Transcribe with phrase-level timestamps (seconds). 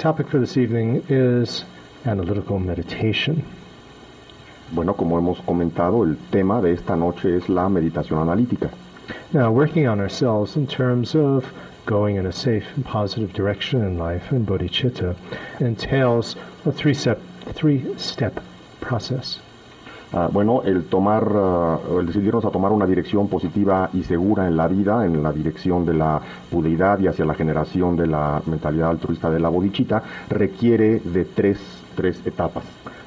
[0.00, 1.62] topic for this evening is
[2.06, 3.44] analytical meditation.
[4.72, 8.70] Bueno, como hemos comentado, el tema de esta noche es la meditación analítica.
[9.34, 11.52] Now, working on ourselves in terms of
[11.84, 15.16] going in a safe and positive direction in life and bodhicitta
[15.58, 17.20] entails a three-step
[17.52, 18.42] three-step
[18.80, 19.40] process.
[20.12, 24.56] Ah, bueno, el tomar, ah, el decidirnos a tomar una dirección positiva y segura en
[24.56, 26.20] la vida, en la dirección de la
[26.50, 31.58] pudeidad y hacia la generación de la mentalidad altruista de la bodhicitta, requiere de tres,
[31.94, 32.64] tres etapas.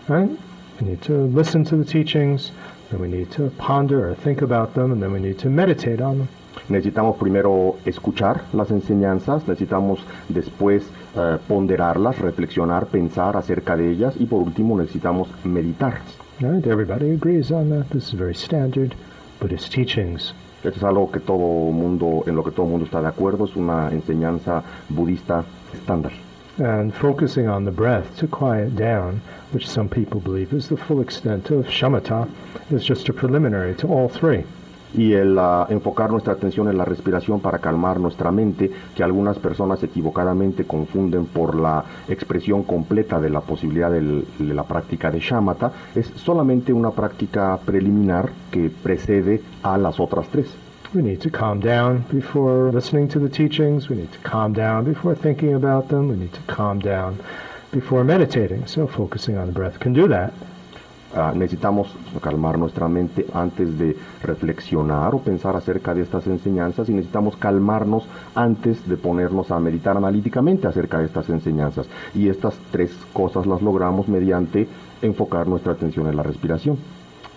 [0.08, 0.31] Right?
[0.80, 2.52] We need to listen to the teachings,
[2.89, 6.02] then we need to ponder or think about them, and then we need to meditate
[6.02, 6.27] on them.
[6.70, 9.99] Necesitamos primero escuchar las enseñanzas, necesitamos
[10.30, 10.83] después
[11.17, 15.99] eh, ponderarlas, reflexionar, pensar acerca de ellas y por último necesitamos meditar.
[16.41, 16.65] Right?
[16.65, 17.89] Everybody agrees on that.
[17.91, 18.95] This is very standard
[19.39, 20.33] Buddhist teachings.
[20.63, 23.55] Esto es algo que todo mundo, en lo que todo mundo está de acuerdo, es
[23.55, 25.43] una enseñanza budista
[25.73, 26.13] estándar.
[26.57, 31.02] And focusing on the breath to quiet down, which some people believe is the full
[31.02, 32.30] extent of shamatha,
[32.71, 34.45] is just a preliminary to all three.
[34.94, 39.39] Y el uh, enfocar nuestra atención en la respiración para calmar nuestra mente, que algunas
[39.39, 45.19] personas equivocadamente confunden por la expresión completa de la posibilidad del, de la práctica de
[45.19, 50.47] shamatha, es solamente una práctica preliminar que precede a las otras tres.
[50.94, 53.89] We need to calm down before listening to the teachings.
[53.89, 56.08] We need to calm down before thinking about them.
[56.08, 57.17] We need to calm down
[57.71, 58.67] before meditating.
[58.67, 60.33] So focusing on the breath can do that.
[61.16, 61.89] Uh, necesitamos
[62.22, 68.08] calmar nuestra mente antes de reflexionar o pensar acerca de estas enseñanzas y necesitamos calmarnos
[68.33, 71.88] antes de ponernos a meditar analíticamente acerca de estas enseñanzas.
[72.16, 74.67] Y estas tres cosas las logramos mediante
[75.03, 76.78] enfocar nuestra atención en la respiración.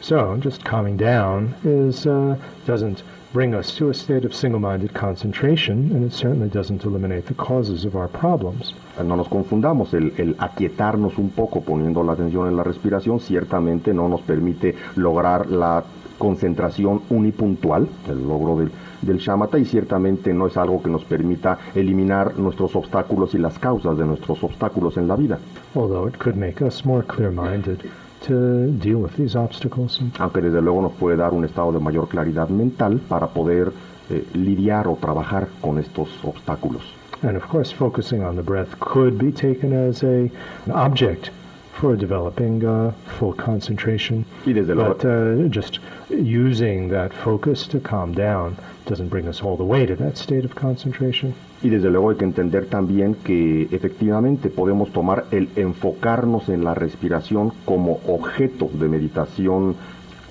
[0.00, 3.02] So, just calming down is uh, doesn't
[3.36, 7.84] bring us to a state of single-minded concentration, and it certainly doesn't eliminate the causes
[7.84, 8.72] of our problems.
[8.98, 13.92] No nos confundamos, el, el, aquietarnos un poco poniendo la atención en la respiración ciertamente
[13.92, 15.84] no nos permite lograr la
[16.16, 18.70] concentración unipuntual, el logro del,
[19.02, 23.58] del shamatha, y ciertamente no es algo que nos permita eliminar nuestros obstáculos y las
[23.58, 25.38] causas de nuestros obstáculos en la vida.
[25.74, 27.80] Although it could make us more clear-minded
[28.26, 30.00] to deal with these obstacles.
[30.18, 33.72] Aunque desde luego nos puede dar un estado de mayor claridad mental para poder
[34.10, 36.82] eh, lidiar o trabajar con estos obstáculos.
[37.22, 40.30] And of course, focusing on the breath could be taken as a,
[40.66, 41.30] an object
[41.72, 44.24] for developing uh, full concentration.
[44.46, 48.56] Y desde luego, But uh, just using that focus to calm down
[48.86, 51.34] doesn't bring us all the way to that state of concentration.
[51.62, 56.74] Y desde luego hay que entender también que efectivamente podemos tomar el enfocarnos en la
[56.74, 59.74] respiración como objeto de meditación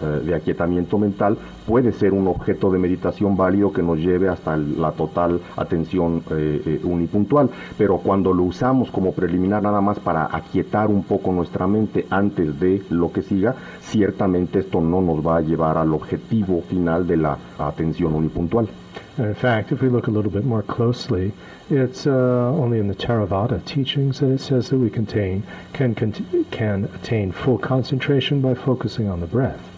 [0.02, 4.92] de aquietamiento mental puede ser un objeto de meditación válido que nos lleve hasta la
[4.92, 7.50] total atención eh, eh, unipuntual.
[7.78, 12.60] Pero cuando lo usamos como preliminar nada más para aquietar un poco nuestra mente antes
[12.60, 17.18] de lo que siga, ciertamente esto no nos va a llevar al objetivo final de
[17.18, 18.68] la atención unipuntual.
[19.18, 21.32] In fact, if we look a little bit more closely,
[21.70, 25.96] it's uh, only in the Theravada teachings that it says that we contain, can,
[26.52, 29.75] can attain full concentration by focusing on the breath.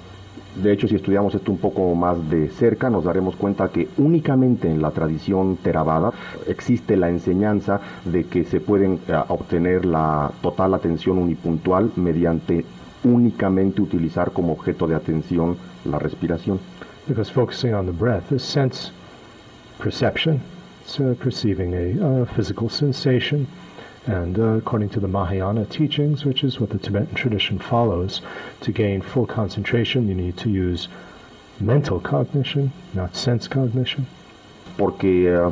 [0.62, 4.70] De hecho, si estudiamos esto un poco más de cerca, nos daremos cuenta que únicamente
[4.70, 6.12] en la tradición Theravada
[6.48, 12.66] existe la enseñanza de que se pueden eh, obtener la total atención unipuntual mediante
[13.04, 16.60] únicamente utilizar como objeto de atención la respiración.
[17.08, 18.92] Because focusing on the breath is sense
[19.78, 20.42] perception.
[21.22, 23.46] Perceiving a physical sensation.
[24.08, 28.22] And uh, according to the Mahayana teachings, which is what the Tibetan tradition follows,
[28.62, 30.88] to gain full concentration, you need to use
[31.60, 34.08] mental cognition, not sense cognition.
[34.78, 35.50] porque eh,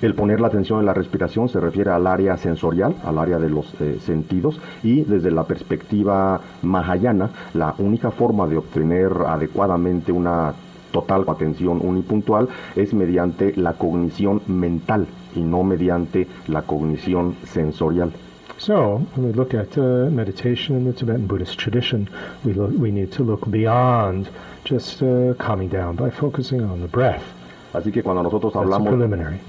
[0.00, 3.50] el poner la atención en la respiración se refiere al área sensorial, al área de
[3.50, 10.54] los eh, sentidos, y desde la perspectiva mahayana, la única forma de obtener adecuadamente una
[10.90, 18.12] total atención unipuntual es mediante la cognición mental y no mediante la cognición sensorial.
[18.58, 22.08] So, when we look at uh, meditation in the Tibetan Buddhist tradition,
[22.44, 24.28] we, look, we need to look beyond
[24.64, 27.24] just uh, calming down by focusing on the breath.
[27.72, 29.40] Así que cuando nosotros hablamos preliminary.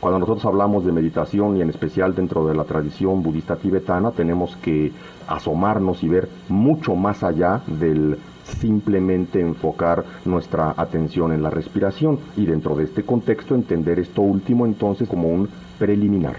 [0.00, 4.54] Cuando nosotros hablamos de meditación y en especial dentro de la tradición budista tibetana, tenemos
[4.56, 4.92] que
[5.26, 8.16] asomarnos y ver mucho más allá del
[8.60, 14.66] simplemente enfocar nuestra atención en la respiración y dentro de este contexto entender esto último
[14.66, 15.48] entonces como un
[15.78, 16.36] preliminar.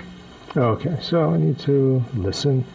[0.56, 2.66] Okay, so I need to listen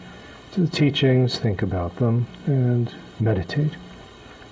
[0.53, 2.89] to the teachings, think about them, and
[3.19, 3.71] meditate.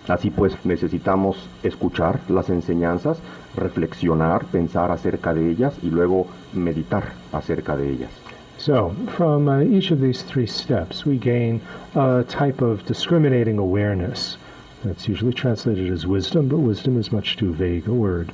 [0.07, 3.18] Así pues necesitamos escuchar las enseñanzas,
[3.56, 8.09] reflexionar, pensar acerca de ellas y luego meditar acerca de ellas.
[8.57, 11.62] So, from uh, each of these three steps, we gain
[11.95, 14.38] a type of discriminating awareness.
[14.83, 18.31] That's usually translated as wisdom, but wisdom is much too vague a word.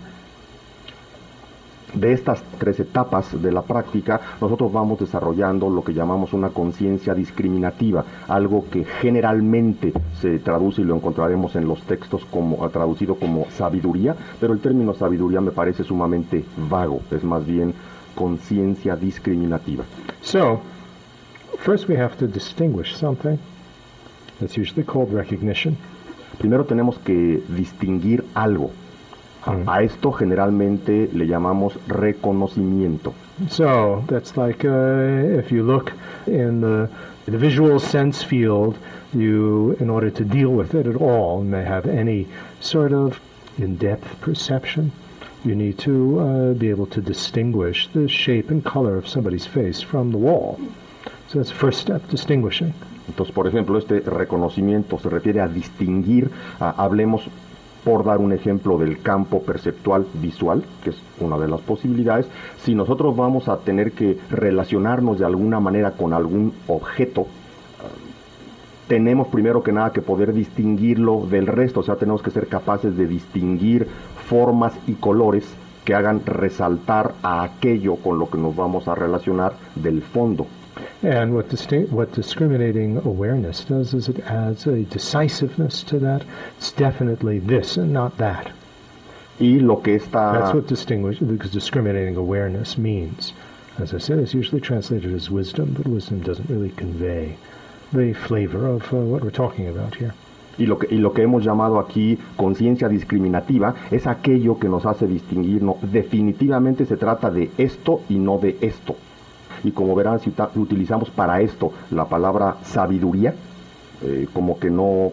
[1.94, 7.14] De estas tres etapas de la práctica, nosotros vamos desarrollando lo que llamamos una conciencia
[7.14, 13.48] discriminativa, algo que generalmente se traduce y lo encontraremos en los textos como traducido como
[13.58, 17.74] sabiduría, pero el término sabiduría me parece sumamente vago, es más bien
[18.16, 19.84] conciencia discriminativa.
[20.22, 20.62] So,
[21.60, 23.38] first we have to distinguish something.
[24.40, 25.78] That's usually called recognition.
[26.40, 28.72] Primero tenemos que distinguir algo.
[29.46, 33.14] A, a esto generalmente le llamamos reconocimiento.
[33.50, 35.94] So that's like uh, if you look
[36.28, 36.90] in the,
[37.26, 38.78] the visual sense field,
[39.14, 42.28] you, in order to deal with it at all, may have any
[42.60, 43.20] sort of
[43.58, 44.92] in-depth perception.
[45.46, 49.82] You need to uh, be able to distinguish the shape and color of somebody's face
[49.82, 50.60] from the wall.
[51.30, 52.74] So that's the first step, distinguishing.
[53.10, 56.30] Entonces, por ejemplo, este reconocimiento se refiere a distinguir,
[56.60, 57.28] hablemos
[57.84, 62.28] por dar un ejemplo del campo perceptual visual, que es una de las posibilidades,
[62.64, 67.26] si nosotros vamos a tener que relacionarnos de alguna manera con algún objeto,
[68.88, 72.98] tenemos primero que nada que poder distinguirlo del resto, o sea, tenemos que ser capaces
[72.98, 73.88] de distinguir
[74.28, 75.46] formas y colores
[75.86, 80.48] que hagan resaltar a aquello con lo que nos vamos a relacionar del fondo.
[81.02, 86.24] And what, disti- what discriminating awareness does is it adds a decisiveness to that.
[86.58, 88.52] It's definitely this and not that.
[89.40, 90.34] Y lo que esta...
[90.34, 93.32] That's what distinguish because discriminating awareness means.
[93.78, 97.38] As I said, it's usually translated as wisdom, but wisdom doesn't really convey
[97.94, 100.14] the flavor of uh, what we're talking about here.
[100.58, 104.86] Y lo, que, y lo que hemos llamado aquí conciencia discriminativa es aquello que nos
[104.86, 105.64] hace distinguir.
[105.64, 108.98] No, definitivamente se trata de esto y no de esto.
[109.64, 113.34] Y como verán, si utilizamos para esto la palabra sabiduría,
[114.02, 115.12] eh, como que no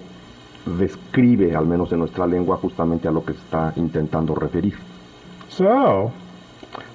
[0.79, 4.75] describe, al menos en nuestra lengua, justamente a lo que está intentando referir.
[5.49, 6.13] So,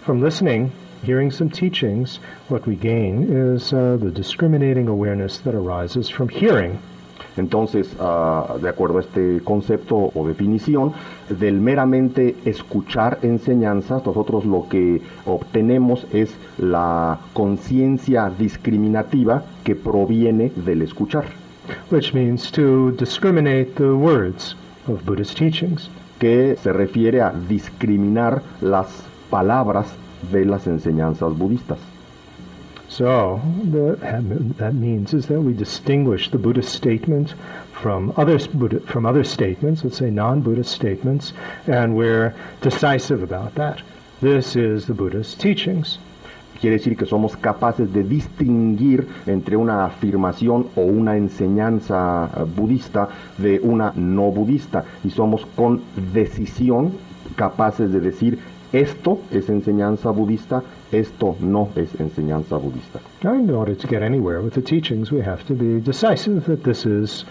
[0.05, 0.71] from listening,
[1.03, 2.19] hearing some teachings,
[2.49, 6.79] what we gain is uh, the discriminating awareness that arises from hearing.
[7.37, 10.93] Entonces, ah, de acuerdo a este concepto o definición,
[11.29, 20.81] del meramente escuchar enseñanzas, nosotros lo que obtenemos es la conciencia discriminativa que proviene del
[20.81, 21.25] escuchar,
[21.89, 24.55] which means to discriminate the words
[24.87, 25.89] of Buddhist teachings.
[26.21, 28.85] que se refiere a discriminar las
[29.31, 29.87] palabras
[30.31, 31.79] de las enseñanzas budistas.
[32.91, 33.95] So the,
[34.57, 37.33] that means is that we distinguish the Buddhist statement
[37.71, 41.31] from other from other statements, let's say non-Buddhist statements,
[41.67, 43.81] and we're decisive about that.
[44.19, 45.99] This is the Buddhist teachings.
[46.59, 53.07] Quiere decir que somos capaces de distinguir entre una afirmación o una enseñanza eh, budista
[53.37, 56.91] de una no budista y somos con decisión
[57.37, 58.37] capaces de decir
[58.73, 62.99] esto es enseñanza budista, esto no es enseñanza budista.
[63.23, 66.85] In order to get anywhere with the teachings, we have to be decisive that this
[66.85, 67.25] is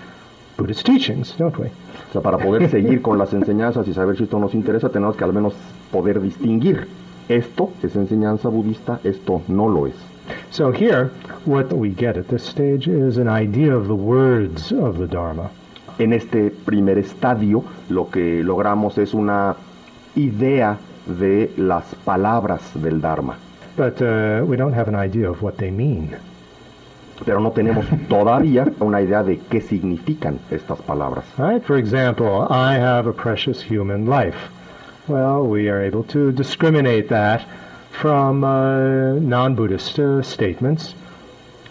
[0.56, 1.66] Buddhist teachings, don't we?
[1.66, 5.16] O sea, para poder seguir con las enseñanzas y saber si esto nos interesa, tenemos
[5.16, 5.54] que al menos
[5.90, 6.86] poder distinguir
[7.28, 9.94] esto es enseñanza budista, esto no lo es.
[10.50, 11.10] So here,
[11.46, 15.50] what we get at this stage is an idea of the words of the Dharma.
[15.98, 19.55] En este primer estadio lo que logramos es una
[20.17, 23.36] idea de las palabras del Dharma,
[23.77, 26.17] But uh, we don't have an idea of what they mean.
[27.24, 31.24] pero no tenemos todavía una idea de qué significan estas palabras.
[31.36, 31.62] Right?
[31.62, 34.50] For example, I have a precious human life.
[35.06, 37.43] Well, we are able to discriminate that
[37.91, 40.94] from uh, non-Buddhist uh, statements.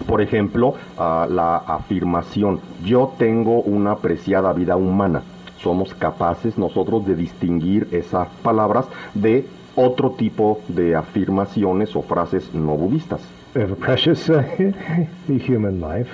[0.06, 5.24] Por ejemplo, ah, la afirmación, yo tengo una preciada vida humana.
[5.62, 9.46] Somos capaces nosotros de distinguir esas palabras de
[9.86, 13.22] otro tipo de afirmaciones o frases no budistas.
[13.56, 14.44] We have a precious uh,
[15.28, 16.10] human life,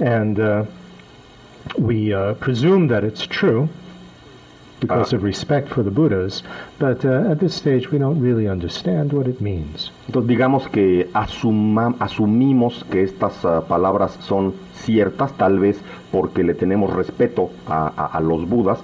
[0.00, 0.64] and uh,
[1.78, 3.68] we uh, presume that it's true
[4.80, 5.16] because Ah.
[5.16, 6.42] of respect for the Buddhas,
[6.78, 9.90] but uh, at this stage we don't really understand what it means.
[10.08, 14.52] Entonces digamos que asuma- asumimos que estas ah, palabras son
[14.84, 15.76] ciertas, tal vez
[16.10, 18.78] porque le tenemos respeto a, a- a los budas,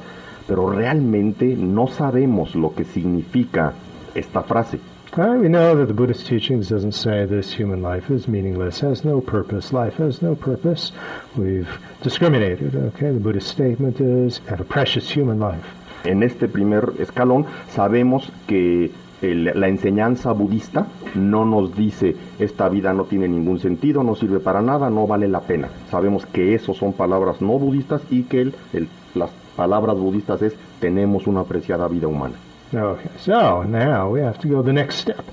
[0.46, 3.72] pero realmente no sabemos lo que significa
[4.14, 4.78] esta frase.
[5.16, 9.04] Uh, we know that the Buddhist teachings doesn't say this human life is meaningless, has
[9.04, 10.92] no purpose, life has no purpose.
[11.36, 11.68] We've
[12.02, 13.10] discriminated, okay?
[13.12, 15.64] The Buddhist statement is, have a precious human life.
[16.04, 20.86] En este primer escalón sabemos que el- la enseñanza budista
[21.16, 25.26] no nos dice esta vida no tiene ningún sentido, no sirve para nada, no vale
[25.28, 25.68] la pena.
[25.90, 30.54] Sabemos que eso son palabras no budistas y que el- el- las palabras budistas es
[30.80, 32.36] tenemos una apreciada vida humana.
[32.72, 35.24] Okay, so now we have to go the next step,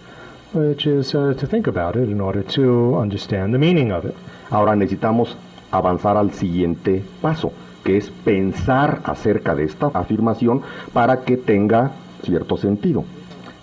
[0.53, 4.15] which is uh, to think about it in order to understand the meaning of it.
[4.49, 5.37] Ahora necesitamos
[5.69, 7.51] avanzar al siguiente paso,
[7.83, 10.63] que es pensar acerca de esta afirmación
[10.93, 11.91] para que tenga
[12.23, 13.03] cierto sentido.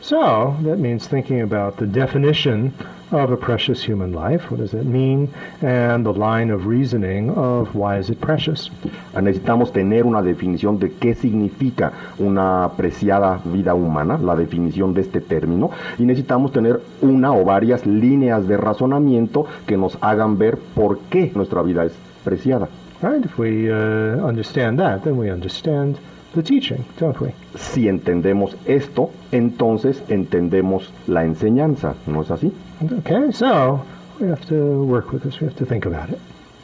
[0.04, 2.74] So that means thinking about the definition
[3.10, 4.50] of a precious human life.
[4.50, 5.32] What does that mean?
[5.62, 8.68] And the line of reasoning of why is it precious?
[9.14, 15.22] Necesitamos tener una definición de qué significa una apreciada vida humana, la definición de este
[15.22, 20.98] término, y necesitamos tener una o varias líneas de razonamiento que nos hagan ver por
[21.08, 21.92] qué nuestra vida es
[22.22, 22.68] preciada.
[23.00, 23.24] Right?
[23.24, 25.96] If we uh, understand that, then we understand
[26.34, 27.32] the teaching, don't we?
[27.56, 32.52] Si entendemos esto, entonces entendemos la enseñanza, ¿no es así?
[32.98, 33.80] Okay, so
[34.20, 35.40] we have to work with this.
[35.40, 36.18] We have to think about it.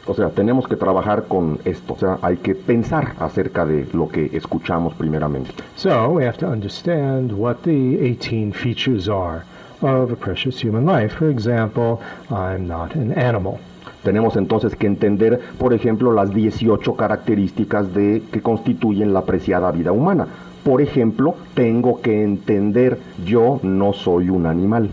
[0.07, 4.09] O sea, tenemos que trabajar con esto, o sea, hay que pensar acerca de lo
[4.09, 5.51] que escuchamos primeramente.
[5.75, 9.43] So we have to understand what the 18 features are
[9.81, 11.15] of a precious human life.
[11.15, 11.99] For example,
[12.29, 13.59] I'm not an animal.
[14.03, 19.91] Tenemos entonces que entender, por ejemplo, las 18 características de que constituyen la apreciada vida
[19.91, 20.27] humana.
[20.63, 24.89] Por ejemplo, tengo que entender yo no soy un animal.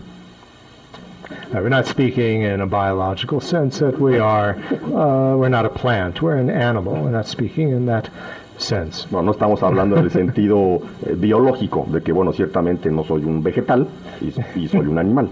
[1.51, 4.55] Uh, we're not speaking in a biological sense that we are,
[4.93, 6.93] uh, we're not a plant, we're an animal.
[6.93, 8.09] We're not speaking in that
[8.57, 9.07] sense.
[9.11, 13.23] No, no estamos hablando en el sentido eh, biológico, de que, bueno, ciertamente no soy
[13.25, 13.87] un vegetal
[14.21, 15.29] y, y soy un animal.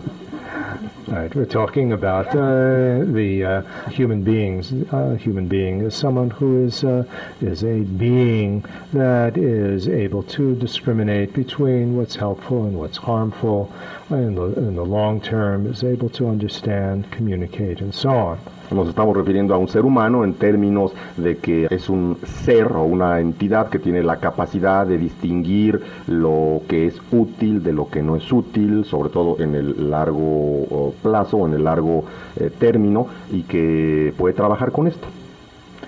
[1.07, 4.73] Right, we're talking about uh, the uh, human beings.
[4.91, 7.05] Uh, human being is someone who is uh,
[7.39, 13.73] is a being that is able to discriminate between what's helpful and what's harmful.
[14.09, 18.39] In the, in the long term, is able to understand, communicate, and so on.
[18.69, 22.83] Nos estamos refiriendo a un ser humano en términos de que es un ser o
[22.83, 28.03] una entidad que tiene la capacidad de distinguir lo que es útil de lo que
[28.03, 32.03] no es útil, sobre todo en el largo plazo, en el largo
[32.35, 35.07] eh, término, y que puede trabajar con esto.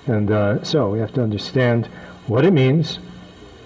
[0.07, 1.87] And uh, so we have to understand
[2.27, 2.99] what it means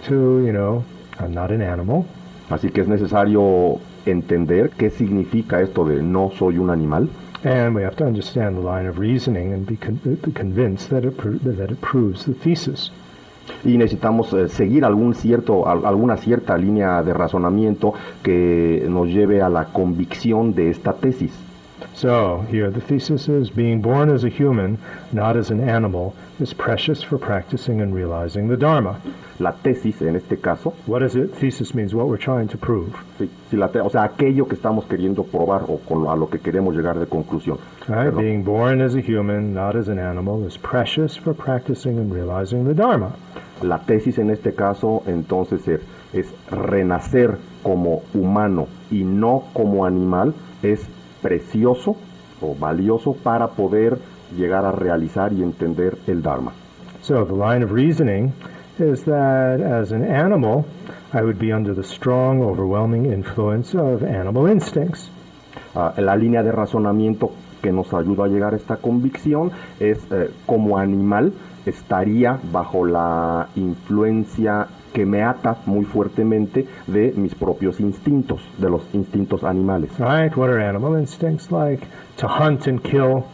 [0.07, 0.83] to, you know,
[1.19, 2.05] I'm not an animal.
[2.49, 7.09] Así que es necesario entender qué significa esto de no soy un animal.
[7.43, 11.03] And we have to understand the line of reasoning and be, con- be convinced that
[11.03, 12.91] it, that it proves the thesis.
[13.65, 19.41] y necesitamos eh, seguir algún cierto, al- alguna cierta línea de razonamiento que nos lleve
[19.41, 21.31] a la convicción de esta tesis.
[21.93, 24.77] So here the thesis is being born as a human,
[25.11, 28.99] not as an animal, is precious for practicing and realizing the Dharma.
[29.39, 31.33] La tesis, en este caso, What is it?
[31.35, 32.93] Thesis means what we're trying to prove.
[33.17, 36.39] sí, sí, la o sea, aquello que estamos queriendo probar o con, a lo que
[36.39, 37.57] queremos llegar de conclusión.
[37.87, 38.13] Right?
[38.13, 42.65] Being born as a human, not as an animal, is precious for practicing and realizing
[42.65, 43.15] the Dharma.
[43.61, 45.81] La tesis en este caso, entonces, es,
[46.11, 50.81] es renacer como humano y no como animal, es
[51.21, 51.95] precioso
[52.41, 53.97] o valioso para poder
[54.35, 56.51] llegar a realizar y entender el Dharma.
[57.01, 58.33] So the line of reasoning
[58.79, 60.65] is that as an animal,
[61.13, 65.09] I would be under the strong, overwhelming influence of animal instincts.
[65.75, 70.29] Ah, la línea de razonamiento que nos ayuda a llegar a esta convicción es eh,
[70.45, 71.33] como animal
[71.65, 78.83] estaría bajo la influencia que me ata muy fuertemente de mis propios instintos, de los
[78.93, 79.89] instintos animales.
[79.97, 80.35] Right?
[80.35, 81.87] What are animal instincts like?
[82.17, 83.25] To hunt and kill,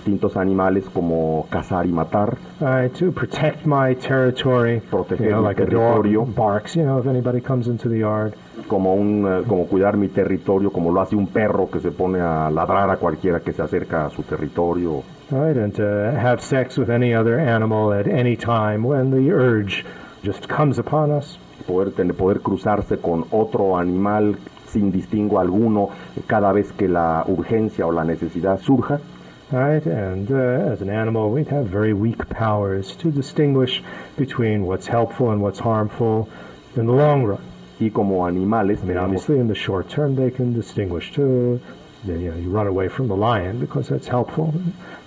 [0.00, 2.90] Instintos animales como cazar y matar, right?
[2.98, 4.80] To protect my territory.
[4.90, 6.24] Proteger you know, mi like a dog territorio.
[6.24, 8.32] barks, you know, if anybody comes into the yard.
[8.66, 12.18] como, un, eh, como cuidar mi territorio, como lo hace un perro que se pone
[12.18, 15.02] a ladrar a cualquiera que se acerca a su territorio.
[15.30, 15.58] Right?
[15.58, 15.82] And to
[16.16, 19.84] have sex with any other animal at any time when the urge
[20.24, 21.38] just comes upon us.
[21.66, 25.90] poder, tener- poder cruzarse con otro animal sin distingo alguno
[26.26, 28.98] cada vez que la urgencia o la necesidad surja.
[29.52, 33.82] Right, and uh, as an animal, we'd have very weak powers to distinguish
[34.16, 36.28] between what's helpful and what's harmful
[36.76, 37.42] in the long run.
[37.80, 41.60] Y como animales, I mean, obviously, in the short term, they can distinguish too.
[42.04, 44.54] Then, you know, you run away from the lion because that's helpful,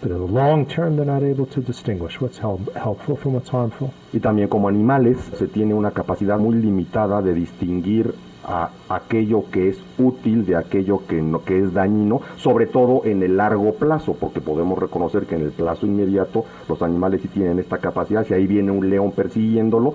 [0.02, 3.50] but in the long term, they're not able to distinguish what's help, helpful from what's
[3.50, 3.94] harmful.
[4.12, 8.14] y también como animales se tiene una capacidad muy limitada de distinguir
[8.46, 13.24] a aquello que es útil de aquello que, no, que es dañino, sobre todo en
[13.24, 17.60] el largo plazo, porque podemos reconocer que en el plazo inmediato los animales sí tienen
[17.60, 19.94] esta capacidad, si ahí viene un león persiguiéndolo,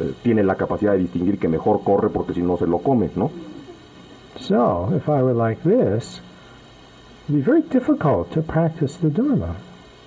[0.00, 3.10] eh, tiene la capacidad de distinguir que mejor corre porque si no se lo come,
[3.16, 3.30] ¿no?
[4.38, 6.22] So, if I were like this,
[7.28, 9.56] it'd be very difficult to practice the Dharma.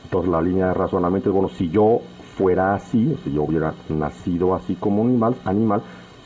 [0.06, 2.00] Entonces la línea de razonamiento es, bueno, si yo
[2.36, 5.82] fuera así, si yo hubiera nacido así como un animal, animal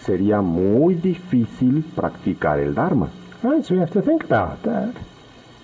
[0.08, 3.10] sería muy difícil practicar el Dharma.
[3.44, 4.96] Right, so we have to think about that.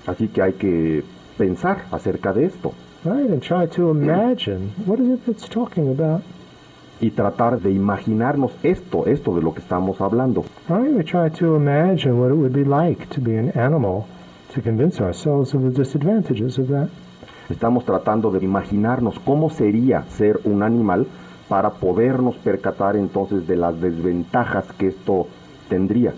[0.06, 1.04] Así que hay que
[1.38, 2.74] pensar acerca de esto
[3.06, 6.22] Right, and try to imagine what is it that's talking about.
[7.02, 10.46] y tratar de imaginarnos esto, esto de lo que estamos hablando.
[10.70, 14.06] Right, we try to imagine what it would be like to be an animal
[14.54, 16.90] to convince ourselves of the disadvantages of that.
[17.50, 21.08] Estamos tratando de imaginarnos cómo sería ser un animal
[21.48, 25.28] para podernos percatar entonces de las desventajas que esto
[25.70, 26.14] tendría.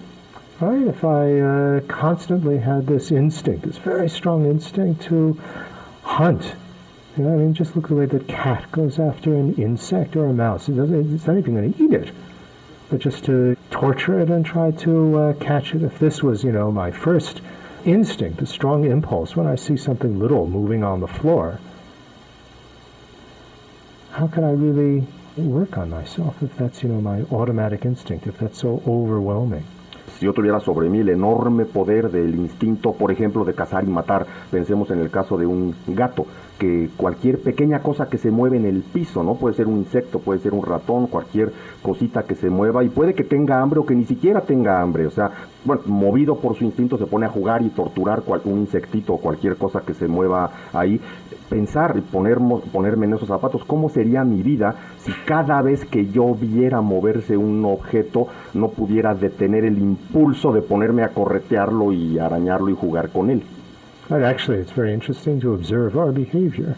[0.62, 5.38] Right, if I uh, constantly had this instinct, this very strong instinct to
[6.04, 6.56] hunt.
[7.18, 10.28] You know, I mean, just look the way that cat goes after an insect or
[10.28, 10.70] a mouse.
[10.70, 12.14] It doesn't, it's not even going to eat it,
[12.90, 15.84] but just to torture it and try to uh, catch it.
[15.84, 17.42] If this was, you know, my first
[17.84, 21.60] instinct, a strong impulse when I see something little moving on the floor,
[24.18, 25.06] how can I really
[25.36, 29.64] work on myself if that's, you know, my automatic instinct, if that's so overwhelming?
[30.18, 33.88] Si yo tuviera sobre mí el enorme poder del instinto, por ejemplo, de cazar y
[33.88, 36.26] matar, pensemos en el caso de un gato,
[36.58, 39.36] que cualquier pequeña cosa que se mueve en el piso, ¿no?
[39.36, 43.14] Puede ser un insecto, puede ser un ratón, cualquier cosita que se mueva y puede
[43.14, 45.32] que tenga hambre o que ni siquiera tenga hambre, o sea,
[45.66, 49.18] bueno, movido por su instinto se pone a jugar y torturar cual- un insectito o
[49.20, 51.00] cualquier cosa que se mueva ahí.
[51.50, 56.08] Pensar y ponermo- ponerme en esos zapatos, ¿cómo sería mi vida si cada vez que
[56.08, 62.18] yo viera moverse un objeto no pudiera detener el impulso de ponerme a corretearlo y
[62.18, 63.44] arañarlo y jugar con él?
[64.08, 66.76] But actually, it's very interesting to observe our behavior.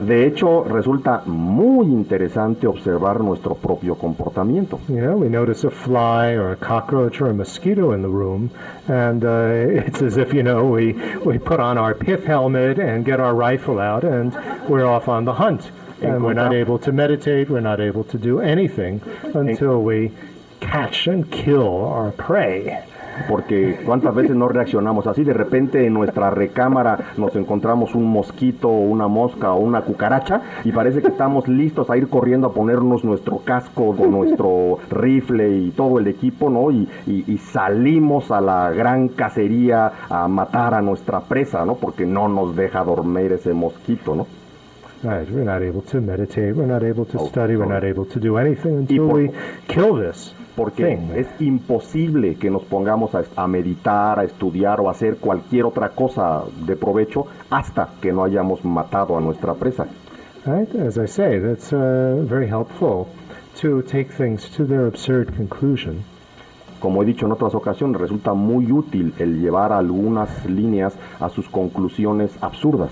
[0.00, 4.78] De hecho, resulta muy interesante observar nuestro propio comportamiento.
[4.88, 8.50] You know, we notice a fly or a cockroach or a mosquito in the room,
[8.86, 9.28] and uh,
[9.86, 10.92] it's as if, you know, we,
[11.24, 14.34] we put on our pith helmet and get our rifle out, and
[14.68, 15.70] we're off on the hunt.
[16.00, 19.00] And we're not able to meditate, we're not able to do anything
[19.34, 20.12] until we
[20.60, 22.84] catch and kill our prey.
[23.28, 28.68] Porque cuántas veces no reaccionamos así, de repente en nuestra recámara nos encontramos un mosquito
[28.68, 33.04] una mosca o una cucaracha y parece que estamos listos a ir corriendo a ponernos
[33.04, 36.70] nuestro casco con nuestro rifle y todo el equipo, ¿no?
[36.70, 41.74] Y- y salimos a la gran cacería a matar a nuestra presa, ¿no?
[41.74, 44.26] Porque no nos deja dormir ese mosquito, ¿no?
[45.02, 48.04] Right, we're not able to meditate, we're not able to Oh, study, we're not able
[48.06, 49.30] to do anything until por- we
[49.68, 51.12] kill this Porque thing.
[51.14, 55.90] es imposible que nos pongamos a, a meditar, a estudiar o a hacer cualquier otra
[55.90, 59.86] cosa de provecho hasta que no hayamos matado a nuestra presa.
[60.44, 60.74] Right?
[60.74, 63.06] As I say, that's uh, very helpful
[63.60, 66.02] to take things to their absurd conclusion.
[66.80, 71.48] Como he dicho en otras ocasiones, resulta muy útil el llevar algunas líneas a sus
[71.48, 72.90] conclusiones absurdas.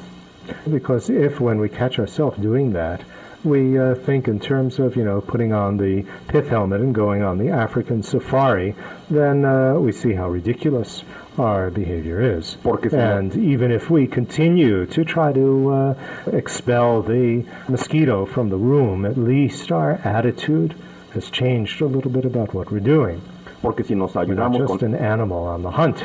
[0.71, 3.03] Because if, when we catch ourselves doing that,
[3.45, 7.23] we uh, think in terms of, you know, putting on the pith helmet and going
[7.23, 8.75] on the African safari,
[9.09, 11.05] then uh, we see how ridiculous
[11.39, 12.57] our behavior is.
[12.63, 15.95] Porque si no- and even if we continue to try to uh,
[16.33, 20.75] expel the mosquito from the room, at least our attitude
[21.13, 23.21] has changed a little bit about what we're doing.
[23.63, 26.05] Porque si nos We're not just con, an animal on the hunt.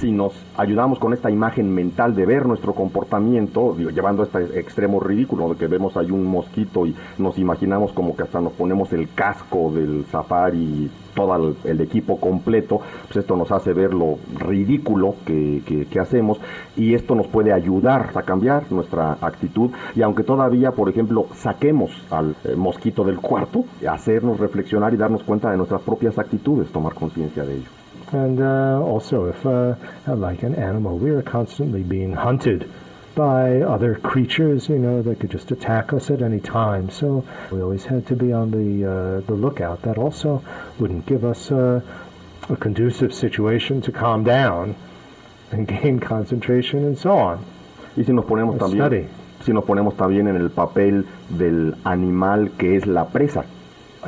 [0.00, 5.00] Si nos ayudamos con esta imagen mental de ver nuestro comportamiento, llevando a este extremo
[5.00, 8.92] ridículo de que vemos ahí un mosquito y nos imaginamos como que hasta nos ponemos
[8.92, 15.14] el casco del safari todo el, equipo completo, pues esto nos hace ver lo ridículo
[15.24, 16.38] que, que- que hacemos
[16.76, 21.90] y esto nos puede ayudar a cambiar nuestra actitud y aunque todavía, por ejemplo, saquemos
[22.10, 26.92] al eh, mosquito del cuarto, hacernos reflexionar y darnos cuenta de nuestras propias actitudes, tomar
[26.92, 27.85] conciencia de ello.
[28.12, 29.74] And uh, also, if, uh,
[30.06, 32.70] like an animal, we are constantly being hunted
[33.16, 36.90] by other creatures, you know, that could just attack us at any time.
[36.90, 39.82] So we always had to be on the uh, the lookout.
[39.82, 40.44] That also
[40.78, 41.80] wouldn't give us uh,
[42.48, 44.76] a conducive situation to calm down
[45.50, 47.44] and gain concentration and so on.
[47.96, 49.06] Y si nos ponemos también, study.
[49.44, 53.46] si nos ponemos también en el papel del animal que es la presa,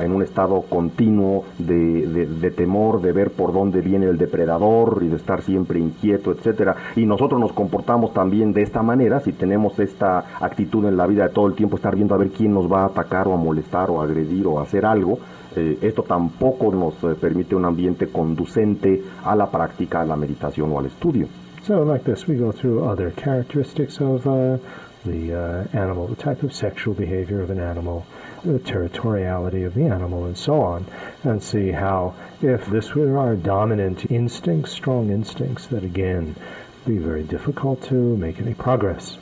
[0.00, 5.00] en un estado continuo de, de- de temor, de ver por dónde viene el depredador
[5.02, 6.76] y de estar siempre inquieto, etcétera.
[6.96, 11.24] Y nosotros nos comportamos también de esta manera, si tenemos esta actitud en la vida
[11.28, 13.36] de todo el tiempo estar viendo a ver quién nos va a atacar o a
[13.36, 15.18] molestar o a agredir o a hacer algo,
[15.56, 20.70] eh, esto tampoco nos eh, permite un ambiente conducente a la práctica, a la meditación
[20.72, 21.26] o al estudio.
[21.66, 24.56] So, like this, we go through other characteristics of uh,
[25.04, 28.04] the uh, animal, the type of sexual behavior of an animal,
[28.44, 30.86] the territoriality of the animal and so on,
[31.24, 36.36] and see how, if this were our dominant instincts, strong instincts, that again,
[36.86, 39.18] be very difficult to make any progress.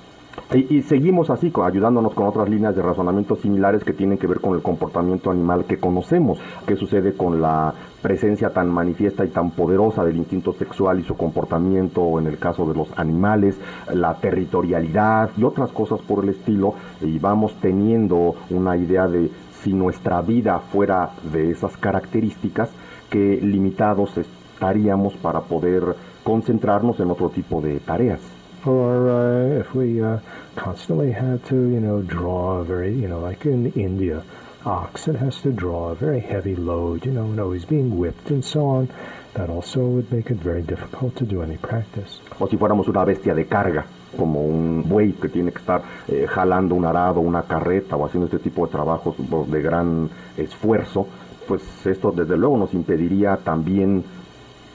[0.54, 4.54] Y, seguimos así, ayudándonos con otras líneas de razonamiento similares que tienen que ver con
[4.54, 6.38] el comportamiento animal que conocemos.
[6.64, 11.16] ¿Qué sucede con la presencia tan manifiesta y tan poderosa del instinto sexual y su
[11.16, 13.58] comportamiento, en el caso de los animales,
[13.92, 16.74] la territorialidad y otras cosas por el estilo?
[17.00, 19.28] Y vamos teniendo una idea de
[19.62, 22.70] si nuestra vida fuera de esas características,
[23.10, 28.35] qué limitados estaríamos para poder concentrarnos en otro tipo de tareas.
[28.66, 30.18] Or uh, if we uh,
[30.56, 34.24] constantly had to, you know, draw a very, you know, like in India,
[34.64, 38.30] ox, it has to draw a very heavy load, you know, and always being whipped
[38.30, 38.88] and so on.
[39.34, 42.20] That also would make it very difficult to do any practice.
[42.40, 43.84] o si fuéramos una bestia de carga,
[44.16, 48.26] como un buey que tiene que estar eh, jalando un arado, una carreta o haciendo
[48.26, 51.06] este tipo de trabajos pues, de gran esfuerzo,
[51.46, 54.02] pues esto desde luego nos impediría también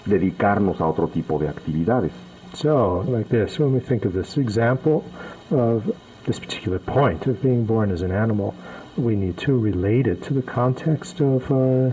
[0.05, 2.11] dedicarnos a otro tipo de actividades.
[2.53, 5.05] So, like this, when we think of this example
[5.49, 8.55] of this particular point of being born as an animal,
[8.97, 11.91] we need to relate it to the context of uh,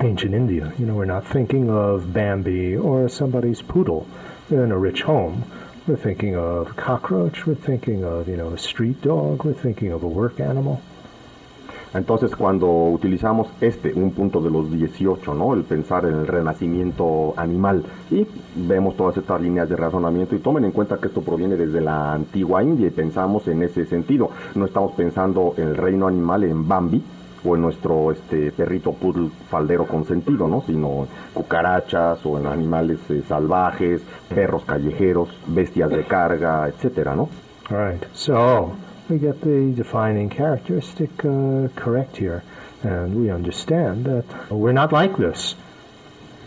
[0.00, 0.72] ancient India.
[0.78, 4.08] You know, we're not thinking of Bambi or somebody's poodle
[4.50, 5.44] in a rich home.
[5.86, 7.46] We're thinking of a cockroach.
[7.46, 9.44] We're thinking of, you know, a street dog.
[9.44, 10.82] We're thinking of a work animal.
[11.94, 15.54] Entonces, cuando utilizamos este, un punto de los 18, ¿no?
[15.54, 18.26] El pensar en el renacimiento animal y
[18.56, 22.12] vemos todas estas líneas de razonamiento y tomen en cuenta que esto proviene desde la
[22.12, 24.30] antigua India y pensamos en ese sentido.
[24.56, 27.02] No estamos pensando en el reino animal en Bambi
[27.44, 30.62] o en nuestro este perrito poodle faldero consentido, ¿no?
[30.62, 34.02] Sino cucarachas o en animales eh, salvajes,
[34.34, 37.28] perros callejeros, bestias de carga, etcétera, ¿no?
[37.70, 38.04] All right.
[38.12, 38.72] So
[39.08, 42.42] we get the defining characteristic uh, correct here,
[42.82, 45.56] and we understand that we're not like this.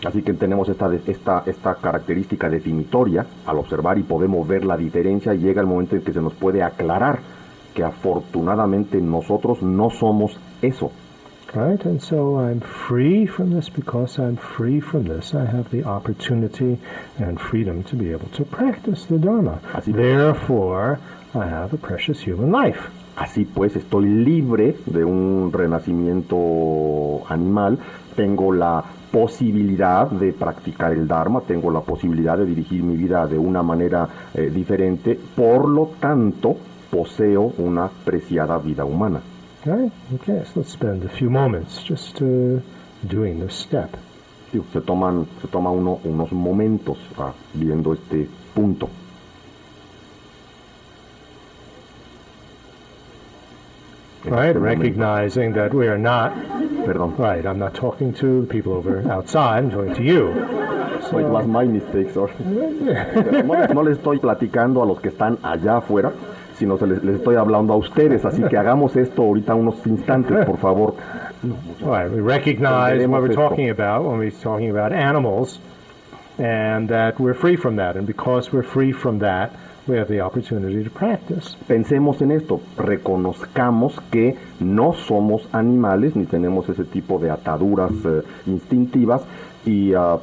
[0.03, 5.33] Así que tenemos esta, esta, esta característica definitoria al observar y podemos ver la diferencia
[5.33, 7.19] y llega el momento en que se nos puede aclarar
[7.73, 10.91] que afortunadamente nosotros no somos eso.
[11.55, 11.83] Right?
[11.85, 15.33] And so I'm free from this because I'm free from this.
[15.33, 16.77] I have the opportunity
[17.17, 19.59] and freedom to be able to practice the Dharma.
[19.73, 20.99] Así- Therefore,
[21.33, 22.79] I have a precious human life.
[23.15, 27.79] Así pues estoy libre de un renacimiento animal,
[28.15, 33.39] tengo la posibilidad de practicar el Dharma, tengo la posibilidad de dirigir mi vida de
[33.39, 36.55] una manera eh, diferente, por lo tanto
[36.91, 39.19] poseo una preciada vida humana.
[39.65, 39.91] Right?
[40.21, 42.61] Okay, so let's spend a few moments just uh,
[43.01, 43.89] doing this step.
[44.53, 48.87] Digo, se toman se toma uno unos momentos ah, viendo este punto
[54.29, 54.55] Right?
[54.55, 56.33] Recognizing that we are not,
[56.85, 60.33] perdón right, I'm not talking to the people over outside, I'm talking to you.
[61.09, 62.33] So it was my mistake, sorry.
[62.39, 66.11] no, les- no les estoy platicando a los que están allá afuera
[66.57, 70.43] sino se les, les estoy hablando a ustedes así que hagamos esto ahorita unos instantes
[70.43, 70.95] por favor
[71.81, 75.59] Right, we recognize what we're talking about when we're talking about animals,
[76.39, 77.95] and that we're free from that.
[77.95, 79.51] And because we're free from that,
[79.87, 81.55] we have the opportunity to practice.
[81.67, 88.21] Pensemos en esto, reconozcamos que no somos animales ni tenemos ese tipo de ataduras eh,
[88.45, 89.21] instintivas
[89.65, 90.17] y ah,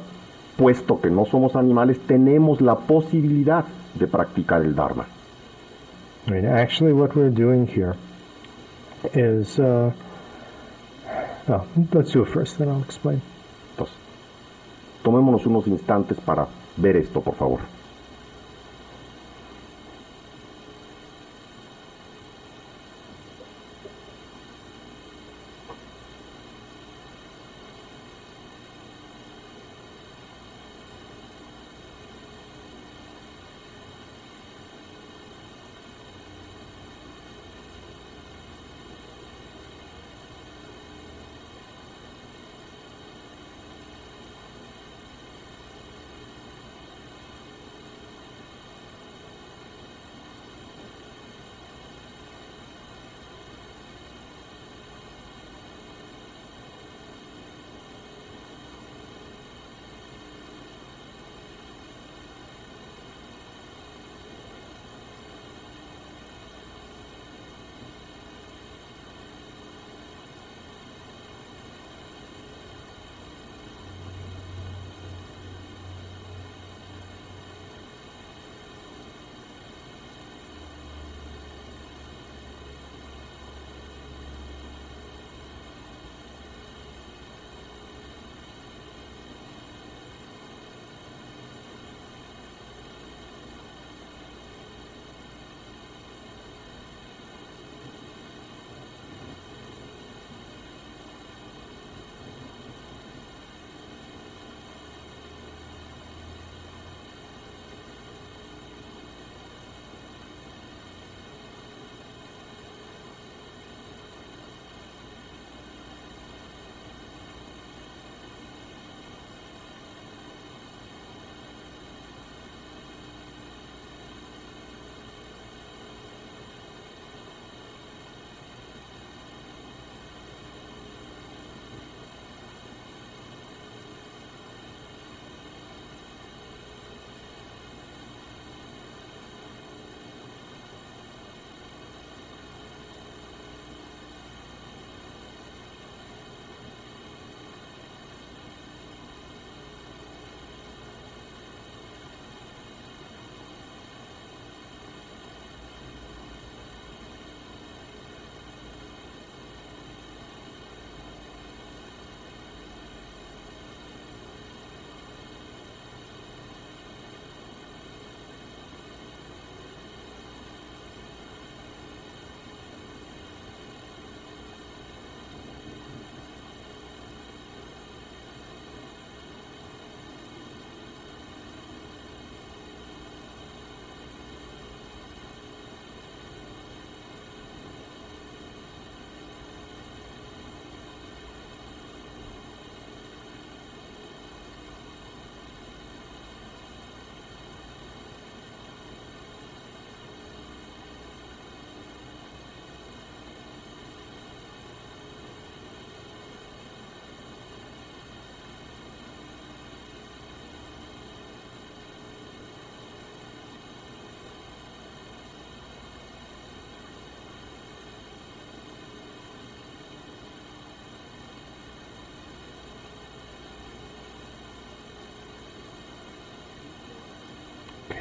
[0.57, 5.05] puesto que no somos animales tenemos la posibilidad de practicar el Dharma.
[6.27, 7.95] I mean, actually, what we're doing here
[9.13, 9.59] is.
[9.59, 9.91] Uh,
[11.93, 13.21] let's do it first, then I'll explain.
[13.71, 13.95] Entonces,
[15.03, 16.47] tomémonos unos instantes para
[16.77, 17.74] ver esto, por favor.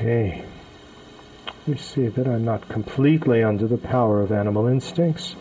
[0.04, 0.44] Okay.
[1.78, 5.34] See that I'm not completely under the power of animal instincts.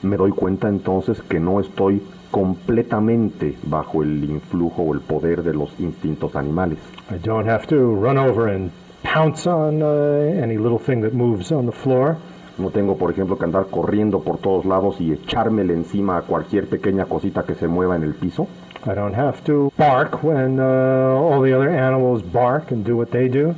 [0.00, 5.54] Me doy cuenta entonces que no estoy completamente bajo el influjo o el poder de
[5.54, 6.78] los instintos animales.
[7.10, 8.70] I don't have to run over and
[9.02, 12.16] pounce on uh, any little thing that moves on the floor.
[12.58, 16.68] No tengo, por ejemplo, que andar corriendo por todos lados y echármele encima a cualquier
[16.68, 18.46] pequeña cosita que se mueva en el piso.
[18.86, 20.64] I don't have to bark when uh,
[21.16, 23.54] all the other animals bark and do what they do.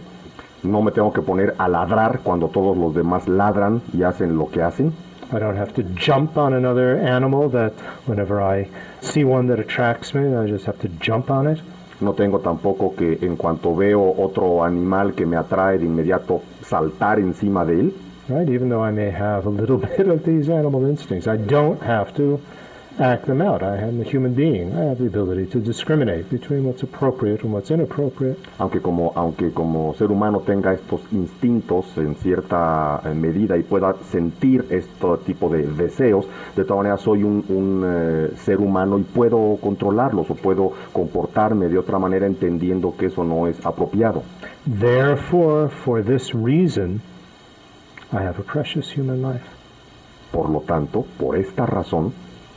[0.62, 4.46] No me tengo que poner a ladrar cuando todos los demás ladran y hacen lo
[4.50, 4.92] que hacen.
[5.32, 7.72] I don't have to jump on another animal that
[8.06, 8.68] whenever I
[9.00, 11.60] see one that attracts me, I just have to jump on it.
[12.00, 17.18] No tengo tampoco que en cuanto veo otro animal que me atrae de inmediato saltar
[17.18, 17.94] encima de él.
[18.28, 18.48] Right?
[18.48, 22.14] Even though I may have a little bit of these animal instincts, I don't have
[22.14, 22.40] to
[22.98, 23.62] act them out.
[23.62, 24.74] I am a human being.
[24.74, 28.38] I have the ability to discriminate between what's appropriate and what's inappropriate.
[28.58, 33.94] Aunque como, aunque como ser humano tenga estos instintos en cierta eh, medida y pueda
[34.10, 39.02] sentir este tipo de deseos, de todas maneras soy un, un eh, ser humano y
[39.02, 44.22] puedo controlarlos o puedo comportarme de otra manera entendiendo que eso no es apropiado.
[44.66, 47.02] Therefore, for this reason,
[48.12, 49.44] I have a precious human life.
[50.32, 52.12] Por lo tanto, por esta razón,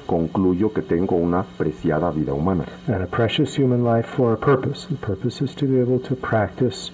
[0.09, 2.65] concluyo que tengo una preciada vida humana.
[2.87, 4.87] And a precious human life for a purpose.
[4.87, 6.89] The purpose is to be able to practice,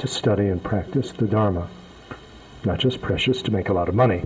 [0.00, 1.68] to study and practice the Dharma.
[2.64, 4.22] Not just precious to make a lot of money.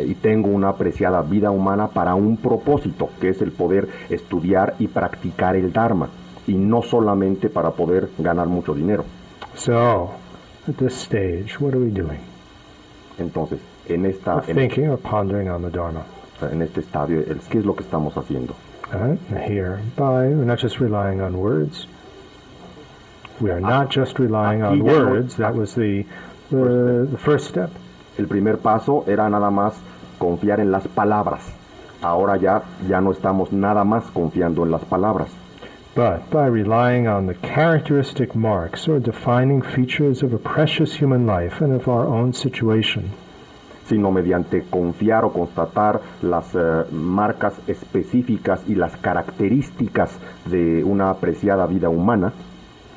[0.00, 4.88] Y tengo una apreciada vida humana para un propósito, que es el poder estudiar y
[4.88, 6.08] practicar el Dharma,
[6.46, 9.04] y no solamente para poder ganar mucho dinero.
[9.54, 10.10] So,
[10.66, 12.20] at this stage, what are we doing?
[13.18, 16.15] Entonces, en, esta, We're thinking or pondering on the Dharma.
[16.42, 18.54] En este estadio, el- ¿qué es lo que estamos haciendo?
[18.92, 19.18] Right?
[19.48, 21.86] Here, by we're not just relying on words.
[23.40, 25.36] We are not just relying on words.
[25.36, 26.04] That was the
[26.50, 27.70] the, the first step.
[28.18, 29.74] El primer paso era nada más
[30.18, 31.40] confiar en las palabras.
[32.02, 35.28] Ahora ya, ya no estamos nada más confiando en las palabras.
[35.94, 41.60] But by relying on the characteristic marks or defining features of a precious human life
[41.62, 43.10] and of our own situation,
[43.88, 50.10] sino mediante confiar o constatar las eh, marcas específicas y las características
[50.46, 52.32] de una apreciada vida humana.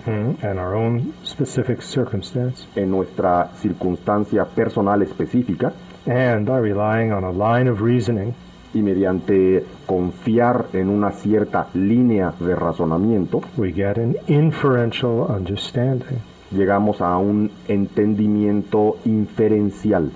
[0.05, 5.73] And our own specific circumstance, en nuestra circunstancia personal específica.
[6.07, 8.33] And by relying on a line of reasoning.
[8.73, 16.21] Y mediante confiar en una cierta línea de razonamiento, we get an inferential understanding.
[16.51, 20.11] llegamos a un entendimiento inferencial.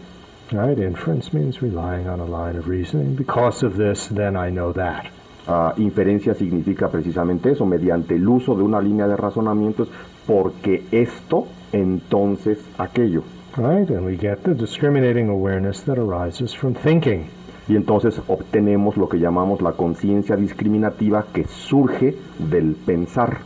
[0.53, 0.77] Right?
[0.77, 3.15] Inference means relying on a line of reasoning.
[3.15, 5.07] Because of this, then I know that.
[5.47, 9.89] Ah, inferencia significa precisamente eso, mediante el uso de una línea de razonamientos,
[10.27, 13.23] porque esto, entonces aquello.
[13.57, 13.89] Right?
[13.89, 17.29] And we get the discriminating awareness that arises from thinking.
[17.67, 23.39] Y entonces obtenemos lo que llamamos la conciencia discriminativa que surge del pensar.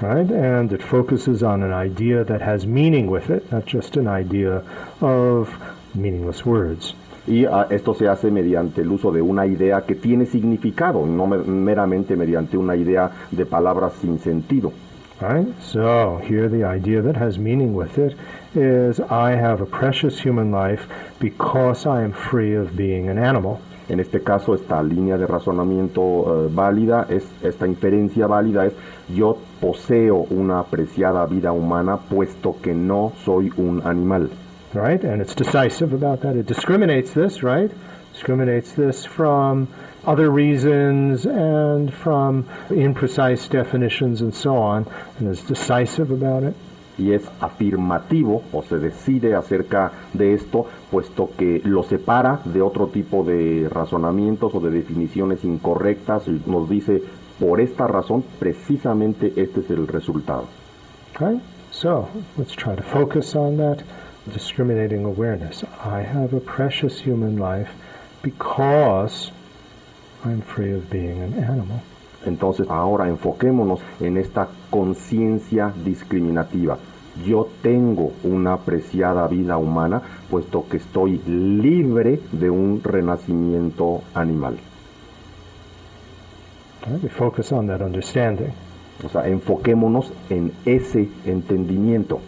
[0.00, 0.30] Right?
[0.30, 4.62] And it focuses on an idea that has meaning with it, not just an idea
[5.00, 5.48] of
[5.94, 6.94] meaningless words.
[7.26, 11.26] Y ah, esto se hace mediante el uso de una idea que tiene significado, no
[11.26, 14.72] me- meramente mediante una idea de palabras sin sentido.
[15.20, 15.48] Right?
[15.60, 18.14] So here the idea that has meaning with it
[18.54, 20.82] is I have a precious human life
[21.20, 23.58] because I am free of being an animal.
[23.88, 26.00] En este caso, esta línea de razonamiento
[26.46, 28.72] eh, válida, es, esta inferencia válida es
[29.14, 34.30] yo poseo una apreciada vida humana puesto que no soy un animal.
[34.74, 35.02] Right?
[35.02, 36.36] And it's decisive about that.
[36.36, 37.70] It discriminates this, right?
[38.12, 39.68] Discriminates this from
[40.04, 44.86] other reasons and from imprecise definitions and so on,
[45.18, 46.54] and is decisive about it.
[46.98, 52.88] y es afirmativo o se decide acerca de esto, puesto que lo separa de otro
[52.88, 57.02] tipo de razonamientos o de definiciones incorrectas y nos dice,
[57.38, 60.46] por esta razón, precisamente este es el resultado.
[61.18, 61.40] Right?
[61.70, 63.82] So let's try to focus on that
[64.32, 65.64] discriminating awareness.
[65.84, 67.70] I have a precious human life
[68.22, 69.30] because
[70.24, 71.82] I'm free of being an animal.
[72.24, 76.78] Entonces ahora enfoquémonos en esta conciencia discriminativa.
[77.24, 84.58] Yo tengo una apreciada vida humana, puesto que estoy libre de un renacimiento animal.
[87.02, 88.52] We focus on that understanding.
[89.04, 92.20] O sea, enfoquémonos en ese entendimiento.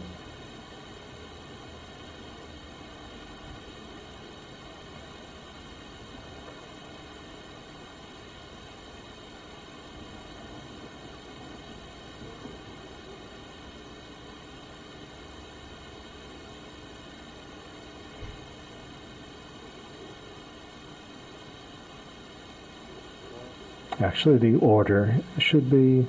[24.07, 26.07] Actually, the order should be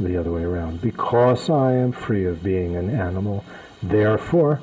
[0.00, 0.80] the other way around.
[0.82, 3.44] Because I am free of being an animal,
[3.80, 4.58] therefore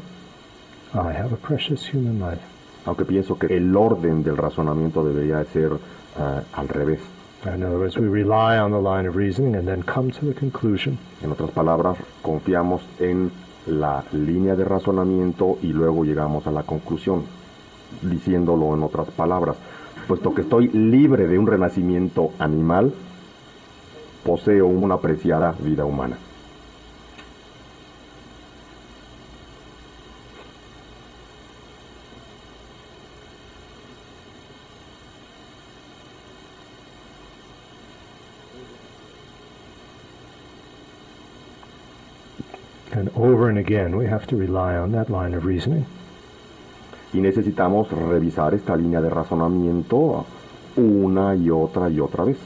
[0.94, 2.44] I have a precious human life.
[2.86, 5.72] Aunque pienso que el orden del razonamiento debería de ser
[6.18, 7.00] eh, al revés.
[7.46, 10.34] In other words, we rely on the line of reasoning and then come to the
[10.34, 10.98] conclusion.
[11.22, 13.32] En otras palabras, confiamos en
[13.68, 17.24] la línea de razonamiento y luego llegamos a la conclusión,
[18.02, 19.56] diciéndolo en otras palabras.
[20.10, 22.92] Puesto que estoy libre de un renacimiento animal,
[24.26, 26.18] poseo una apreciada vida humana.
[42.92, 45.86] And over and again, we have to rely on that line of reasoning.
[47.14, 50.26] Y necesitamos revisar esta línea de razonamiento
[50.76, 52.38] una y otra y otra vez.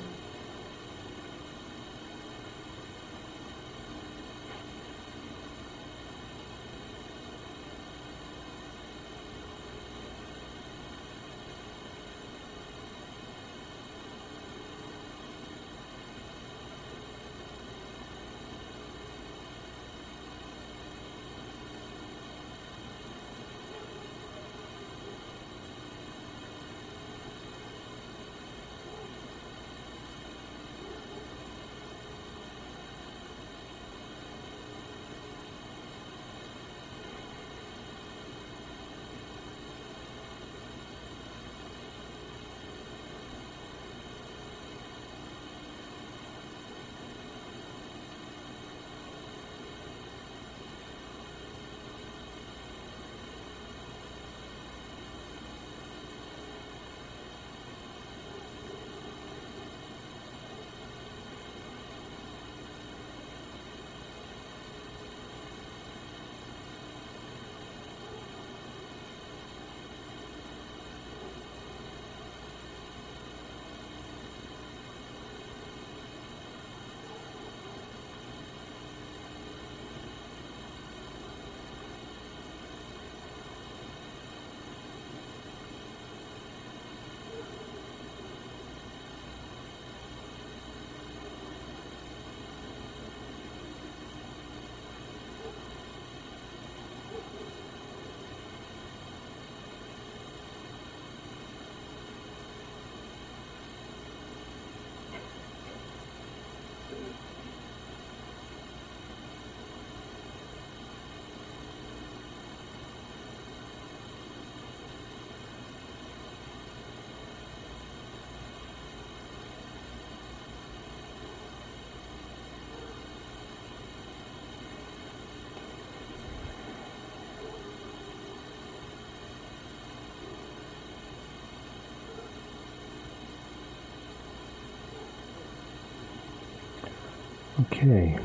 [137.63, 138.17] Okay.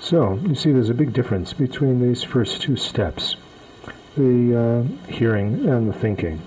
[0.00, 3.36] So, you see there's a big difference between these first two steps
[4.16, 6.40] the uh, hearing and the thinking.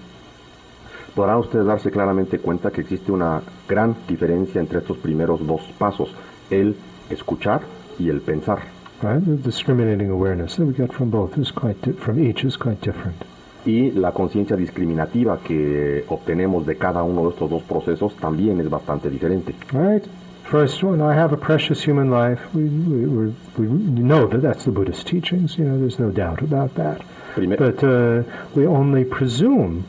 [1.15, 6.09] Podrán ustedes darse claramente cuenta que existe una gran diferencia entre estos primeros dos pasos,
[6.49, 6.75] el
[7.09, 7.61] escuchar
[7.99, 8.59] y el pensar.
[9.01, 9.23] Right?
[9.23, 13.23] The discriminating awareness that we get from both is quite from each is quite different.
[13.65, 18.69] Y la conciencia discriminativa que obtenemos de cada uno de estos dos procesos también es
[18.69, 19.55] bastante diferente.
[19.71, 20.03] Right?
[20.43, 22.53] First one, I have a precious human life.
[22.53, 25.57] We, we, we, know that that's the Buddhist teachings.
[25.57, 27.01] You know, there's no doubt about that.
[27.35, 28.23] But uh,
[28.53, 29.85] we only presume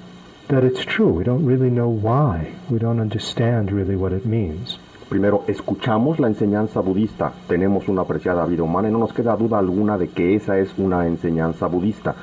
[0.48, 1.08] that it's true.
[1.08, 2.52] We don't really know why.
[2.70, 4.78] We don't understand really what it means.
[5.08, 9.58] Primero, escuchamos la enseñanza budista, tenemos una apreciada vida humana y no nos queda duda
[9.58, 12.14] alguna de que esa es una enseñanza budista,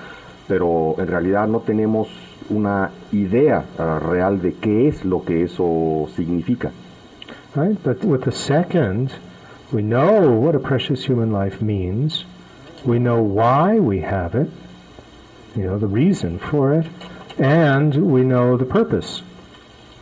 [0.47, 2.09] pero en realidad no tenemos
[2.49, 6.71] una idea ah, real de qué es lo que eso significa.
[7.53, 7.77] Right?
[7.83, 9.13] But with the second,
[9.73, 12.23] we know what a precious human life means.
[12.85, 14.49] We know why we have it,
[15.55, 16.87] you know, the reason for it,
[17.37, 19.21] and we know the purpose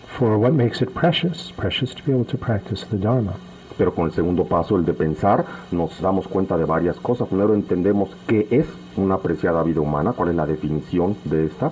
[0.07, 1.51] for what makes it precious.
[1.51, 3.35] Precious to be able to practice the Dharma.
[3.77, 7.29] Pero con el segundo paso, el de pensar, nos damos cuenta de varias cosas.
[7.29, 11.71] Primero entendemos qué es una apreciada vida humana, cuál es la definición de esta.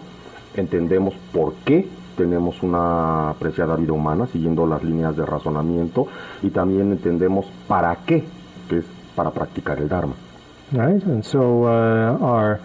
[0.55, 1.88] Entendemos por qué
[2.18, 6.07] tenemos una apreciada vida humana, siguiendo las líneas de razonamiento.
[6.41, 8.26] Y también entendemos para qué,
[8.68, 10.15] que es para practicar el Dharma.
[10.72, 11.03] Right?
[11.05, 12.59] And so uh, our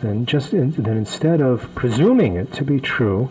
[0.00, 3.28] then just in, then instead of presuming it to be true,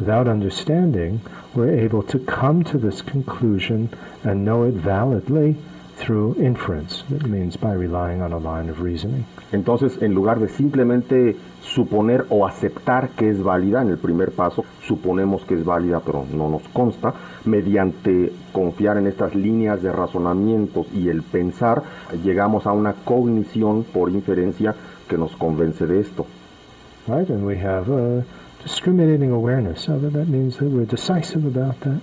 [0.00, 1.20] Without understanding,
[1.54, 3.90] we're able to come to this conclusion
[4.24, 5.56] and know it validly
[6.00, 7.04] through inference.
[7.10, 9.26] That means by relying on a line of reasoning.
[9.52, 14.64] Entonces, en lugar de simplemente suponer o aceptar que es válida en el primer paso,
[14.86, 17.12] suponemos que es válida pero no nos consta,
[17.44, 21.82] mediante confiar en estas líneas de razonamientos y el pensar,
[22.24, 24.74] llegamos a una cognición por inferencia
[25.08, 26.26] que nos convence de esto.
[27.06, 27.28] Right?
[27.30, 28.24] And we have a
[28.62, 30.12] discriminating awareness it.
[30.12, 32.00] That means that we're decisive about that.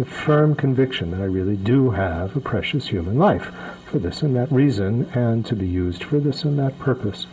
[0.00, 3.50] A firm conviction that I really do have a precious human life
[3.86, 7.26] for this and that reason and to be used for this and that purpose.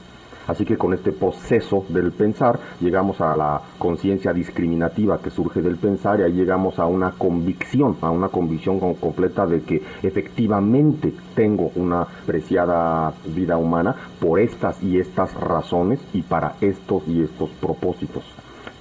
[0.48, 5.76] Así que con este proceso del pensar llegamos a la conciencia discriminativa que surge del
[5.76, 11.14] pensar y ahí llegamos a una convicción, a una convicción com- completa de que efectivamente
[11.36, 17.50] tengo una preciada vida humana por estas y estas razones y para estos y estos
[17.60, 18.24] propósitos.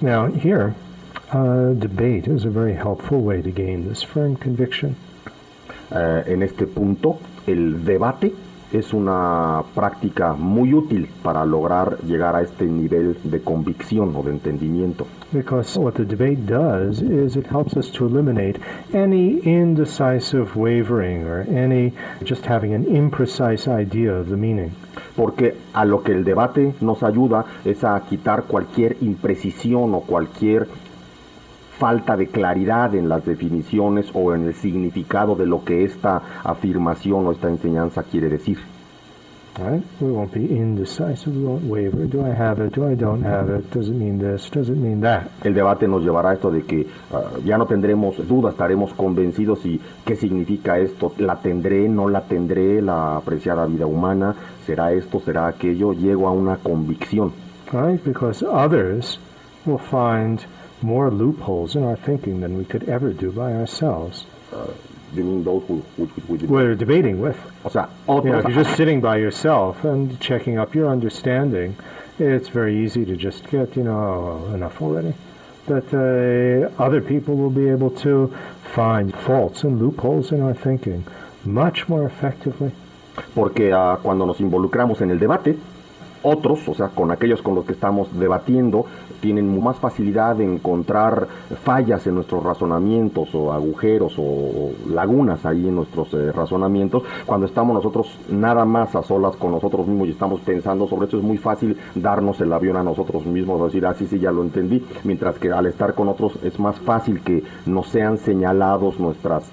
[0.01, 0.73] Now, here,
[1.31, 4.95] uh, debate is a very helpful way to gain this firm conviction.
[5.91, 8.33] Eh, en este punto, el debate
[8.71, 14.31] es una práctica muy útil para lograr llegar a este nivel de convicción o de
[14.31, 15.05] entendimiento.
[15.31, 18.59] Because what the debate does is it helps us to eliminate
[18.93, 24.71] any indecisive wavering or any just having an imprecise idea of the meaning.
[25.15, 30.67] Porque a lo que el debate nos ayuda es a quitar cualquier imprecisión o cualquier
[31.77, 37.27] falta de claridad en las definiciones o en el significado de lo que esta afirmación
[37.27, 38.57] o esta enseñanza quiere decir.
[39.57, 39.81] Right?
[40.01, 42.05] We won't be indecisive, we won't waver.
[42.07, 42.75] Do I have it?
[42.75, 43.71] Do I don't have it?
[43.71, 44.49] Does it mean this?
[44.49, 45.29] Does it mean that?
[45.45, 49.65] El debate nos llevará a esto de que ah, ya no tendremos duda, estaremos convencidos
[49.65, 55.21] y qué significa esto, la tendré, no la tendré, la apreciada vida humana, será esto,
[55.21, 57.31] será aquello, llego a una convicción.
[57.71, 58.03] Right?
[58.03, 59.19] Because others
[59.65, 60.41] will find
[60.81, 64.25] more loopholes in our thinking than we could ever do by ourselves.
[65.13, 65.83] You mean those who-
[66.47, 67.37] We're debating with.
[67.63, 71.75] o sea, You know, if you're just sitting by yourself and checking up your understanding,
[72.19, 75.13] it's very easy to just get, you know, oh, enough already.
[75.67, 78.31] But uh, other people will be able to
[78.75, 81.03] find faults and loopholes in our thinking
[81.45, 82.71] much more effectively.
[83.33, 85.55] porque ah, cuando nos involucramos en el debate,
[86.23, 88.85] otros, o sea, con aquellos con los que estamos debatiendo,
[89.19, 91.27] tienen más facilidad de encontrar
[91.63, 97.03] fallas en nuestros razonamientos o agujeros o, lagunas ahí en nuestros eh, razonamientos.
[97.25, 101.17] Cuando estamos nosotros nada más a solas con nosotros mismos y estamos pensando sobre esto,
[101.17, 104.43] es muy fácil darnos el avión a nosotros mismos, decir, ah, sí, sí, ya lo
[104.43, 109.43] entendí, mientras que al estar con otros es más fácil que nos sean señalados nuestras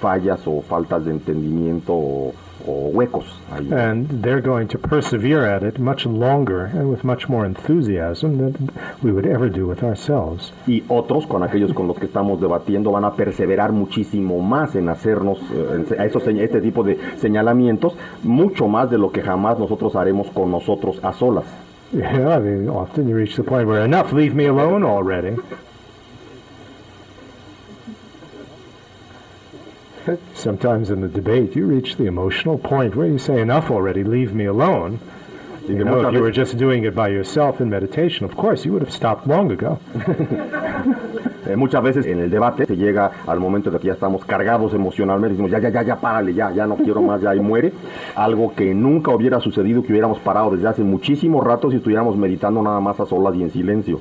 [0.00, 2.32] fallas o faltas de entendimiento o,
[2.66, 3.72] o huecos ahí.
[3.72, 8.70] And they're going to persevere at it much longer and with much more enthusiasm than
[9.02, 10.52] we would ever do with ourselves.
[10.66, 14.88] y otros, con aquellos con los que estamos debatiendo, van a perseverar muchísimo más en
[14.88, 19.96] hacernos eh, a esos, este tipo de señalamientos, mucho más de lo que jamás nosotros
[19.96, 21.44] haremos con nosotros a solas.
[21.92, 25.36] Yeah, I mean, often you reach the point where enough, leave me alone already.
[30.34, 34.34] Sometimes in the debate, you reach the emotional point where you say, enough already, leave
[34.34, 34.98] me alone.
[35.68, 38.64] You que know, if you were just doing it by yourself in meditation, of course,
[38.64, 39.78] you would have stopped long ago.
[41.46, 44.74] eh, muchas veces en el debate se llega al momento de que ya estamos cargados
[44.74, 47.72] emocionalmente, decimos, ya, ya, ya, ya, párale, ya, ya no quiero más, ya, y muere.
[48.16, 52.62] Algo que nunca hubiera sucedido, que hubiéramos parado desde hace muchísimo rato si estuviéramos meditando
[52.62, 54.00] nada más a solas y en silencio.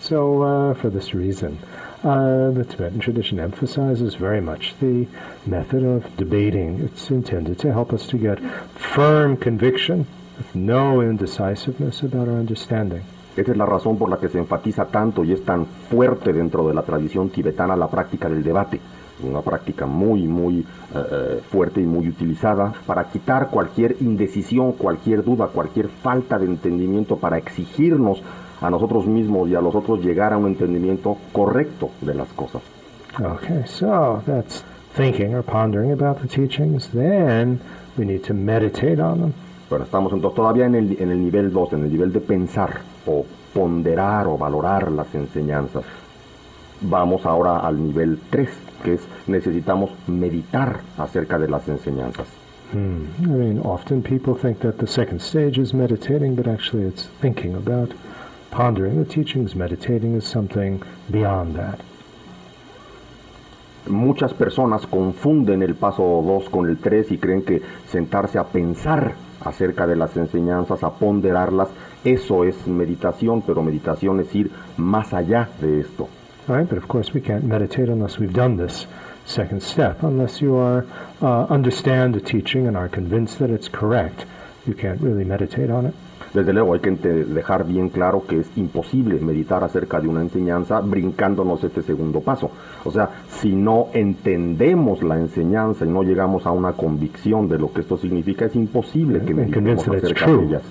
[0.00, 1.58] So, uh, for this reason,
[2.04, 5.06] uh, the Tibetan tradition emphasizes very much the
[5.46, 6.80] method of debating.
[6.80, 8.38] It's intended to help us to get
[8.74, 13.04] firm conviction with no indecisiveness about our understanding.
[13.36, 16.68] Esa es la razón por la que se enfatiza tanto y es tan fuerte dentro
[16.68, 18.78] de la tradición tibetana la práctica del debate.
[19.22, 25.24] Una práctica muy, muy eh, eh, fuerte y muy utilizada para quitar cualquier indecisión, cualquier
[25.24, 28.22] duda, cualquier falta de entendimiento, para exigirnos
[28.62, 32.62] a nosotros mismos y a los otros llegar a un entendimiento correcto de las cosas.
[33.20, 36.88] Okay, so that's thinking or pondering about the teachings.
[36.88, 37.60] Then
[37.98, 39.34] we need to meditate on them.
[39.68, 42.80] Pero estamos entonces todavía en el, en el nivel 2, en el nivel de pensar
[43.06, 45.84] o ponderar o valorar las enseñanzas.
[46.80, 48.48] Vamos ahora al nivel 3,
[48.84, 52.26] que es necesitamos meditar acerca de las enseñanzas.
[52.72, 53.04] Hmm.
[53.22, 57.54] I mean, often people think that the second stage is meditating, but actually it's thinking
[57.54, 57.92] about
[58.52, 59.56] pondering the teachings.
[59.56, 60.80] Meditating is something
[61.10, 61.80] beyond that.
[63.88, 69.14] Muchas personas confunden el paso 2 con el 3 y creen que sentarse a pensar
[69.40, 71.68] acerca de las enseñanzas, a ponderarlas,
[72.04, 76.08] eso es meditación, pero meditación es ir más allá de esto.
[76.46, 76.68] Right?
[76.68, 78.86] But of course, we can't meditate unless we've done this
[79.24, 80.84] second step, unless you are
[81.20, 84.26] uh, understand the teaching and are convinced that it's correct.
[84.66, 85.94] You can't really meditate on it.
[86.34, 90.80] Desde luego hay que dejar bien claro que es imposible meditar acerca de una enseñanza
[90.80, 92.50] brincándonos este segundo paso.
[92.84, 97.72] O sea, si no entendemos la enseñanza y no llegamos a una convicción de lo
[97.72, 100.62] que esto significa, es imposible que meditemos acerca de ellas.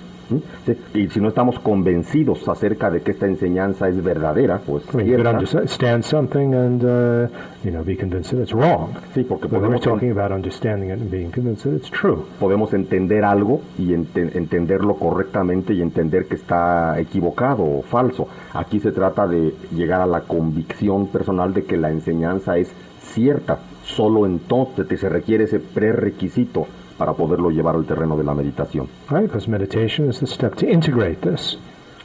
[0.94, 5.06] Y si no estamos convencidos acerca de que esta enseñanza es verdadera, pues I mean,
[5.08, 7.28] you could cierta, understand something and, uh,
[7.64, 8.90] you know, be convinced that it's wrong.
[9.14, 12.24] sí, porque But we're podemos, talking about understanding it and being convinced that it's true.
[12.40, 18.28] podemos entender algo y ente- entenderlo correctamente y entender que está equivocado o falso.
[18.54, 22.72] Aquí se trata de llegar a la convicción personal de que la enseñanza es
[23.14, 23.58] cierta.
[23.84, 26.66] Solo entonces te- se requiere ese prerequisito
[26.96, 28.86] para poderlo llevar al terreno de la meditación.
[29.10, 29.22] Right?
[29.24, 31.58] Because meditation is the step to integrate this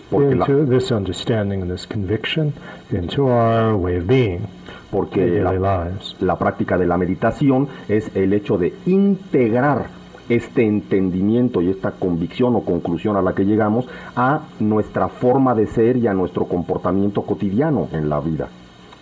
[0.10, 2.54] Porque la- into this understanding and this conviction
[2.92, 4.42] into our way of being,
[4.90, 6.16] Porque la, lives.
[6.22, 9.88] la práctica de la meditación es el hecho de integrar
[10.30, 15.68] este entendimiento y esta convicción o conclusión a la que llegamos a nuestra forma de
[15.68, 18.48] ser y a nuestro comportamiento cotidiano en la vida.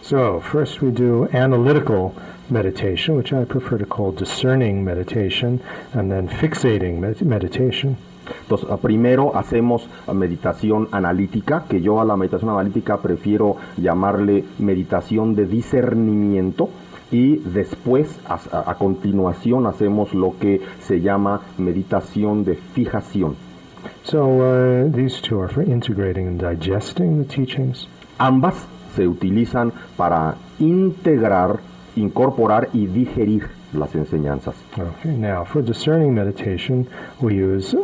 [0.02, 2.12] So, first we do analytical
[2.50, 5.60] meditation, which I prefer to call discerning meditation,
[5.94, 7.98] and then fixating med- meditation.
[8.44, 14.44] Entonces, ah, primero hacemos ah, meditación analítica, que yo a la meditación analítica prefiero llamarle
[14.60, 16.70] meditación de discernimiento,
[17.12, 23.36] y después, a, a- a continuación, hacemos lo que se llama meditación de fijación.
[24.04, 27.88] So, uh, these two are for integrating and digesting the teachings.
[28.18, 28.56] Ambas
[28.96, 31.60] se utilizan para integrar,
[31.96, 34.56] incorporar y digerir las enseñanzas.
[34.78, 36.88] Okay, now for discerning meditation,
[37.22, 37.76] we use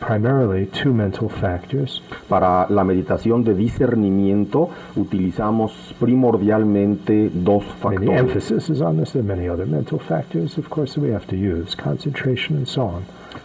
[0.00, 2.02] primarily two mental factors.
[2.28, 8.18] Para la meditación de discernimiento utilizamos primordialmente dos mean, the factores.
[8.18, 9.12] emphasis is on this.
[9.12, 12.68] There are many other mental factors, of course, that we have to use, concentration and
[12.68, 13.04] so on.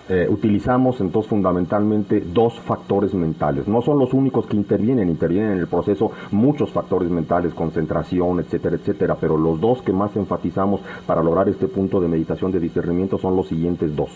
[0.10, 3.68] Eh, utilizamos entonces fundamentalmente dos factores mentales.
[3.68, 8.78] No son los únicos que intervienen, intervienen en el proceso muchos factores mentales, concentración, etcétera,
[8.78, 13.18] etcétera, pero los dos que más enfatizamos para lograr este punto de meditación de discernimiento
[13.18, 14.10] son los siguientes dos.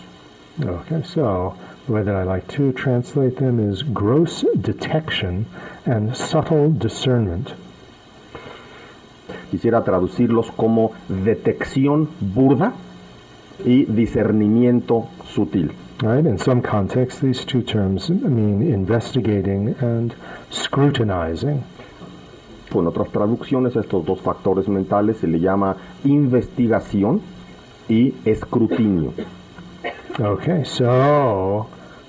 [0.60, 1.56] Okay, so
[1.88, 5.46] the way that I like to translate them is gross detection
[5.86, 7.50] and subtle discernment.
[9.50, 12.74] Quisiera traducirlos como detección burda
[13.66, 15.72] y discernimiento sutil.
[16.02, 16.26] Right?
[16.26, 20.16] In some contexts, these two terms mean investigating and
[20.50, 21.64] scrutinizing.
[22.74, 27.22] En otras traducciones, estos dos factores mentales se le llama investigación
[27.90, 29.14] y escrutinio.
[30.20, 31.68] Okay, so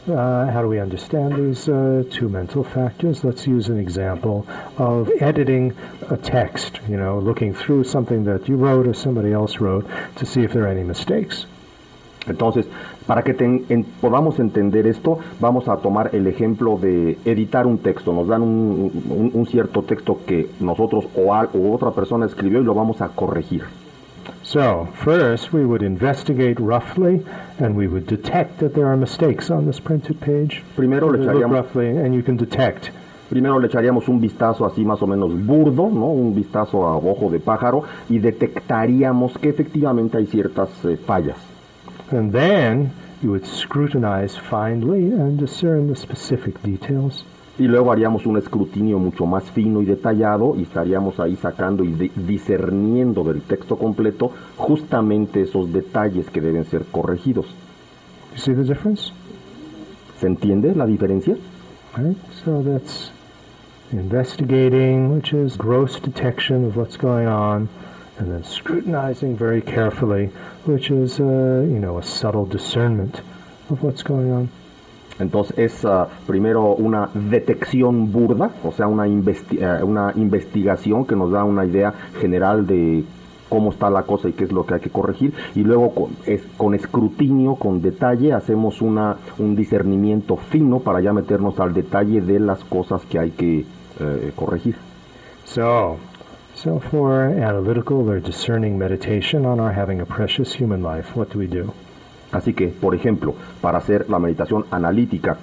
[0.09, 3.23] uh, how do we understand these uh, two mental factors?
[3.25, 4.47] Let's use an example
[4.79, 5.73] of editing
[6.11, 9.87] a text, you know, looking through something that you wrote or somebody else wrote
[10.17, 11.47] to see if there are any mistakes.
[12.27, 12.67] Entonces,
[13.07, 17.79] para que ten- en- podamos entender esto, vamos a tomar el ejemplo de editar un
[17.79, 18.13] texto.
[18.13, 22.75] Nos dan un, cierto texto que nosotros o, al- o otra persona escribió y lo
[22.75, 23.65] vamos a corregir.
[24.43, 27.25] So, first we would investigate roughly
[27.59, 30.63] and we would detect that there are mistakes on this printed page.
[30.77, 32.91] Primero le echaríamos, roughly and you can detect.
[33.33, 36.09] primero le echaríamos un vistazo así más o menos burdo, ¿no?
[36.09, 41.39] un vistazo a ojo de pájaro y detectaríamos que efectivamente hay ciertas eh, fallas.
[42.11, 47.25] And then you would scrutinize finely and discern the specific details.
[47.59, 51.93] Y luego haríamos un escrutinio mucho más fino y detallado y estaríamos ahí sacando y
[51.93, 57.47] di- discerniendo del texto completo justamente esos detalles que deben ser corregidos.
[58.33, 59.13] You see the difference?
[60.19, 61.37] ¿Se entiende la diferencia?
[61.97, 62.17] Right?
[62.45, 63.11] So that's
[63.93, 67.69] investigating, which is gross detection of what's going on,
[68.19, 70.31] and then scrutinizing very carefully,
[70.65, 73.21] which is, uh, you know, a subtle discernment
[73.69, 74.49] of what's going on.
[75.19, 81.15] Entonces es ah, primero una detección burda, o sea, una, investi- eh, una investigación que
[81.17, 83.05] nos da una idea general de
[83.49, 86.11] cómo está la cosa y qué es lo que hay que corregir, y luego con,
[86.27, 92.23] es- con escrutinio, con detalle, hacemos una, un discernimiento fino para ya meternos al detalle
[92.23, 93.67] de las cosas que hay que
[94.01, 94.77] eh, corregir.
[95.45, 95.99] So,
[96.55, 101.39] so for analytical or discerning meditation on our having a precious human life, what do
[101.39, 101.73] we do?
[102.33, 105.37] Así que, por ejemplo, para hacer la meditación analítica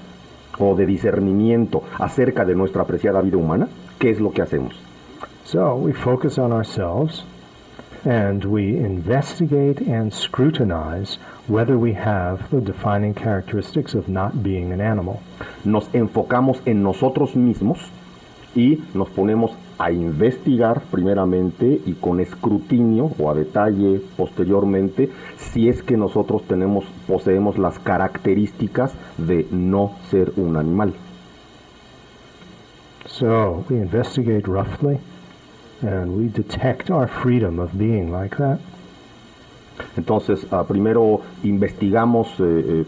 [0.58, 3.68] o de discernimiento acerca de nuestra apreciada vida humana,
[3.98, 4.74] ¿qué es lo que hacemos?
[5.46, 7.24] So we focus on ourselves
[8.06, 11.18] and we investigate and scrutinize
[11.48, 15.22] whether we have the defining characteristics of not being an animal.
[15.64, 17.80] Nos enfocamos en nosotros mismos
[18.56, 25.82] y nos ponemos a investigar primeramente y con escrutinio o a detalle posteriormente si es
[25.82, 30.94] que nosotros tenemos poseemos las características de no ser un animal.
[33.06, 35.00] So we investigate roughly
[35.82, 38.60] and we detect our freedom of being like that.
[39.96, 42.86] Entonces, uh, primero investigamos eh, eh,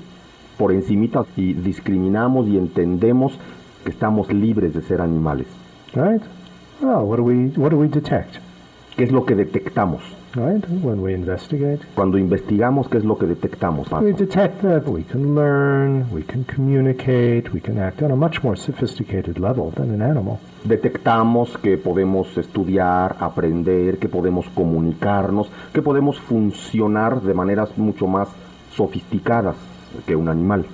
[0.58, 3.40] por encimita y discriminamos y entendemos
[3.86, 5.48] que estamos libres de ser animales.
[5.94, 6.22] Right?
[6.82, 8.38] Well, what do we what do we detect?
[8.98, 10.02] ¿Qué es lo que detectamos?
[10.34, 10.64] Right?
[10.84, 11.86] When we investigate.
[11.94, 13.92] Cuando investigamos, ¿qué es lo que detectamos?
[13.92, 18.42] We detect that we can learn, we can communicate, we can act on a much
[18.42, 20.40] more sophisticated level than an animal.
[20.64, 28.30] Detectamos que podemos estudiar, aprender, que podemos comunicarnos, que podemos funcionar de maneras mucho más
[28.76, 29.56] sofisticadas
[30.08, 30.66] que un animal.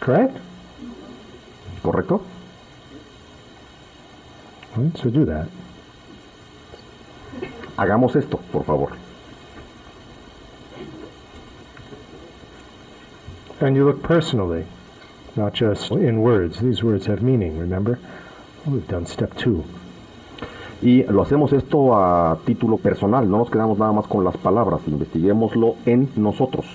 [0.00, 0.36] Correct?
[1.82, 2.22] ¿Correcto?
[4.96, 5.48] So do that.
[7.76, 8.92] Hagamos esto, por favor.
[13.60, 14.66] And you look personally,
[15.36, 16.60] not just in words.
[16.60, 17.98] These words have meaning, remember?
[18.66, 19.64] We've done step two.
[20.80, 24.80] Y lo hacemos esto a título personal, no nos quedamos nada más con las palabras,
[24.86, 26.66] investiguémoslo en nosotros.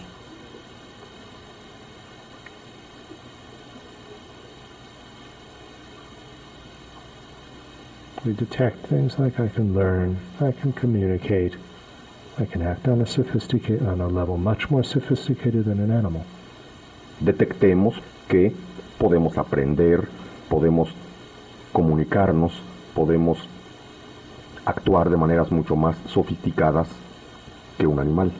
[8.25, 11.57] We detect things like I can learn, I can communicate,
[12.39, 16.23] I can act on a sophisticated on a level much more sophisticated than an animal.
[17.19, 17.95] Detectemos
[18.29, 18.53] que
[18.97, 20.07] podemos aprender,
[20.49, 20.87] podemos
[21.73, 22.53] comunicarnos,
[22.95, 23.39] podemos
[24.63, 26.87] actuar de maneras mucho más sofisticadas
[27.77, 28.31] que un animal.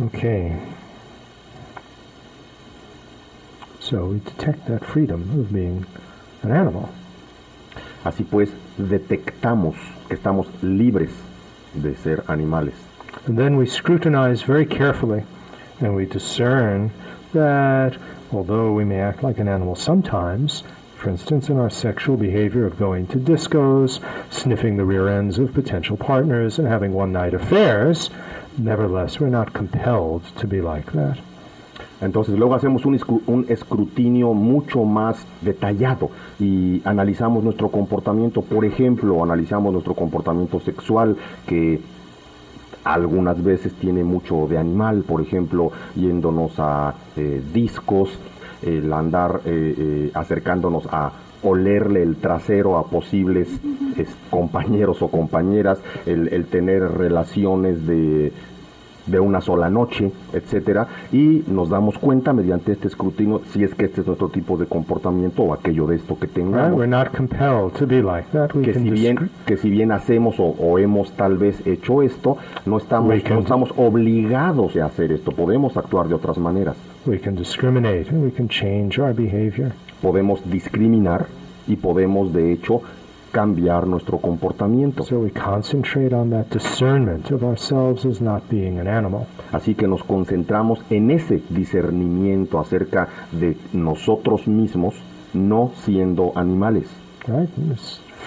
[0.00, 0.60] Okay.
[3.78, 5.86] So we detect that freedom of being
[6.42, 6.90] an animal.
[8.02, 9.76] Así pues, detectamos
[10.08, 11.10] que estamos libres
[11.74, 12.74] de ser animales.
[13.26, 15.24] And then we scrutinize very carefully
[15.80, 16.90] and we discern
[17.32, 17.96] that
[18.32, 20.64] although we may act like an animal sometimes,
[20.96, 24.00] for instance, in our sexual behavior of going to discos,
[24.32, 28.10] sniffing the rear ends of potential partners, and having one night affairs,
[28.58, 31.16] nevertheless, we're not compelled to be like that.
[32.00, 38.42] Entonces luego hacemos un, un escrutinio mucho más detallado y analizamos nuestro comportamiento.
[38.42, 41.80] Por ejemplo, analizamos nuestro comportamiento sexual que
[42.84, 48.10] algunas veces tiene mucho de animal, por ejemplo, yéndonos a eh, discos,
[48.62, 51.12] el andar eh, eh, acercándonos a
[51.44, 53.48] olerle el trasero a posibles
[53.96, 58.32] es, compañeros o compañeras, el, el tener relaciones de
[59.06, 63.84] de una sola noche, etcétera, y nos damos cuenta mediante este escrutinio si es que
[63.84, 66.34] este es nuestro tipo de comportamiento o aquello de esto que Right?
[66.36, 66.78] tengamos.
[66.78, 68.54] We're not compelled to be like that.
[68.54, 72.38] We que si bien que si bien hacemos o, o hemos tal vez hecho esto,
[72.64, 75.32] no estamos We can- no estamos obligados a hacer esto.
[75.32, 76.74] Podemos actuar de otras maneras.
[77.04, 79.72] we can discriminate and we can change our behavior.
[80.04, 81.28] Podemos discriminar
[81.66, 82.82] y podemos de hecho
[83.32, 85.02] cambiar nuestro comportamiento.
[85.02, 89.26] So we concentrate on that discernment of ourselves as not being an animal.
[89.50, 94.94] Así que nos concentramos en ese discernimiento acerca de nosotros mismos
[95.32, 96.84] no siendo animales.
[97.26, 97.48] Right?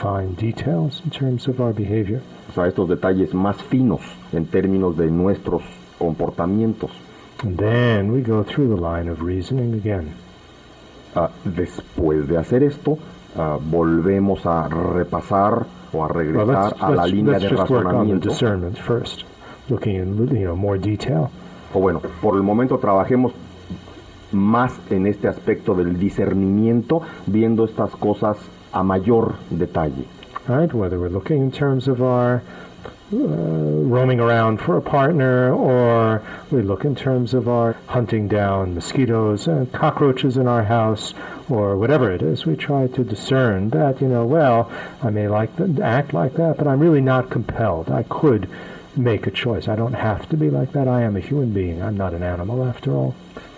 [0.02, 2.22] Fine details in terms of our behavior.
[2.50, 4.02] O sea, estos detalles más finos
[4.34, 5.62] en términos de nuestros
[6.00, 6.90] comportamientos.
[7.44, 10.16] And then we go through the line of reasoning again.
[11.20, 12.98] Ah, después de hacer esto,
[13.36, 17.56] ah, volvemos a repasar o a Well, regresar let's, a la let's- línea let's de
[17.58, 18.30] razonamiento.
[18.30, 19.22] discernment first,
[19.68, 21.28] looking in you know more detail.
[21.74, 23.34] O bueno, por el momento trabajemos
[24.32, 28.38] más en este aspecto del discernimiento, viendo estas cosas
[28.72, 30.06] a mayor detalle.
[30.48, 30.72] right?
[30.74, 32.42] Whether we're looking in terms of our
[33.10, 38.76] Uh, roaming around for a partner, or we look in terms of our hunting down
[38.76, 41.14] mosquitoes and cockroaches in our house,
[41.48, 44.70] or whatever it is, we try to discern that, you know, well,
[45.02, 47.90] I may like to act like that, but I'm really not compelled.
[47.90, 48.50] I could
[48.98, 49.70] make a choice.
[49.70, 50.90] I don't have to be like that.
[50.90, 51.82] I am a human being.
[51.82, 53.16] I'm not an animal after all.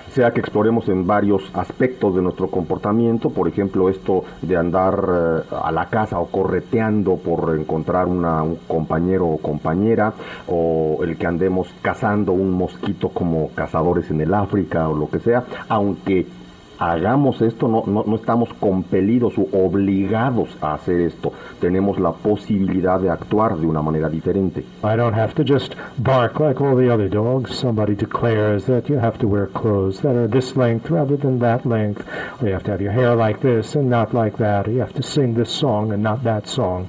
[0.10, 5.42] Sea que exploremos en varios aspectos de nuestro comportamiento, por ejemplo esto de andar eh,
[5.64, 10.14] a la casa o correteando por encontrar una- un compañero o compañera,
[10.48, 15.20] o el que andemos cazando un mosquito como cazadores en el África o lo que
[15.20, 16.26] sea, aunque
[16.80, 23.00] hagamos esto, no, no, no estamos compelidos o obligados a hacer esto, tenemos la posibilidad
[23.00, 24.62] de actuar de una manera diferente.
[24.84, 27.54] I don't have to just bark like all the other dogs.
[27.56, 31.66] Somebody declares that you have to wear clothes that are this length rather than that
[31.66, 32.08] length,
[32.42, 34.80] or you have to have your hair like this and not like that, or you
[34.80, 36.88] have to sing this song and not that song.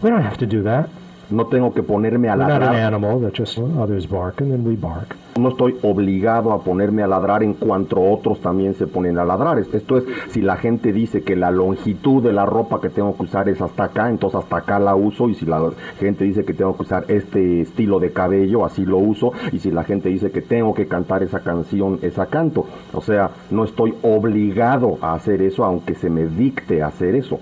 [0.00, 0.88] We don't have to do that.
[1.30, 4.50] No tengo que ponerme a We're not an ladrar animal that just others bark and
[4.50, 5.14] then we bark.
[5.38, 9.58] No estoy obligado a ponerme a ladrar en cuanto otros también se ponen a ladrar.
[9.58, 13.16] Es- Esto es, si la gente dice que la longitud de la ropa que tengo
[13.16, 15.28] que usar es hasta acá, entonces hasta acá la uso.
[15.28, 18.98] Y si la gente dice que tengo que usar este estilo de cabello, así lo
[18.98, 19.32] uso.
[19.52, 22.66] Y si la gente dice que tengo que cantar esa canción, esa canto.
[22.92, 27.38] O sea, no estoy obligado a hacer eso, aunque se me dicte hacer eso.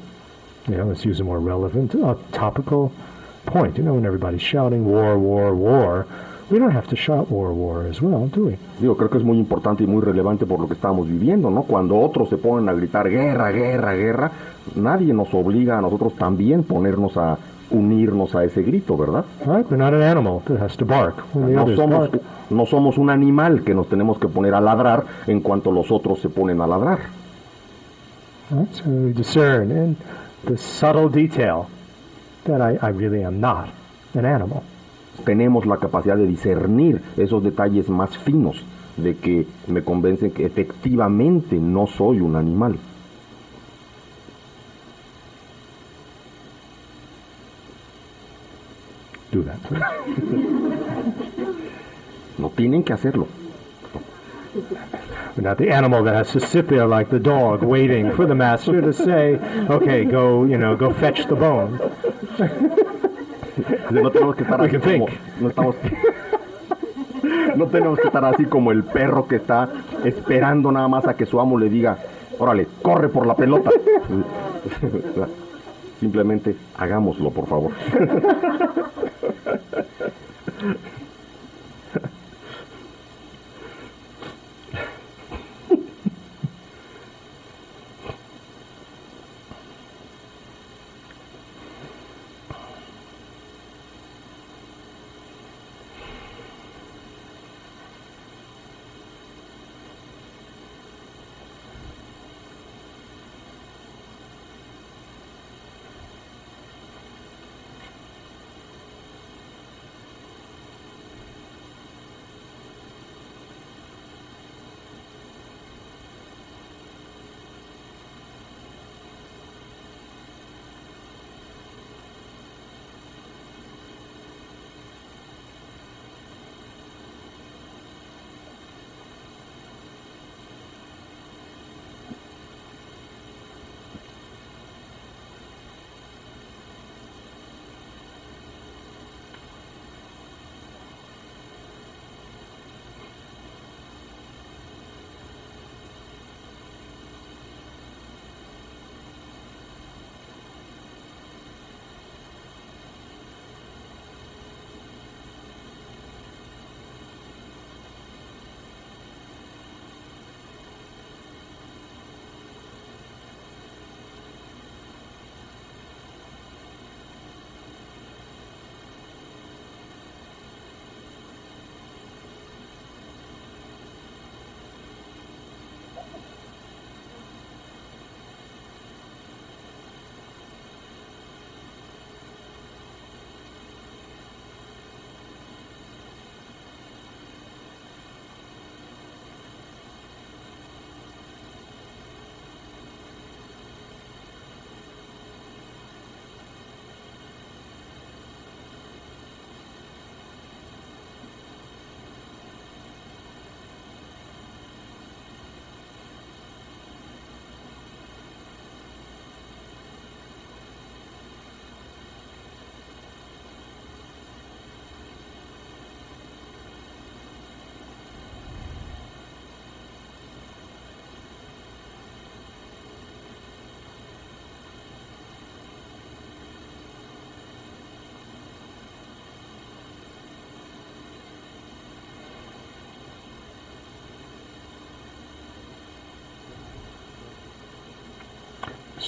[0.66, 2.90] Know, let's use a more relevant, uh, topical
[3.44, 3.76] point.
[3.78, 6.06] You know, when everybody's shouting war, war, war,
[6.50, 8.58] we don't have to shout war, war as well, do we?
[8.80, 11.62] Digo, creo que es muy importante y muy relevante por lo que estamos viviendo, ¿no?
[11.64, 14.30] Cuando otros se ponen a gritar guerra, guerra, guerra,
[14.76, 17.36] nadie nos obliga a nosotros también ponernos a
[17.70, 19.24] unirnos a ese grito, ¿verdad?
[19.44, 19.66] Right?
[19.68, 22.22] We're not an animal that has to bark No somos, bark.
[22.50, 26.20] no somos un animal que nos tenemos que poner a ladrar en cuanto los otros
[26.20, 26.98] se ponen a ladrar.
[28.50, 28.72] Right?
[28.72, 29.96] So we discern in
[30.44, 31.66] the subtle detail
[32.44, 33.66] that I, I really am not
[34.14, 34.62] an animal.
[35.24, 38.64] Tenemos la capacidad de discernir esos detalles más finos
[38.96, 42.78] de que me convencen que efectivamente no soy un animal.
[49.32, 49.58] Do that.
[52.38, 53.28] No tienen que hacerlo.
[55.36, 58.34] We're not the animal that has to sit there like the dog waiting for the
[58.34, 59.36] master to say,
[59.68, 61.78] okay, go, you know, go fetch the bone.
[63.90, 65.06] No tenemos que estar así como,
[65.40, 65.76] no estamos
[67.56, 69.68] no tenemos que estar así como el perro que está
[70.04, 71.98] esperando nada más a que su amo le diga,
[72.38, 73.70] órale, corre por la pelota.
[76.00, 77.72] Simplemente hagámoslo, por favor.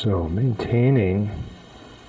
[0.03, 1.31] So maintaining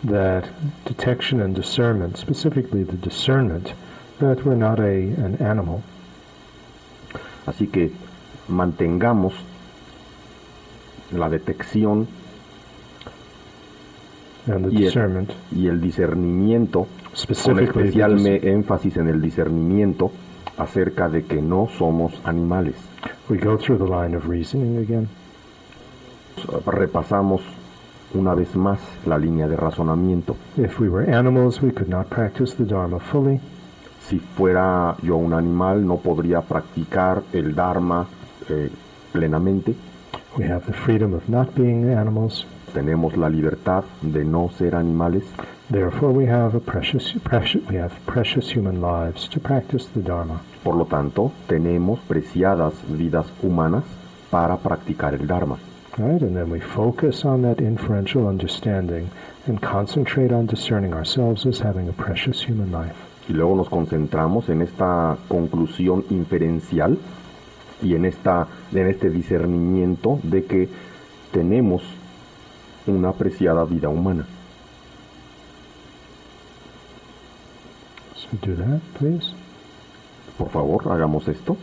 [0.04, 0.48] that
[0.86, 3.74] detection and discernment, specifically the discernment
[4.20, 4.84] that we're not a,
[5.26, 5.82] an animal.
[7.48, 7.92] Así que
[8.48, 9.34] mantengamos
[11.12, 12.08] la detección
[14.46, 16.88] and the Y el- discernment, y el discernimiento,
[17.44, 20.12] con especial énfasis en el discernimiento
[20.58, 22.76] acerca de que no somos animales.
[23.30, 25.10] we go through the line of reasoning again.
[26.68, 27.42] Repasamos
[28.14, 30.36] una vez más la línea de razonamiento.
[30.58, 33.40] If we were animals, we could not practice the Dharma fully.
[34.08, 38.08] Si fuera yo un animal, no podría practicar el Dharma
[38.50, 38.70] eh,
[39.12, 39.76] plenamente.
[40.38, 42.46] We have the freedom of not being animals.
[42.74, 45.24] Tenemos la libertad de no ser animales.
[45.70, 50.42] Therefore, we have a precious, precious, we have precious human lives to practice the Dharma.
[50.64, 53.84] Por lo tanto, tenemos preciadas vidas humanas
[54.32, 55.58] para practicar el Dharma.
[55.98, 56.22] Right?
[56.22, 59.12] And then we focus on that inferential understanding
[59.48, 62.96] and concentrate on discerning ourselves as having a precious human life.
[63.28, 66.98] Y luego nos concentramos en esta conclusión inferencial
[67.82, 70.70] y en, esta, en este discernimiento de que
[71.32, 71.84] tenemos
[72.88, 74.26] una apreciada vida humana.
[78.16, 79.34] So do that, please.
[80.38, 81.58] Por favor, hagamos esto.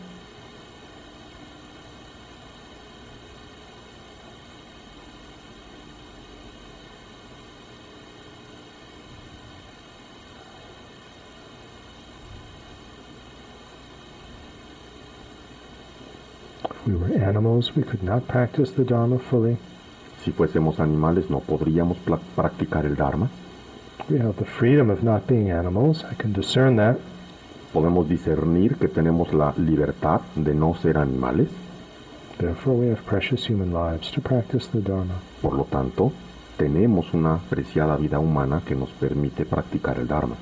[16.69, 19.59] If we were animals, we could not practice the Dharma fully.
[20.25, 21.99] Si fuésemos animales no podríamos
[22.35, 23.29] practicar el Dharma.
[24.09, 26.05] We have the freedom of not being animals.
[26.05, 26.97] I can discern that.
[27.73, 31.49] Podemos discernir que tenemos la libertad de no ser animales.
[32.39, 35.21] Therefore, we have precious human lives to practice the Dharma.
[35.43, 36.13] Por lo tanto,
[36.57, 40.37] tenemos una preciada vida humana que nos permite practicar el Dharma.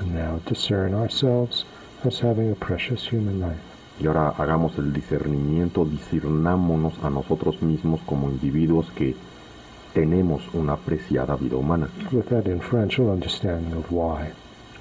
[0.00, 1.64] And now discern ourselves
[2.04, 3.67] as having a precious human life.
[4.00, 9.16] Y ahora hagamos el discernimiento, discernámonos a nosotros mismos como individuos que
[9.92, 11.88] tenemos una apreciada vida humana.
[12.12, 14.28] With that inferential understanding of why.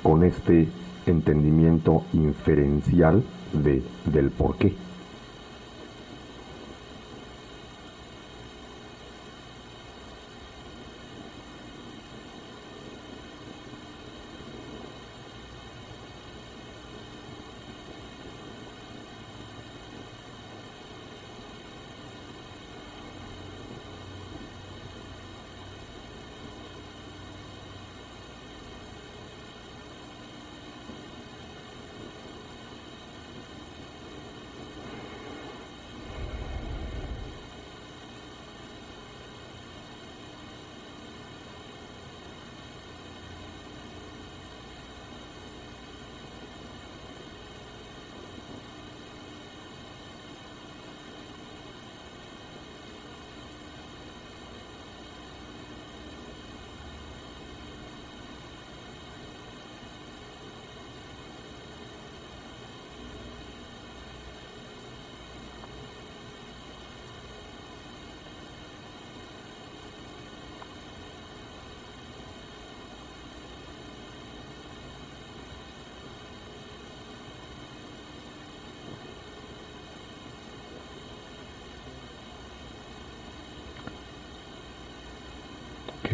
[0.03, 0.67] Con este
[1.07, 4.75] entendimiento inferencial de, del por qué.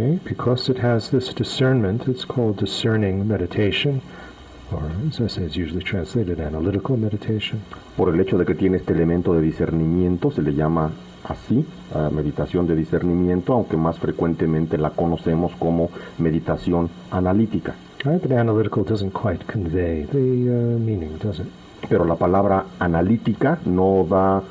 [0.04, 4.02] Okay, because it has this discernment, it's called discerning meditation,
[4.70, 7.62] or as I say, it's usually translated analytical meditation.
[7.96, 10.92] Por el hecho de que tiene este elemento de discernimiento, se le llama
[11.24, 17.74] así, ah, meditación de discernimiento, aunque más frecuentemente la conocemos como meditación analítica.
[18.04, 21.48] Right, but analytical doesn't quite convey the uh, meaning, does it?
[21.88, 24.44] Pero la palabra analítica no da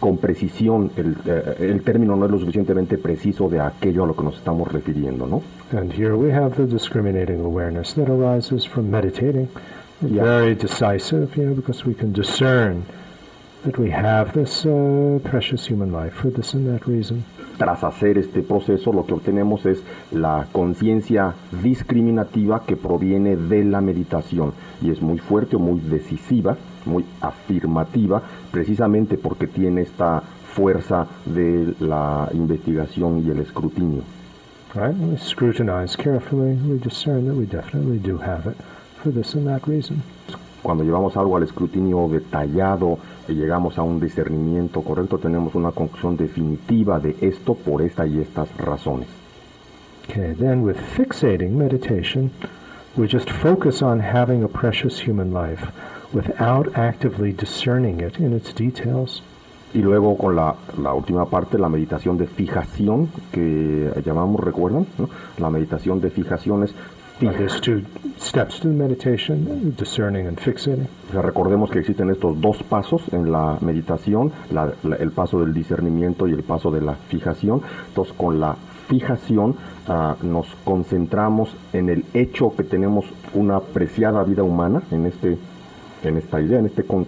[0.00, 4.16] con precisión, el, eh, el término no es lo suficientemente preciso de aquello a lo
[4.16, 5.42] que nos estamos refiriendo, ¿no?
[5.78, 9.48] And here we have the discriminating awareness that arises from meditating.
[10.00, 10.24] Yeah.
[10.24, 12.84] Very decisive, you know, because we can discern
[13.64, 17.24] that we have this uh, precious human life for this and that reason.
[17.58, 23.82] Tras hacer este proceso, lo que obtenemos es la conciencia discriminativa que proviene de la
[23.82, 26.56] meditación y es muy fuerte, muy decisiva,
[26.86, 30.22] muy afirmativa, precisamente porque tiene esta
[30.54, 34.02] fuerza de la investigación y el escrutinio.
[34.74, 34.96] Right?
[34.96, 38.56] We scrutinize carefully, we discern that we definitely do have it
[39.02, 40.02] for this and that reason.
[40.62, 46.16] cuando llevamos algo al escrutinio detallado y llegamos a un discernimiento correcto, tenemos una conclusión
[46.16, 49.08] definitiva de esto por esta y estas razones.
[50.08, 52.30] Okay, then with fixating meditation,
[52.96, 55.68] we just focus on having a precious human life
[56.12, 59.22] without actively discerning it in its details.
[59.72, 64.86] Y luego con la, la última parte, la meditación de fijación, que llamamos, ¿recuerdan?
[64.98, 65.08] ¿No?
[65.38, 66.74] La meditación de fijación es
[67.22, 67.82] Uh, there's two
[68.18, 70.88] steps to meditation, discerning and fixating.
[71.10, 75.38] O sea, recordemos que existen estos dos pasos en la meditación, la- la- el paso
[75.40, 77.60] del discernimiento y el paso de la fijación.
[77.88, 78.56] Entonces, con la
[78.88, 79.54] fijación
[79.86, 83.04] ah, nos concentramos en el hecho que tenemos
[83.34, 85.36] una preciada vida humana, en, este,
[86.02, 87.06] en esta idea, en este con-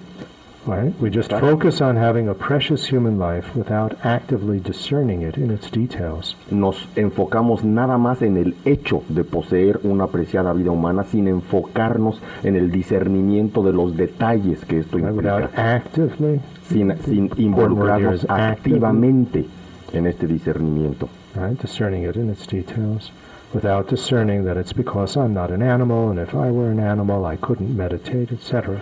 [0.64, 0.94] Right?
[1.00, 5.68] We just focus on having a precious human life without actively discerning it in its
[5.72, 6.36] details.
[6.52, 12.22] nos enfocamos nada más en el hecho de poseer una preciada vida humana sin enfocarnos
[12.44, 15.34] en el discernimiento de los detalles que esto implica.
[15.36, 16.92] Without actively, sin,
[17.38, 19.46] involucrarnos activamente
[19.92, 21.08] en este discernimiento.
[21.34, 21.60] right?
[21.60, 23.10] Discerning it in its details.
[23.54, 27.26] Without discerning that it's because I'm not an animal, and if I were an animal,
[27.26, 28.80] I couldn't meditate, etc.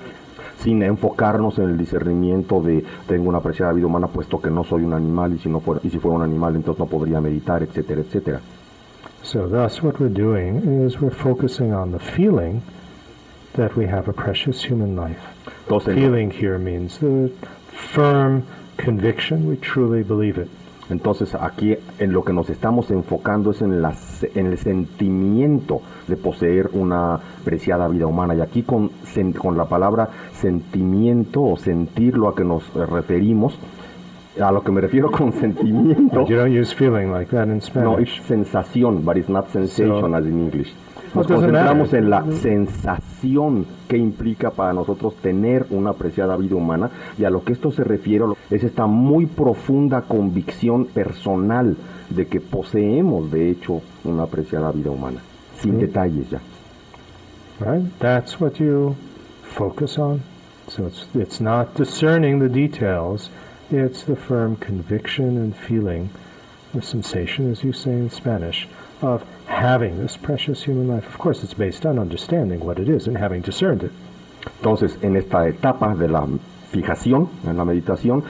[0.59, 4.85] Sin enfocarnos en el discernimiento de tengo una preciada vida humana puesto que no soy
[4.85, 7.63] un animal y si, no fuera, y si fuera un animal entonces no podría meditar,
[7.63, 8.41] etcétera, etcétera.
[9.23, 12.63] So, thus, what we're doing is we're focusing on the feeling
[13.55, 15.21] that we have a precious human life.
[15.67, 17.31] Entonces, Feeling here means the
[17.73, 18.45] firm
[18.77, 20.49] conviction we truly believe it.
[20.91, 23.95] Entonces aquí en lo que nos estamos enfocando es en, la,
[24.35, 28.35] en el sentimiento de poseer una preciada vida humana.
[28.35, 28.91] Y aquí con,
[29.57, 33.59] la palabra sentimiento o sentir lo a que nos referimos,
[34.41, 37.61] a lo que me refiero con sentimiento, You don't use feeling like that in No,
[37.61, 38.19] Spanish.
[38.19, 40.73] it's sensación, but it's not sensation So- as in English.
[41.15, 47.25] Nos concentramos en la sensación que implica para nosotros tener una apreciada vida humana y
[47.25, 51.77] a lo que esto se refiere es esta muy profunda convicción personal
[52.11, 55.21] de que poseemos de hecho una apreciada vida humana,
[55.61, 55.81] sin Mm.
[55.81, 56.41] detalles ya.
[57.61, 57.85] Right?
[57.99, 58.95] That's what you
[59.43, 60.23] focus on.
[60.69, 63.31] So it's it's not discerning the details,
[63.71, 66.11] it's the firm conviction and feeling,
[66.73, 68.69] the sensation, as you say in Spanish,
[69.03, 71.07] of having this precious human life.
[71.07, 73.93] Of course, it's based on understanding what it is and having discerned it.
[74.59, 76.27] Entonces, en esta etapa de la
[76.71, 78.25] fijación, en la meditación,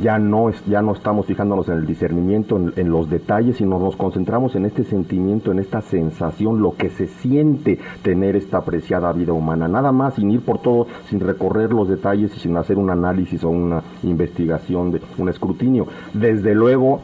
[0.00, 3.80] ya no, es, ya no estamos fijándonos en el discernimiento, en, en los detalles, sino
[3.80, 9.12] nos concentramos en este sentimiento, en esta sensación, lo que se siente tener esta apreciada
[9.12, 9.66] vida humana.
[9.66, 13.42] Nada más, sin ir por todo, sin recorrer los detalles y sin hacer un análisis
[13.42, 15.86] o una investigación, de, un escrutinio.
[16.14, 17.00] Desde luego,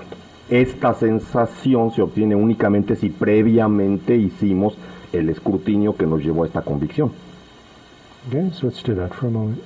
[0.48, 4.76] esta sensación se obtiene únicamente si previamente hicimos
[5.12, 7.10] el escrutinio que nos llevó a esta convicción.
[8.28, 9.60] Okay, so let's do that for a moment.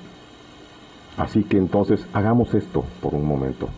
[1.17, 3.69] Así que entonces hagamos esto por un momento.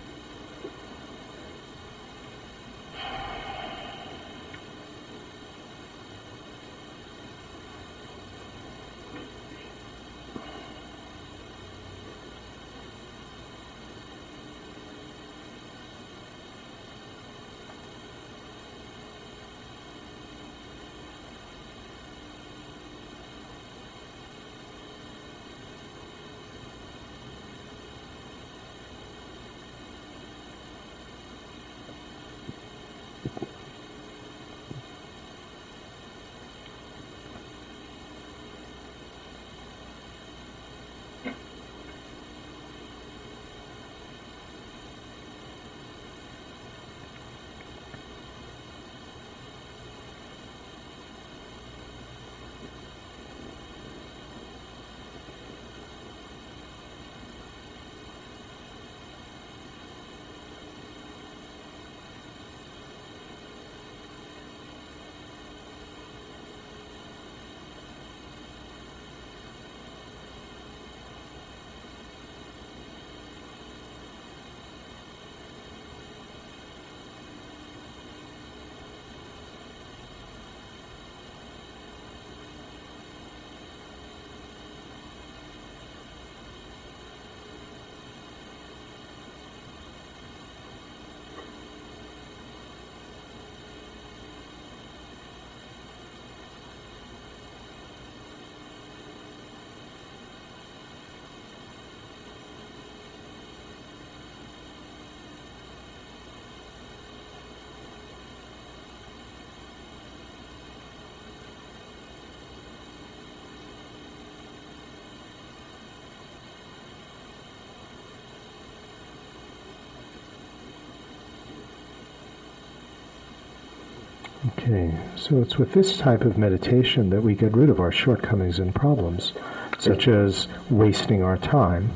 [124.45, 128.59] Okay, so it's with this type of meditation that we get rid of our shortcomings
[128.59, 129.33] and problems,
[129.79, 131.91] such as wasting our time.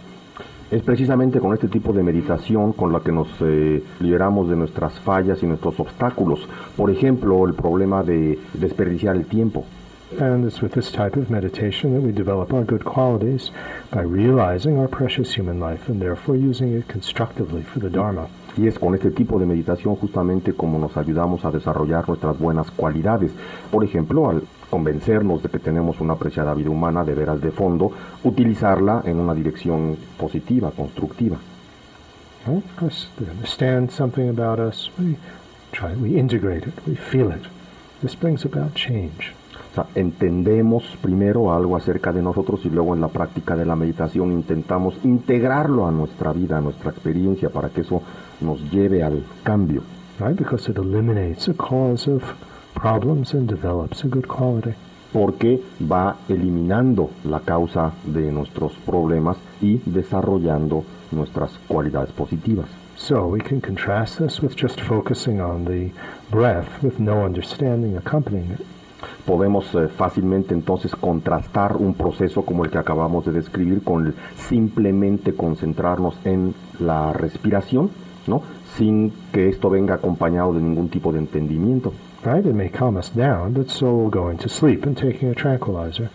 [0.70, 4.92] Es precisamente con este tipo de meditación con la que nos eh, liberamos de nuestras
[5.00, 6.46] fallas y nuestros obstáculos.
[6.76, 9.64] Por ejemplo, el problema de desperdiciar el tiempo.
[10.20, 13.50] And it's with this type of meditation that we develop our good qualities
[13.90, 18.28] by realizing our precious human life and therefore using it constructively for the Dharma.
[18.56, 22.70] Y es con este tipo de meditación justamente como nos ayudamos a desarrollar nuestras buenas
[22.70, 23.32] cualidades.
[23.70, 27.92] Por ejemplo, al convencernos de que tenemos una apreciada vida humana de veras de fondo,
[28.24, 31.36] utilizarla en una dirección positiva, constructiva.
[32.46, 32.62] We
[35.72, 37.42] try, we integrate it, we feel it.
[38.02, 39.32] This brings about change.
[39.94, 44.98] Entendemos primero algo acerca de nosotros y luego en la práctica de la meditación intentamos
[45.04, 48.02] integrarlo a nuestra vida, a nuestra experiencia, para que eso
[48.40, 49.82] nos lleve al cambio.
[50.18, 50.36] Right?
[50.36, 52.22] Because it eliminates a cause of
[52.74, 54.74] problems and develops a good quality.
[55.12, 62.66] porque va eliminando la causa de nuestros problemas y desarrollando nuestras cualidades positivas.
[62.96, 65.90] So we can contrast this with just focusing on the
[66.30, 68.75] breath with no understanding accompanying it.
[69.24, 74.14] Podemos eh, fácilmente entonces contrastar un proceso como el que acabamos de describir con el
[74.48, 77.90] simplemente concentrarnos en la respiración,
[78.26, 78.42] ¿no?
[78.76, 81.92] sin que esto venga acompañado de ningún tipo de entendimiento.
[82.24, 82.44] Right?
[82.44, 86.10] It may calm us down, but so going to sleep and taking a tranquilizer.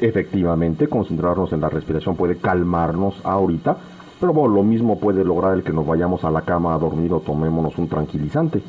[0.00, 3.76] Efectivamente, concentrarnos en la respiración puede calmarnos ahorita,
[4.20, 7.12] pero bueno, lo mismo puede lograr el que nos vayamos a la cama a dormir
[7.12, 8.62] o tomémonos un tranquilizante.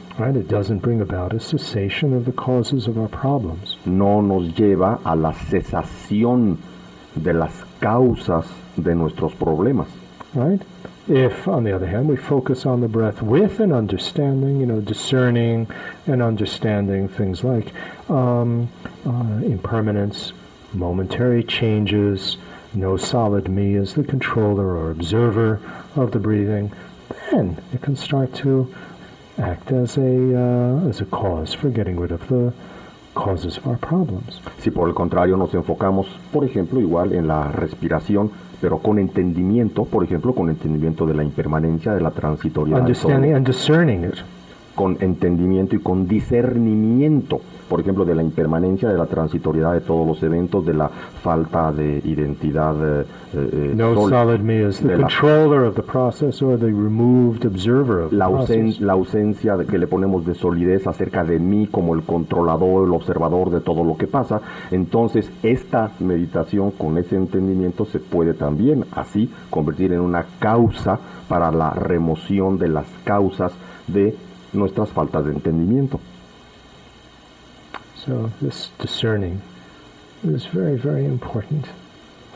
[3.86, 6.58] No nos lleva a la cesación
[7.16, 8.46] de las causas
[8.78, 9.88] de nuestros problemas.
[10.34, 10.62] Right?
[11.08, 14.80] If, on the other hand, we focus on the breath with an understanding, you know,
[14.80, 15.68] discerning
[16.08, 17.74] and understanding things like
[18.10, 18.70] um,
[19.06, 20.32] uh, impermanence,
[20.74, 22.38] momentary changes,
[22.74, 25.60] no solid me as the controller or observer
[25.96, 26.72] of the breathing,
[27.32, 28.74] then it can start to
[29.38, 32.54] act as a uh, as a cause for getting rid of the
[33.14, 34.40] causes of our problems.
[34.60, 38.32] Si por el contrario nos enfocamos, por ejemplo, igual en la respiración,
[38.62, 43.46] pero con entendimiento, por ejemplo, con entendimiento de la impermanencia, de la transitoriedad, Understanding and
[43.46, 44.20] discerning it.
[44.76, 47.40] Con entendimiento y con discernimiento,
[47.70, 51.72] por ejemplo, de la impermanencia, de la transitoriedad de todos los eventos, de la falta
[51.72, 55.82] de identidad eh, eh, No sol- solid me as the de la- controller of the
[55.84, 60.26] process or the removed observer of the la, ausen- la ausencia de que le ponemos
[60.26, 64.42] de solidez acerca de mí como el controlador, el observador de todo lo que pasa,
[64.72, 71.00] entonces esta meditación con ese entendimiento se puede también así convertir en una causa
[71.30, 73.54] para la remoción de las causas
[73.88, 74.16] de
[74.54, 76.00] nuestras faltas de entendimiento.
[78.06, 79.42] So this discerning
[80.24, 81.66] is very, very important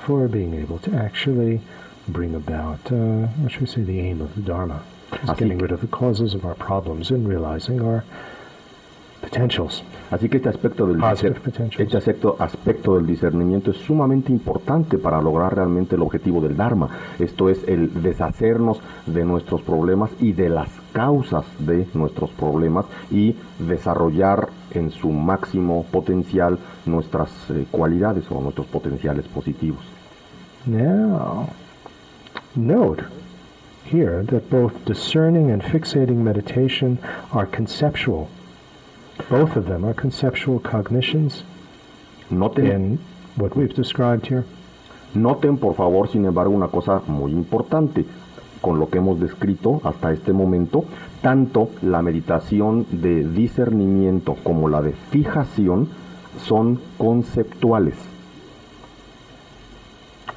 [0.05, 1.61] for being able to actually
[2.07, 4.81] bring about, uh, what should we say, the aim of the Dharma.
[5.23, 8.03] Is Así getting que- rid of the causes of our problems and realizing our
[9.21, 9.83] potentials.
[10.11, 15.55] Así que este aspecto del, este aspecto, aspecto del discernimiento es sumamente importante para lograr
[15.55, 16.89] realmente el objetivo del Dharma.
[17.17, 23.35] Esto es el deshacernos de nuestros problemas y de las causas de nuestros problemas y
[23.59, 29.83] desarrollar en su máximo potencial nuestras eh, cualidades o nuestros potenciales positivos.
[30.65, 31.49] Now,
[32.55, 33.03] note
[33.91, 36.97] here that both discerning and fixating meditation
[37.33, 38.29] are conceptual.
[39.29, 41.43] Both of them are conceptual cognitions
[42.31, 42.99] Noten, in
[43.35, 44.45] what we've described here.
[45.13, 48.05] Noten, por favor, sin embargo, una cosa muy importante.
[48.65, 50.85] Con lo que hemos descrito hasta este momento,
[51.21, 55.87] tanto la meditación de discernimiento como la de fijación
[56.47, 57.93] son conceptuales.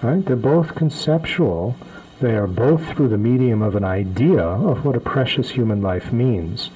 [0.03, 0.27] Right?
[0.27, 1.77] They're both conceptual.
[2.21, 6.13] They are both through the medium of an idea of what a precious human life
[6.13, 6.71] means.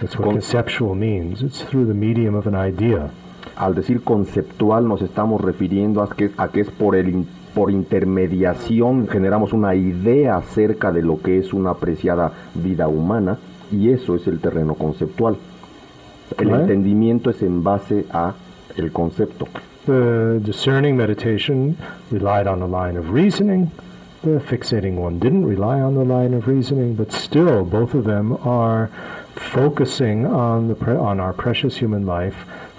[0.00, 1.42] That's what Con- conceptual means.
[1.42, 3.10] It's through the medium of an idea.
[3.56, 7.26] Al decir conceptual nos estamos refiriendo a que, a que es por, el,
[7.58, 13.36] por intermediación generamos una idea acerca de lo que es una apreciada vida humana
[13.72, 15.36] y eso es el terreno conceptual.
[16.38, 16.60] El Right.
[16.60, 18.34] entendimiento es en base a
[18.76, 19.48] el concepto.
[19.86, 21.76] The discerning meditation
[22.12, 23.70] relied on a line of reasoning.
[24.22, 28.36] The fixating one didn't rely on the line of reasoning, but still, both of them
[28.44, 28.88] are
[29.34, 32.36] focusing on the pre- on our precious human life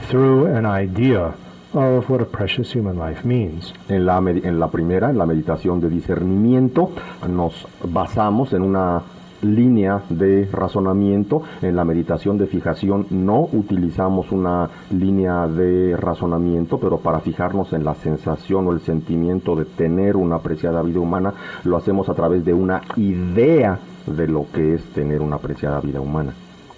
[0.09, 1.33] through an idea
[1.73, 3.73] of what a precious human life means.
[3.87, 6.91] En la, en la primera, en la meditación de discernimiento,
[7.27, 9.01] nos basamos en una
[9.41, 11.43] línea de razonamiento.
[11.61, 17.83] En la meditación de fijación no utilizamos una línea de razonamiento, pero para fijarnos en
[17.83, 21.33] la sensación o el sentimiento de tener una apreciada vida humana,
[21.63, 26.01] lo hacemos a través de una idea de lo que es tener una apreciada vida
[26.01, 26.33] humana.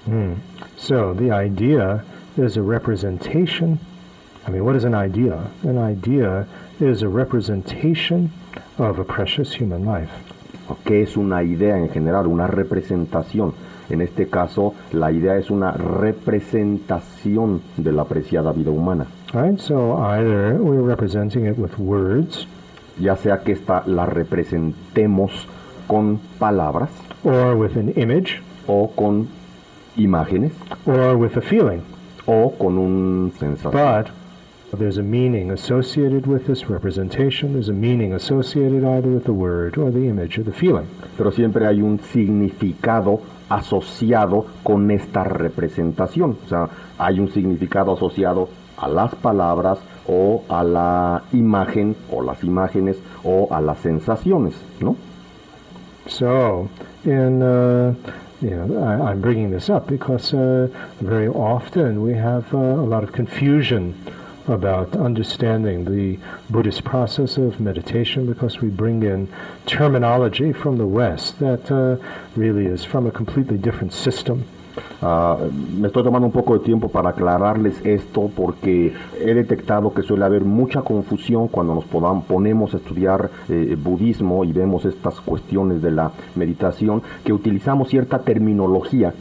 [0.06, 0.34] Mm.
[0.78, 2.04] So the idea
[2.38, 3.80] is a representation.
[4.48, 5.40] I mean, what is an idea?
[5.64, 6.48] An idea
[6.80, 8.32] is a representation
[8.78, 10.10] of a precious human life.
[10.86, 12.28] ¿Qué es una idea en general?
[12.28, 13.54] Una representación.
[13.90, 19.06] En este caso, la idea es una representación de la apreciada vida humana.
[19.34, 19.60] Right?
[19.60, 22.48] So either we're representing it with words,
[23.00, 25.48] Ya sea que esta la representemos
[25.88, 26.90] con palabras
[27.24, 29.28] or with an image, o con
[29.98, 30.52] imágenes
[30.86, 31.82] or with a feeling.
[32.28, 33.72] o con un sensación.
[33.74, 34.12] But
[34.78, 37.54] there's a meaning associated with this representation.
[37.54, 40.88] There's a meaning associated either with the word or the image or the feeling.
[41.18, 46.38] Pero siempre hay un significado asociado con esta representación.
[46.46, 52.44] O sea, hay un significado asociado a las palabras o a la imagen o las
[52.44, 54.96] imágenes o a las sensaciones, ¿no?
[56.08, 56.70] So,
[57.06, 57.94] in uh,
[58.42, 60.68] you know, I, I'm bringing this up because uh,
[61.00, 63.94] very often we have uh, a lot of confusion
[64.52, 66.18] about understanding the
[66.50, 69.28] Buddhist process of meditation because we bring in
[69.66, 71.98] terminology from the West that uh,
[72.36, 74.44] really is from a completely different system.
[75.02, 75.36] Ah,
[75.78, 80.24] me estoy tomando un poco de tiempo para aclararles esto porque he detectado que suele
[80.24, 85.82] haber mucha confusión cuando nos podam- ponemos a estudiar eh, budismo y vemos estas cuestiones
[85.82, 89.14] de la meditación, que utilizamos cierta terminología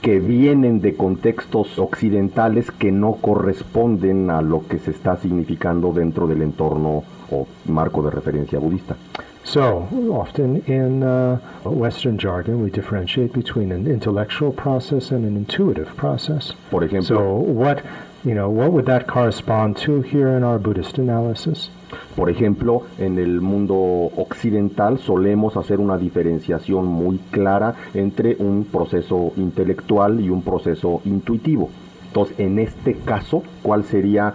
[0.00, 6.26] que vienen de contextos occidentales que no corresponden a lo que se está significando dentro
[6.26, 8.96] del entorno o marco de referencia budista.
[9.42, 15.94] So, often in uh, Western jargon, we differentiate between an intellectual process and an intuitive
[15.96, 16.52] process.
[16.68, 17.78] Por ejemplo, So, what
[18.26, 21.70] you know, what would that correspond to here in our Buddhist analysis?
[22.16, 29.32] Por ejemplo, en el mundo occidental solemos hacer una diferenciación muy clara entre un proceso
[29.36, 31.70] intelectual y un proceso intuitivo.
[32.08, 34.34] Entonces, en este caso, ¿cuál sería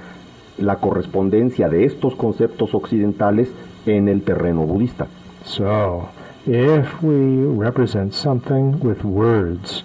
[0.58, 3.52] la correspondencia de estos conceptos occidentales
[3.86, 5.08] en el terreno budista?
[5.44, 6.08] So,
[6.46, 9.84] if we represent something with words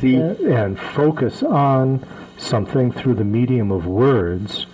[0.00, 2.00] Si, and focus on
[2.38, 4.66] something through the medium of words,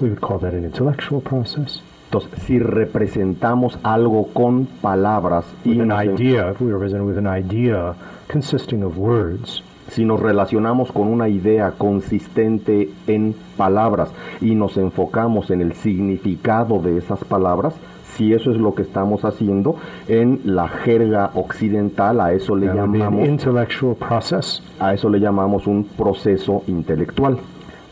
[0.00, 1.80] we would call that an intellectual process.
[2.12, 7.26] entonces, si representamos algo con palabras y an idea, if we represent it with an
[7.26, 7.94] idea
[8.28, 14.10] consisting of words, si nos relacionamos con una idea consistente en palabras
[14.42, 17.74] y nos enfocamos en el significado de esas palabras,
[18.16, 19.76] si eso es lo que estamos haciendo
[20.08, 24.62] en la jerga occidental, a eso le that llamamos intellectual process.
[24.78, 27.38] a eso le llamamos un proceso intelectual.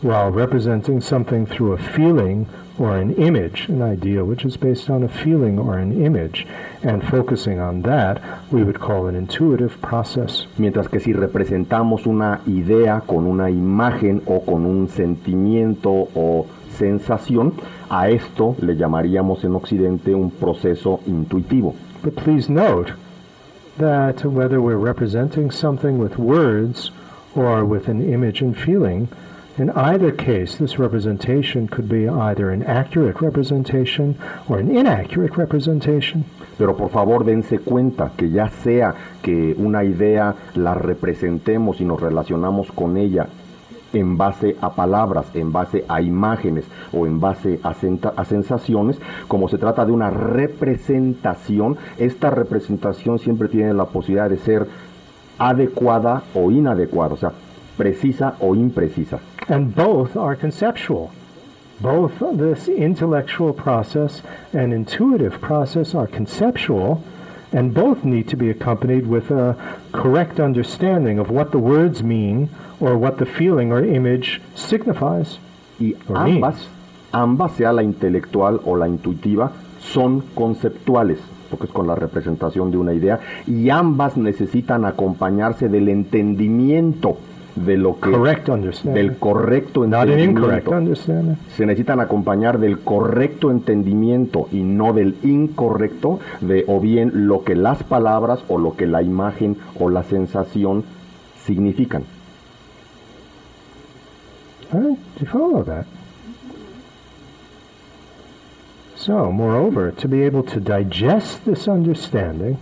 [0.03, 2.47] While representing something through a feeling
[2.79, 6.47] or an image, an idea which is based on a feeling or an image,
[6.81, 8.19] and focusing on that,
[8.51, 10.47] we would call an intuitive process.
[10.57, 17.53] Mientras que si representamos una idea con una imagen o con un sentimiento o sensación,
[17.91, 21.75] a esto le llamaríamos en Occidente un proceso intuitivo.
[22.01, 22.93] But please note
[23.77, 26.91] that whether we're representing something with words
[27.35, 29.09] or with an image and feeling,
[29.57, 36.23] in either case, this representation could be either an accurate representation or an inaccurate representation.
[36.57, 41.99] Pero por favor dense cuenta que ya sea que una idea la representemos y nos
[41.99, 43.27] relacionamos con ella
[43.93, 49.47] en base a palabras, en base a imágenes o en base a, a sensaciones, como
[49.47, 54.67] se trata de una representación, esta representación siempre tiene la posibilidad de ser
[55.37, 57.31] adecuada o inadecuada, o sea,
[57.77, 59.19] precisa o imprecisa.
[59.47, 61.09] And both are conceptual.
[61.81, 64.21] Both this intellectual process
[64.53, 67.01] and intuitive process are conceptual,
[67.51, 69.55] and both need to be accompanied with a
[69.91, 72.49] correct understanding of what the words mean
[72.81, 75.39] or what the feeling or image signifies.
[75.79, 76.67] Y ambas,
[77.11, 82.77] ambas, sea la intelectual o la intuitiva, son conceptuales, porque es con la representación de
[82.77, 87.17] una idea, y ambas necesitan acompañarse del entendimiento
[87.55, 88.93] de lo que Correct understanding.
[88.93, 90.71] del correcto Not an incorrect entendimiento.
[90.71, 91.35] understanding.
[91.57, 97.55] Se necesitan acompañar del correcto entendimiento y no del incorrecto de o bien lo que
[97.55, 100.83] las palabras o lo que la imagen o la sensación
[101.43, 102.03] significan.
[104.73, 105.85] Right, do you follow that?
[108.95, 112.57] So, moreover, to be able to digest this understanding,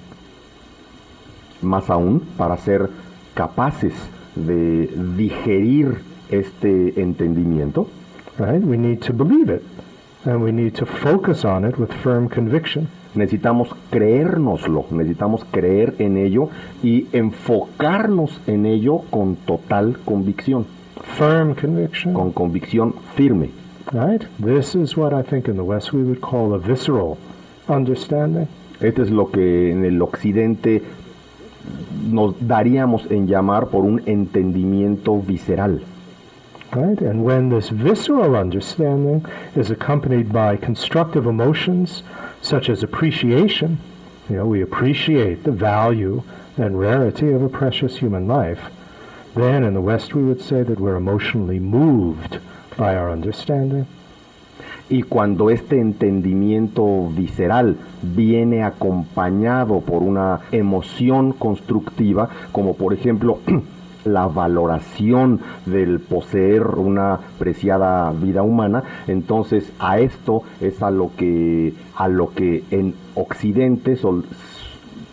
[1.61, 2.89] más aún para ser
[3.35, 3.93] capaces
[4.35, 4.87] de
[5.17, 7.89] digerir este entendimiento,
[8.37, 8.63] right?
[8.63, 9.63] We need to believe it,
[10.25, 12.87] and we need to focus on it with firm conviction.
[13.15, 16.49] necesitamos creérnoslo, necesitamos creer en ello
[16.83, 20.65] y enfocarnos en ello con total convicción,
[21.17, 23.51] Firm conviction, con convicción firme.
[23.91, 24.25] right?
[24.39, 27.17] This is what I think in the West we would call a visceral
[27.67, 28.47] understanding.
[28.79, 30.81] Este es lo que en el occidente
[32.03, 35.81] nos daríamos en llamar por un entendimiento visceral.
[36.71, 37.01] Right?
[37.01, 39.25] And when this visceral understanding
[39.55, 42.03] is accompanied by constructive emotions
[42.41, 43.79] such as appreciation,
[44.29, 46.21] you know, we appreciate the value
[46.57, 48.69] and rarity of a precious human life,
[49.35, 52.39] then in the West we would say that we're emotionally moved
[52.77, 53.85] by our understanding.
[54.89, 63.37] Y cuando este entendimiento visceral viene acompañado por una emoción constructiva, como por ejemplo
[64.05, 71.73] la valoración del poseer una preciada vida humana, entonces a esto es a lo que
[71.95, 73.95] a lo que en Occidente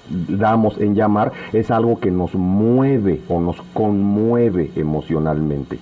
[0.08, 5.78] damos en llamar es algo que nos mueve o nos conmueve emocionalmente.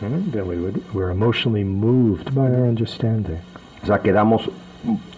[0.00, 0.30] Hmm?
[0.32, 3.38] We would, we're emotionally moved by our understanding.
[3.82, 4.50] O sea, quedamos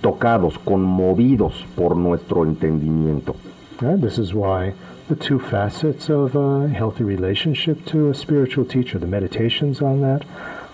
[0.01, 3.36] tocados, conmovidos por nuestro entendimiento.
[3.81, 4.01] Right?
[4.01, 4.74] This is why
[5.09, 10.24] the two facets of a healthy relationship to a spiritual teacher, the meditations on that,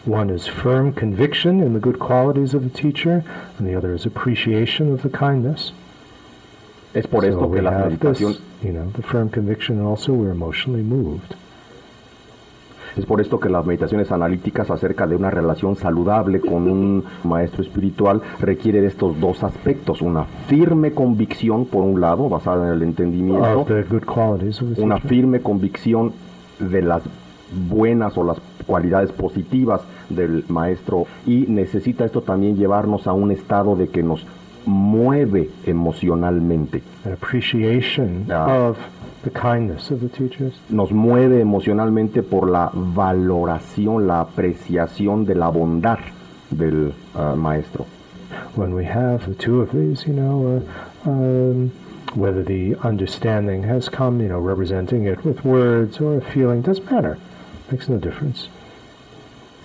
[0.05, 3.25] one is firm conviction in the good qualities of the teacher,
[3.57, 5.73] and the other is appreciation of the kindness.
[6.95, 10.83] Es por esto que las meditaciones you know, the firm conviction, and also we're emotionally
[10.83, 11.35] moved.
[12.97, 17.63] es por esto que las meditaciones analíticas acerca de una relación saludable con un maestro
[17.63, 22.83] espiritual requiere de estos dos aspectos, una firme convicción por un lado, basada en el
[22.83, 23.67] entendimiento,
[24.77, 26.13] una firme convicción
[26.59, 27.03] de las
[27.69, 33.77] buenas o las cualidades positivas del maestro y necesita esto también llevarnos a un estado
[33.77, 34.25] de que nos
[34.67, 38.69] mueve emocionalmente, An appreciation Yeah.
[38.69, 38.77] of
[39.25, 40.55] the kindness of the teachers.
[40.69, 45.99] nos mueve emocionalmente por la valoración, la apreciación de la bondad
[46.51, 47.87] del ah, maestro.
[48.57, 50.63] when we have the two of these, you know,
[51.07, 51.71] uh, um,
[52.15, 56.91] whether the understanding has come, you know, representing it with words or a feeling, doesn't
[56.91, 57.17] matter.
[57.71, 58.49] Makes no difference.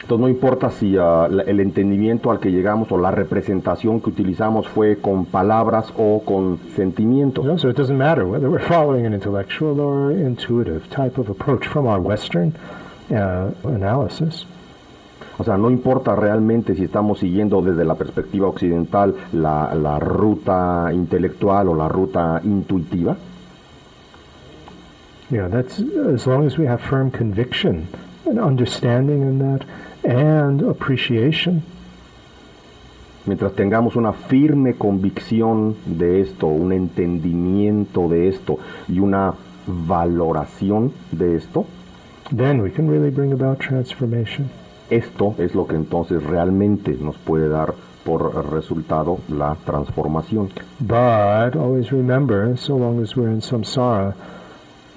[0.07, 4.65] Entonces no importa si la- el entendimiento al que llegamos o la representación que utilizamos
[4.69, 7.43] fue con palabras o con sentimientos.
[7.43, 11.29] You know, so it doesn't matter whether we're following an intellectual or intuitive type of
[11.29, 12.53] approach from our Western
[13.11, 14.45] uh, analysis.
[15.39, 20.89] O sea, no importa realmente si estamos siguiendo desde la perspectiva occidental la, la ruta
[20.93, 23.17] intelectual o la ruta intuitiva.
[25.31, 27.87] Know, that's as long as we have firm conviction
[28.25, 29.65] and understanding in that
[30.07, 31.63] and appreciation.
[33.25, 38.57] Mientras tengamos una firme convicción de esto, un entendimiento de esto
[38.87, 39.33] y una
[39.67, 41.65] valoración de esto,
[42.33, 44.49] Then we can really bring about transformation.
[44.89, 47.73] esto es lo que entonces realmente nos puede dar
[48.05, 50.49] por resultado la transformación.
[50.79, 54.15] But always remember, so long as we're in samsara,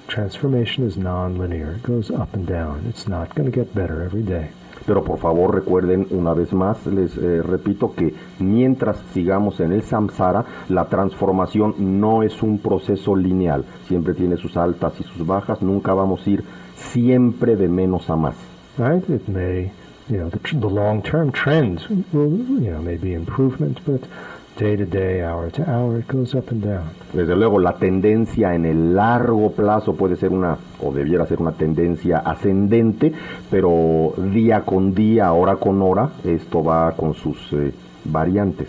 [0.07, 1.73] transformation is non-linear.
[1.75, 2.85] It goes up and down.
[2.87, 4.51] It's not going to get better every day.
[4.85, 9.83] Pero por favor recuerden una vez más, les eh, repito que mientras sigamos en el
[9.83, 15.61] samsara, la transformación no es un proceso lineal, siempre tiene sus altas y sus bajas,
[15.61, 16.43] nunca vamos a ir
[16.75, 18.35] siempre de menos a más.
[18.77, 19.07] Right?
[19.09, 19.71] It may,
[20.09, 21.81] you know, the, the long-term trend
[22.11, 24.01] will, you know, may be improvement, but
[24.57, 26.89] day to day, hour to hour, it goes up and down.
[27.13, 31.51] Desde luego la tendencia en el largo plazo puede ser una, o debiera ser una
[31.53, 33.11] tendencia ascendente,
[33.49, 37.73] pero día con día, hora con hora, esto va con sus eh,
[38.05, 38.67] variantes.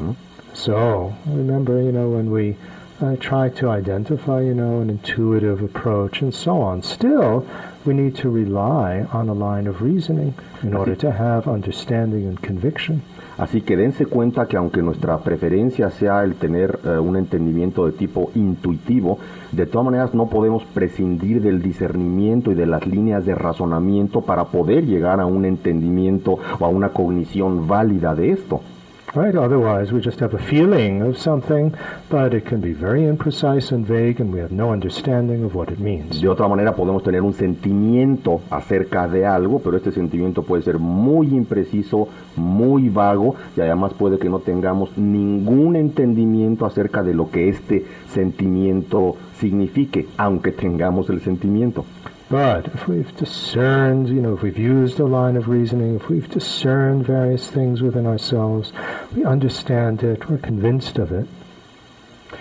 [0.00, 0.16] ¿no?
[0.54, 2.56] So remember, you know, when we
[3.00, 7.44] uh, try to identify, you know, an intuitive approach and so on, still
[7.84, 12.40] we need to rely on a line of reasoning in order to have understanding and
[12.40, 13.02] conviction.
[13.36, 17.92] Así que dense cuenta que aunque nuestra preferencia sea el tener eh, un entendimiento de
[17.92, 19.18] tipo intuitivo,
[19.50, 24.44] de todas maneras no podemos prescindir del discernimiento y de las líneas de razonamiento para
[24.44, 28.60] poder llegar a un entendimiento o a una cognición válida de esto.
[29.14, 29.36] Right?
[29.36, 31.72] Otherwise, we just have a feeling of something,
[32.10, 35.70] but it can be very imprecise and vague, and we have no understanding of what
[35.70, 36.20] it means.
[36.20, 40.80] De otra manera podemos tener un sentimiento acerca de algo, pero este sentimiento puede ser
[40.80, 47.30] muy impreciso, muy vago y además puede que no tengamos ningún entendimiento acerca de lo
[47.30, 51.84] que este sentimiento signifique, aunque tengamos el sentimiento.
[52.34, 56.28] But if we've discerned, you know, if we've used a line of reasoning, if we've
[56.28, 58.72] discerned various things within ourselves,
[59.14, 61.28] we understand it, we're convinced of it,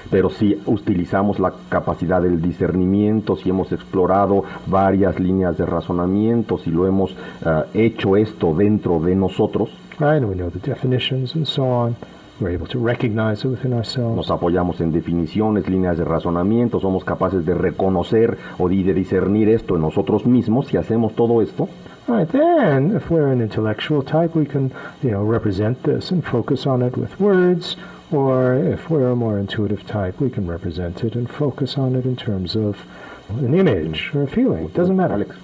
[0.10, 6.72] Pero si utilizamos la capacidad del discernimiento, si hemos explorado varias líneas de razonamiento, si
[6.72, 7.12] lo hemos
[7.46, 10.18] eh, hecho esto dentro de nosotros, right?
[10.18, 11.96] And we know the definitions and so on.
[12.40, 14.16] We're able to recognize it within ourselves.
[14.16, 19.76] nos apoyamos en definiciones, líneas de razonamiento, somos capaces de reconocer o de discernir esto
[19.76, 21.70] en nosotros mismos, si hacemos todo esto,
[22.06, 26.68] Right, then, if we're an intellectual type, we can, you know, represent this and focus
[26.68, 27.78] on it with words,
[28.12, 32.04] or if we're a more intuitive type, we can represent it and focus on it
[32.04, 32.86] in terms of
[33.30, 34.66] an image or a feeling.
[34.66, 35.14] It doesn't matter.
[35.14, 35.36] Alex.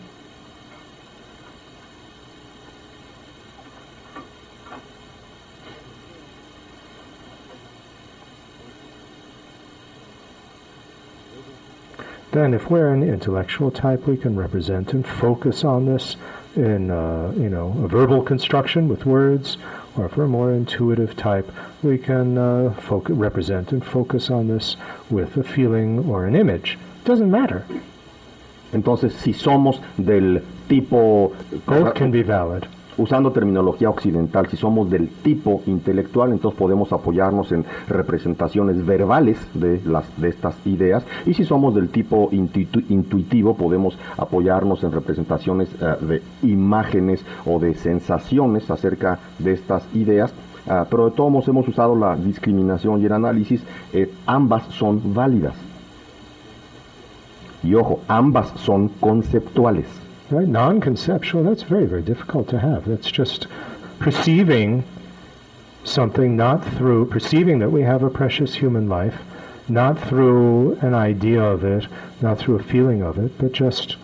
[12.32, 16.16] Then, if we're an intellectual type, we can represent and focus on this
[16.56, 19.58] in, uh, you know, a verbal construction with words,
[19.98, 21.52] or if we're a more intuitive type,
[21.82, 22.74] we can uh,
[23.10, 24.76] represent and focus on this
[25.10, 26.78] with a feeling or an image.
[27.04, 27.66] Doesn't matter.
[28.72, 31.36] Entonces, si somos del tipo,
[31.66, 32.68] Both can be valid.
[33.00, 39.82] Usando terminología occidental, si somos del tipo intelectual, entonces podemos apoyarnos en representaciones verbales de,
[39.86, 46.06] las, de estas ideas, y si somos del tipo intuitivo, podemos apoyarnos en representaciones eh,
[46.06, 50.34] de imágenes o de sensaciones acerca de estas ideas.
[50.68, 53.64] Ah, pero de todos modos hemos usado la discriminación y el análisis,
[53.94, 55.56] eh, ambas son válidas.
[57.64, 59.88] Y ojo, ambas son conceptuales.
[60.32, 60.48] Right?
[60.48, 62.86] Non-conceptual, that's very, very difficult to have.
[62.86, 63.48] That's just
[64.00, 64.84] perceiving
[65.84, 69.22] something not through, perceiving that we have a precious human life,
[69.68, 71.88] not through an idea of it,
[72.22, 73.96] not through a feeling of it, but just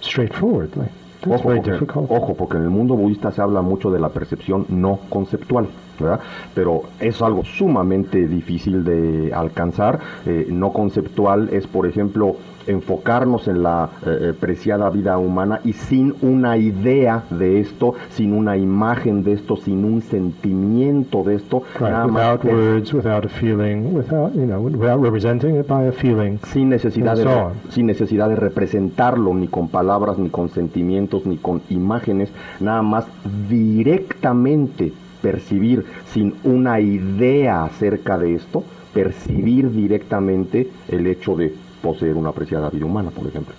[0.00, 0.88] straightforwardly.
[1.20, 2.10] That's Ojo very porque, difficult.
[2.10, 5.68] ojo, porque en el mundo budista se habla mucho de la percepción no conceptual,
[6.00, 6.18] ¿verdad?
[6.52, 10.00] Pero es algo sumamente difícil de alcanzar.
[10.26, 12.36] Eh, no conceptual es, por ejemplo,
[12.66, 18.32] enfocarnos en la eh, eh, preciada vida humana y sin una idea de esto, sin
[18.32, 23.24] una imagen de esto, sin un sentimiento de esto, Right, nada más without words, without
[23.24, 26.38] a feeling, without, you know, without representing it by a feeling.
[26.52, 31.36] sin necesidad, de, so sin necesidad de representarlo ni con palabras, ni con sentimientos, ni
[31.36, 32.30] con imágenes,
[32.60, 33.06] nada más
[33.48, 42.30] directamente percibir sin una idea acerca de esto, percibir directamente el hecho de poseer una
[42.30, 43.54] apreciada vida humana, por ejemplo.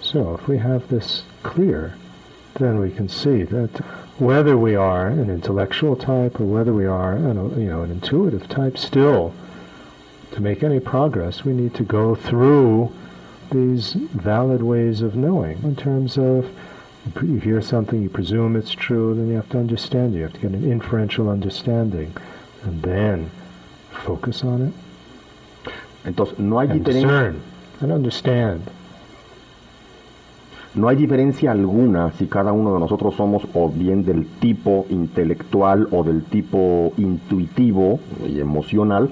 [0.00, 1.94] So if we have this clear,
[2.54, 3.84] then we can see that
[4.18, 8.48] whether we are an intellectual type or whether we are an, you know, an intuitive
[8.48, 9.34] type, still,
[10.32, 12.92] to make any progress, we need to go through
[13.50, 16.50] these valid ways of knowing in terms of
[17.22, 20.14] you you hear something, you presume it's true, then you have to understand.
[20.14, 22.16] You have to get an inferential understanding
[22.64, 23.30] and then
[23.90, 24.85] focus on it
[26.06, 27.36] Entonces, no hay, and diferen- discern
[27.82, 28.60] and understand.
[30.74, 35.88] no hay diferencia alguna si cada uno de nosotros somos o bien del tipo intelectual
[35.90, 39.08] o del tipo intuitivo y emocional.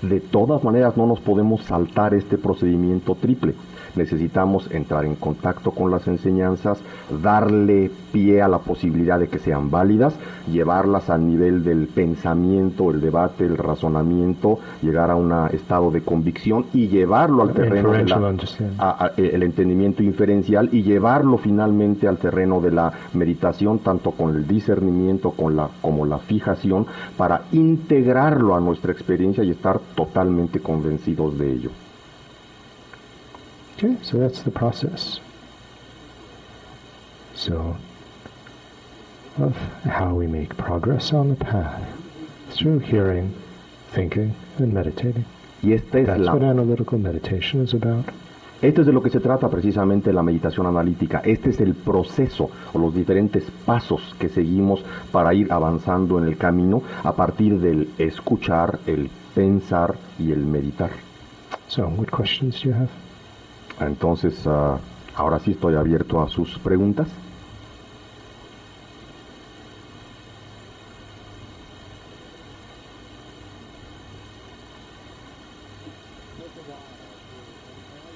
[0.00, 3.54] De todas maneras, no nos podemos saltar este procedimiento triple.
[3.96, 6.78] Necesitamos entrar en contacto con las enseñanzas,
[7.22, 10.14] darle pie a la posibilidad de que sean válidas,
[10.50, 16.66] llevarlas al nivel del pensamiento, el debate, el razonamiento, llegar a un estado de convicción
[16.72, 18.76] y llevarlo al terreno de Inferential la, understanding.
[18.78, 24.34] a- a- el entendimiento inferencial y llevarlo finalmente al terreno de la meditación, tanto con
[24.34, 26.86] el discernimiento con la, como la fijación,
[27.16, 31.70] para integrarlo a nuestra experiencia y estar totalmente convencidos de ello.
[33.78, 35.20] Okay, so that's the process.
[37.36, 37.76] So,
[39.38, 41.86] of how we make progress on the path
[42.50, 43.34] through hearing,
[43.92, 45.26] thinking, and meditating.
[45.62, 48.06] Y esta es That's la, what analytical meditation is about.
[48.60, 51.20] Esto es de lo que se trata precisamente la meditación analítica.
[51.24, 54.82] Este es el proceso o los diferentes pasos que seguimos
[55.12, 60.90] para ir avanzando en el camino a partir del escuchar, el pensar y el meditar.
[61.68, 63.07] So, what questions do you have?
[63.80, 64.78] Entonces, ah,
[65.16, 67.08] ahora sí estoy abierto a sus preguntas.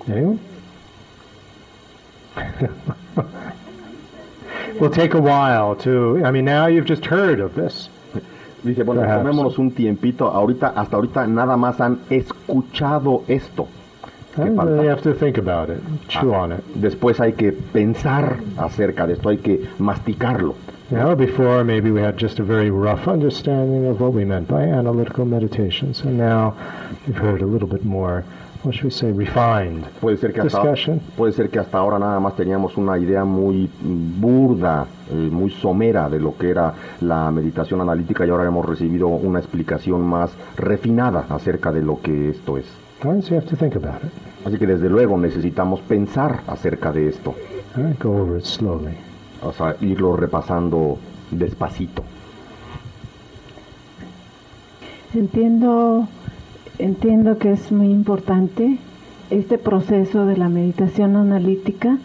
[0.08, 0.38] Anyone?
[4.80, 6.22] will take a while to.
[6.24, 7.88] I mean, now you've just heard of this.
[8.64, 10.28] Dice, bueno, tomémonos un tiempito.
[10.28, 13.66] Ahorita, hasta ahorita nada más han escuchado esto.
[14.36, 16.64] They have to think about it, chew on it.
[16.74, 20.54] Después hay que pensar acerca de esto, hay que masticarlo.
[20.90, 24.62] Now, before maybe we had just a very rough understanding of what we meant by
[24.64, 26.54] analytical meditations, and now
[27.06, 28.24] you've heard a little bit more,
[28.62, 31.00] what should we say, refined Puede ser que hasta, discussion.
[31.16, 36.10] puede ser que hasta ahora nada más teníamos una idea muy burda, eh, muy somera
[36.10, 41.24] de lo que era la meditación analítica y ahora hemos recibido una explicación más refinada
[41.30, 42.66] acerca de lo que esto es.
[43.04, 44.10] All right, so you have to think about it.
[44.44, 47.34] Así que desde luego necesitamos pensar acerca de esto,
[47.76, 48.94] All right, go over it slowly.
[49.42, 50.98] o sea, irlo repasando
[51.30, 52.02] despacito.
[55.14, 56.08] Entiendo,
[56.78, 58.78] entiendo que es muy importante
[59.30, 61.98] este proceso de la meditación analítica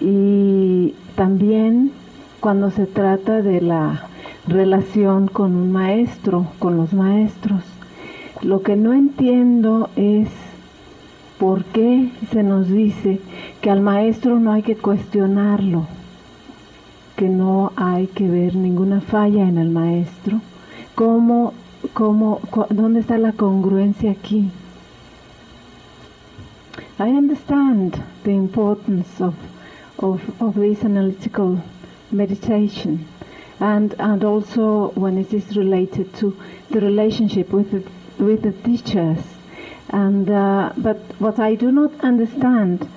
[0.00, 1.92] y también
[2.40, 4.06] cuando se trata de la
[4.46, 7.62] relación con un maestro, con los maestros.
[8.42, 10.28] Lo que no entiendo es
[11.38, 13.20] por qué se nos dice
[13.60, 15.86] que al maestro no hay que cuestionarlo,
[17.16, 20.40] que no hay que ver ninguna falla en el maestro.
[20.94, 21.52] ¿Cómo,
[21.94, 22.40] cómo,
[22.70, 24.50] ¿Dónde está la congruencia aquí?
[27.00, 29.34] I understand the importance of,
[29.98, 31.58] of, of this analytical
[32.10, 33.06] meditation
[33.60, 36.36] and, and also when it is related to
[36.70, 37.82] the relationship with the,
[38.18, 39.24] with the teachers.
[39.90, 42.88] And, uh, but what I do not understand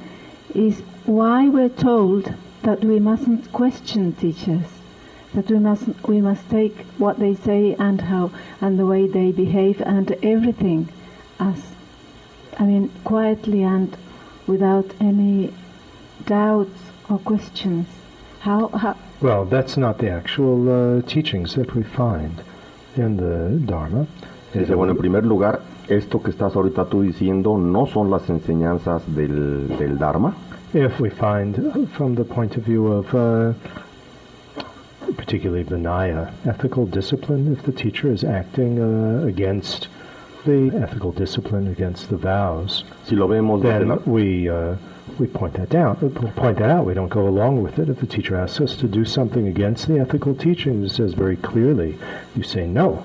[0.54, 2.34] is why we're told
[2.64, 4.66] that we mustn't question teachers,
[5.34, 9.32] that we must we must take what they say and how and the way they
[9.32, 10.90] behave and everything
[11.40, 11.58] as
[12.60, 13.96] I mean quietly and
[14.46, 15.54] without any
[16.26, 16.80] doubts
[17.10, 17.88] or questions.
[18.42, 22.44] How how Well, that's not the actual uh, teachings that we find
[22.96, 24.08] in the Dharma.
[24.54, 29.02] Dice, bueno, en primer lugar, esto que estás ahorita tú diciendo no son las enseñanzas
[29.16, 30.34] del, del Dharma.
[30.74, 31.56] If we find,
[31.98, 33.54] from the point of view of uh,
[35.18, 39.88] particularly Vinaya, ethical discipline, if the teacher is acting uh, against
[40.46, 44.76] the ethical discipline, against the vows, Si lo vemos desde la- then we uh,
[45.20, 45.98] we point that down.
[46.02, 46.86] uh, Point that out.
[46.86, 47.90] We don't go along with it.
[47.90, 51.36] If the teacher asks us to do something against the ethical teachings, it says very
[51.36, 51.98] clearly,
[52.36, 53.04] you say no.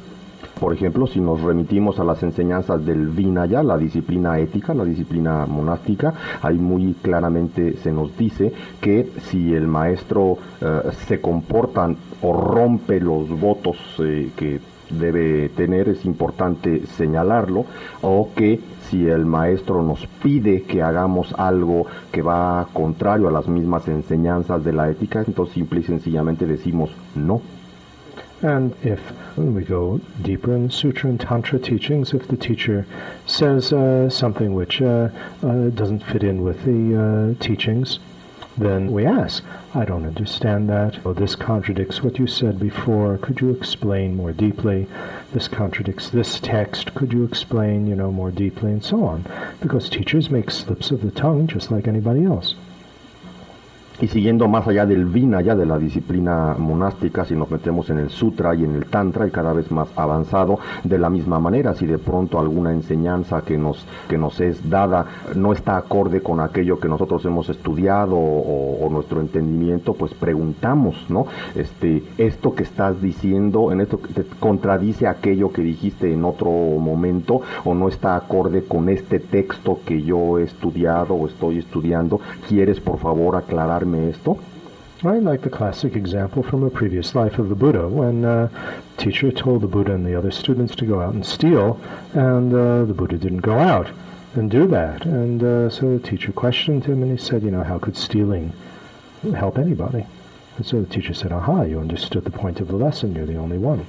[0.58, 5.44] Por ejemplo, si nos remitimos a las enseñanzas del Vinaya, la disciplina ética, la disciplina
[5.44, 12.32] monástica, ahí muy claramente se nos dice que si el maestro eh, se comporta o
[12.32, 17.66] rompe los votos eh, que debe tener, es importante señalarlo,
[18.02, 18.58] o que
[18.88, 24.64] si el maestro nos pide que hagamos algo que va contrario a las mismas enseñanzas
[24.64, 27.42] de la ética, entonces simple y sencillamente decimos no.
[28.47, 29.01] And if
[29.36, 32.86] we go deeper in Sutra and Tantra teachings, if the teacher
[33.27, 35.09] says uh, something which uh,
[35.43, 37.98] uh, doesn't fit in with the uh, teachings,
[38.56, 39.43] then we ask,
[39.74, 41.05] I don't understand that.
[41.05, 43.18] Oh, this contradicts what you said before.
[43.18, 44.86] Could you explain more deeply?
[45.32, 46.94] This contradicts this text.
[46.94, 49.24] Could you explain, you know, more deeply, and so on?
[49.60, 52.55] Because teachers make slips of the tongue just like anybody else.
[53.98, 58.10] Y siguiendo más allá del Vinaya, de la disciplina monástica, si nos metemos en el
[58.10, 61.86] Sutra y en el Tantra y cada vez más avanzado, de la misma manera, si
[61.86, 66.78] de pronto alguna enseñanza que nos, que nos es dada no está acorde con aquello
[66.78, 71.27] que nosotros hemos estudiado o, nuestro entendimiento, pues preguntamos, ¿no?
[71.55, 77.40] Este, esto que estás diciendo, en esto te contradice aquello que dijiste en otro momento
[77.64, 82.81] o no está acorde con este texto que yo he estudiado o estoy estudiando, ¿quieres
[82.81, 84.40] por favor aclararme esto?
[85.02, 88.48] Right, like the classic example from a previous life of the Buddha, when uh,
[88.96, 91.78] teacher told the Buddha and the other students to go out and steal,
[92.14, 93.90] and uh, the Buddha didn't go out
[94.34, 95.04] and do that.
[95.04, 98.54] And uh, so the teacher questioned him, and he said, you know, how could stealing
[99.34, 100.06] help anybody?
[100.56, 103.36] And so the teacher said, aha, you understood the point of the lesson, you're the
[103.36, 103.86] only one.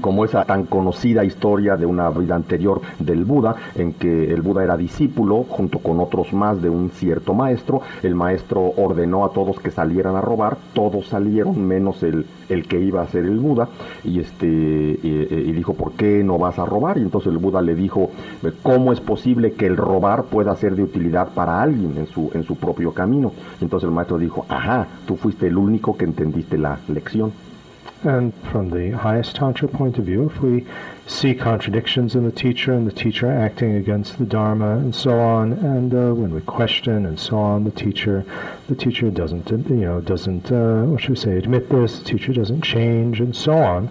[0.00, 4.62] Como esa tan conocida historia de una vida anterior del Buda, en que el Buda
[4.62, 9.58] era discípulo junto con otros más de un cierto maestro, el maestro ordenó a todos
[9.58, 13.68] que salieran a robar, todos salieron menos el, el que iba a ser el Buda,
[14.04, 16.98] y este y dijo, ¿por qué no vas a robar?
[16.98, 18.10] Y entonces el Buda le dijo,
[18.62, 22.44] ¿cómo es posible que el robar pueda ser de utilidad para alguien en su, en
[22.44, 23.32] su propio camino?
[23.60, 27.32] Y entonces el maestro dijo, ajá, tú fuiste el único que entendiste la lección.
[28.02, 30.66] And from the highest Tantra point of view, if we
[31.06, 35.52] see contradictions in the teacher and the teacher acting against the Dharma and so on,
[35.52, 38.24] and uh, when we question and so on the teacher,
[38.68, 42.32] the teacher doesn't, you know, doesn't, uh, what should we say, admit this, the teacher
[42.32, 43.90] doesn't change and so on.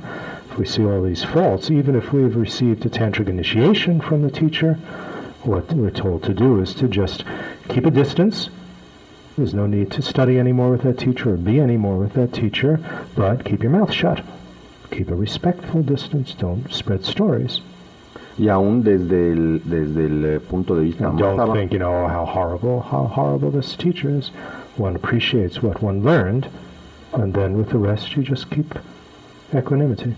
[0.49, 4.31] If we see all these faults, even if we've received a tantric initiation from the
[4.31, 4.73] teacher,
[5.43, 7.23] what we're told to do is to just
[7.67, 8.49] keep a distance.
[9.39, 12.77] There's no need to study anymore with that teacher or be anymore with that teacher,
[13.15, 14.21] but keep your mouth shut.
[14.91, 16.33] Keep a respectful distance.
[16.33, 17.61] Don't spread stories.
[18.37, 22.05] Y aún desde el, desde el eh, punto de vista más don't think, you know,
[22.09, 24.27] how horrible, how horrible this teacher is.
[24.75, 26.49] One appreciates what one learned,
[27.13, 28.77] and then with the rest, you just keep
[29.55, 30.17] equanimity.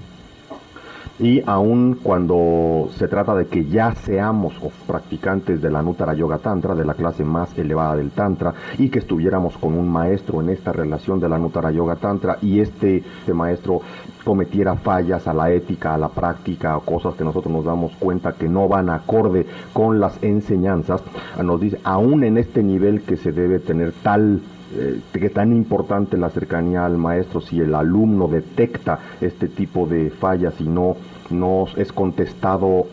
[1.21, 4.55] Y aún cuando se trata de que ya seamos
[4.87, 8.99] practicantes de la Nuttara Yoga Tantra, de la clase más elevada del Tantra, y que
[8.99, 13.35] estuviéramos con un maestro en esta relación de la Nuttara Yoga Tantra, y este, este
[13.35, 13.81] maestro
[14.23, 18.33] cometiera fallas a la ética, a la práctica, o cosas que nosotros nos damos cuenta
[18.33, 21.03] que no van acorde con las enseñanzas,
[21.43, 24.41] nos dice, aún en este nivel que se debe tener tal
[24.73, 30.09] eh, que tan importante la cercanía al maestro si el alumno detecta este tipo de
[30.09, 30.95] fallas y no,
[31.29, 32.87] no es contestado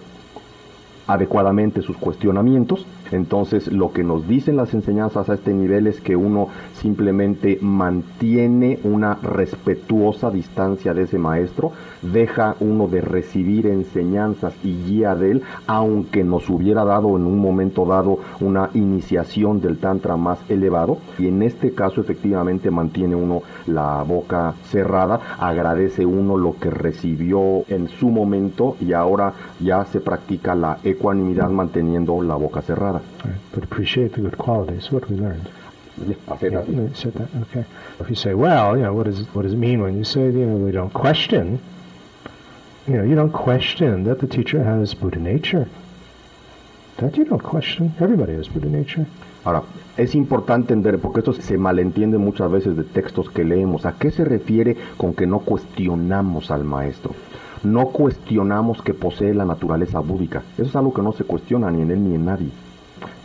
[1.07, 2.87] adecuadamente sus cuestionamientos.
[3.13, 6.49] Entonces lo que nos dicen las enseñanzas a este nivel es que uno
[6.81, 11.73] simplemente mantiene una respetuosa distancia de ese maestro,
[12.03, 17.39] deja uno de recibir enseñanzas y guía de él, aunque nos hubiera dado en un
[17.39, 20.99] momento dado una iniciación del tantra más elevado.
[21.19, 27.65] Y en este caso efectivamente mantiene uno la boca cerrada, agradece uno lo que recibió
[27.69, 32.98] en su momento y ahora ya se practica la ecuanimidad manteniendo la boca cerrada.
[33.25, 33.35] Right?
[33.53, 35.49] But appreciate the good qualities, what we learned.
[36.07, 36.75] Yeah, así.
[36.75, 37.29] you said that.
[37.43, 37.65] Okay.
[38.01, 40.27] If you say, well, you know, what does what does it mean when you say,
[40.27, 41.61] you know, we don't question?
[42.87, 45.69] You know, you don't question that the teacher has Buddha nature.
[46.99, 47.95] That you don't question.
[48.01, 49.07] Everybody has Buddha nature.
[49.45, 49.63] Ahora,
[49.97, 54.11] es importante entender, porque esto se malentiende muchas veces de textos que leemos, ¿a qué
[54.11, 57.15] se refiere con que no cuestionamos al maestro?
[57.63, 60.43] No cuestionamos que posee la naturaleza búdica.
[60.55, 62.51] Eso es algo que no se cuestiona ni en él ni en nadie.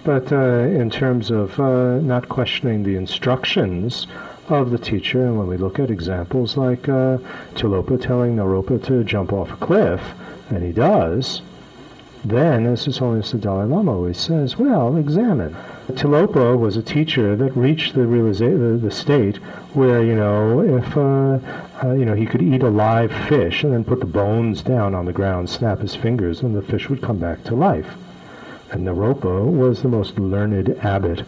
[0.03, 4.05] But uh, in terms of uh, not questioning the instructions
[4.49, 7.17] of the teacher, and when we look at examples like uh,
[7.55, 10.01] Tilopa telling Naropa to jump off a cliff,
[10.49, 11.41] and he does,
[12.25, 15.55] then, as His Holiness the Dalai Lama always says, well, examine.
[15.87, 19.37] Tilopa was a teacher that reached the, the, the state
[19.73, 21.39] where, you know, if, uh,
[21.83, 24.95] uh, you know, he could eat a live fish and then put the bones down
[24.95, 27.95] on the ground, snap his fingers, and the fish would come back to life.
[28.73, 31.23] Naropa was the most learned abbot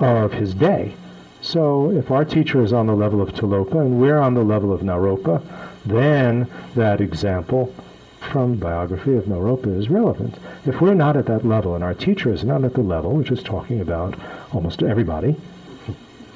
[0.00, 0.94] of his day.
[1.40, 4.72] So if our teacher is on the level of Tilopa and we're on the level
[4.72, 5.42] of Naropa,
[5.84, 7.74] then that example
[8.20, 10.38] from biography of Naropa is relevant.
[10.64, 13.30] If we're not at that level and our teacher is not at the level, which
[13.30, 14.18] is talking about
[14.52, 15.36] almost everybody,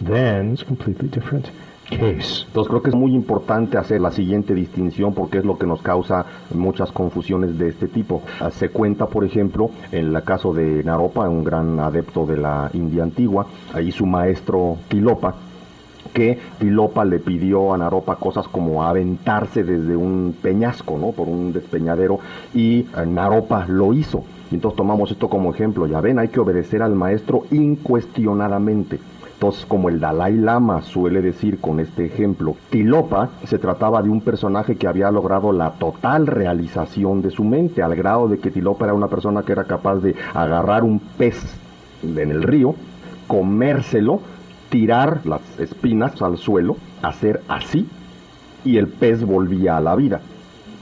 [0.01, 1.51] then it's completely different.
[1.91, 5.81] Entonces creo que es muy importante hacer la siguiente distinción porque es lo que nos
[5.81, 6.25] causa
[6.55, 8.23] muchas confusiones de este tipo.
[8.41, 12.71] Ah, Se cuenta, por ejemplo, en el caso de Naropa, un gran adepto de la
[12.75, 15.35] India antigua, ahí su maestro Tilopa,
[16.13, 21.13] que Tilopa le pidió a Naropa cosas como aventarse desde un peñasco, ¿no?
[21.13, 22.19] Por un despeñadero
[22.55, 24.25] y eh, Naropa lo hizo.
[24.51, 25.87] Entonces tomamos esto como ejemplo.
[25.87, 28.99] Ya ven, hay que obedecer al maestro incuestionadamente.
[29.39, 34.21] Entonces, como el Dalai Lama suele decir con este ejemplo, Tilopa se trataba de un
[34.21, 38.87] personaje que había logrado la total realización de su mente, al grado de que Tilopa
[38.87, 41.41] era una persona que era capaz de agarrar un pez
[42.03, 42.75] en el río,
[43.29, 44.23] comérselo,
[44.71, 47.87] tirar las espinas al suelo, hacer así,
[48.65, 50.21] y el pez volvía a la vida.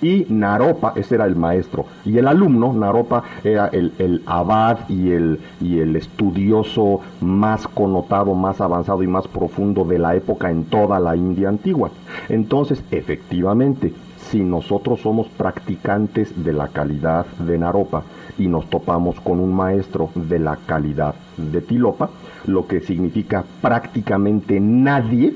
[0.03, 5.11] Y Naropa, ese era el maestro, y el alumno, Naropa, era el, el abad y
[5.11, 10.65] el, y el estudioso más connotado, más avanzado y más profundo de la época en
[10.65, 11.91] toda la India antigua.
[12.29, 13.93] Entonces, efectivamente,
[14.31, 18.03] si nosotros somos practicantes de la calidad de Naropa
[18.39, 22.11] y nos topamos con un maestro de la calidad de Tilopa,
[22.47, 25.35] lo que significa prácticamente nadie,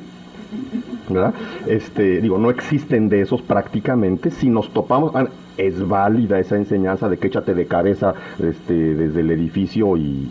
[1.66, 4.31] Este, digo, no existen de esos prácticamente.
[4.31, 9.20] Si nos topamos, ah, es válida esa enseñanza de que échate de cabeza este, desde
[9.20, 10.28] el edificio y,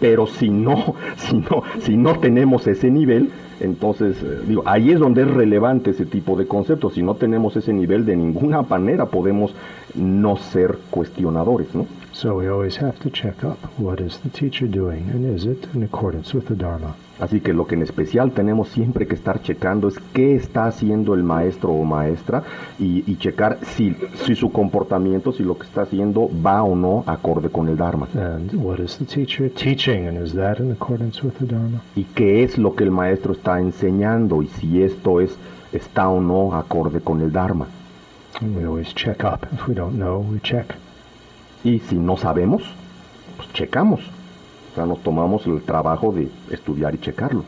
[0.00, 4.98] pero si no, si no, si no tenemos ese nivel, entonces, eh, digo, ahí es
[4.98, 6.94] donde es relevante ese tipo de conceptos.
[6.94, 9.54] Si no tenemos ese nivel, de ninguna manera podemos
[9.94, 11.86] no ser cuestionadores, ¿no?
[12.12, 15.66] So we always have to check up what is the teacher doing and is it
[15.74, 16.94] in accordance with the Dharma.
[17.20, 21.14] Así que lo que en especial tenemos siempre que estar checando es qué está haciendo
[21.14, 22.42] el maestro o maestra
[22.78, 27.04] y, y checar si, si su comportamiento, si lo que está haciendo va o no
[27.06, 28.08] acorde con el Dharma.
[28.14, 31.82] And what is the teacher teaching and is that in accordance with the Dharma?
[31.94, 35.36] Y qué es lo que el maestro está enseñando y si esto es
[35.72, 37.66] está o no acorde con el Dharma.
[38.40, 39.46] And we always check up.
[39.52, 40.74] If we don't know, we check.
[41.62, 42.62] Y si no sabemos,
[43.36, 44.00] pues checamos.
[44.72, 47.44] O sea, nos tomamos el trabajo de estudiar y checarlo.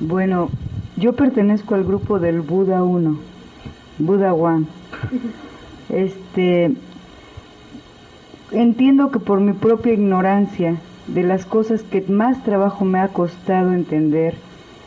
[0.00, 0.50] Bueno,
[0.96, 3.18] yo pertenezco al grupo del Buda 1,
[3.98, 4.66] Buda One.
[5.88, 6.72] Este,
[8.50, 10.76] entiendo que por mi propia ignorancia
[11.06, 14.34] de las cosas que más trabajo me ha costado entender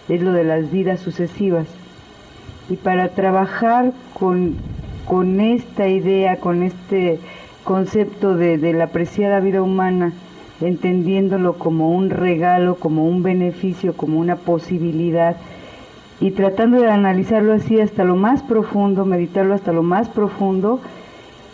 [0.10, 1.68] es lo de las vidas sucesivas.
[2.70, 4.56] Y para trabajar con,
[5.06, 7.20] con esta idea, con este
[7.64, 10.14] concepto de, de la preciada vida humana,
[10.62, 15.36] entendiéndolo como un regalo, como un beneficio, como una posibilidad,
[16.22, 20.80] y tratando de analizarlo así hasta lo más profundo, meditarlo hasta lo más profundo,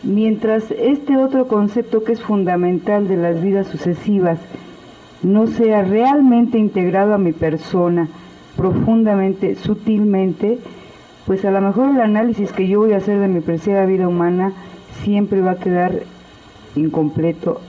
[0.03, 4.39] mientras este otro concepto que es fundamental de las vidas sucesivas
[5.23, 8.07] no sea realmente integrado a mi persona,
[8.57, 10.59] profundamente, sutilmente,
[11.31, 14.05] pues a lo mejor el análisis que yo voy a hacer de mi preciada vida
[14.05, 14.51] humana
[15.01, 16.01] siempre va a quedar
[16.75, 17.61] incompleto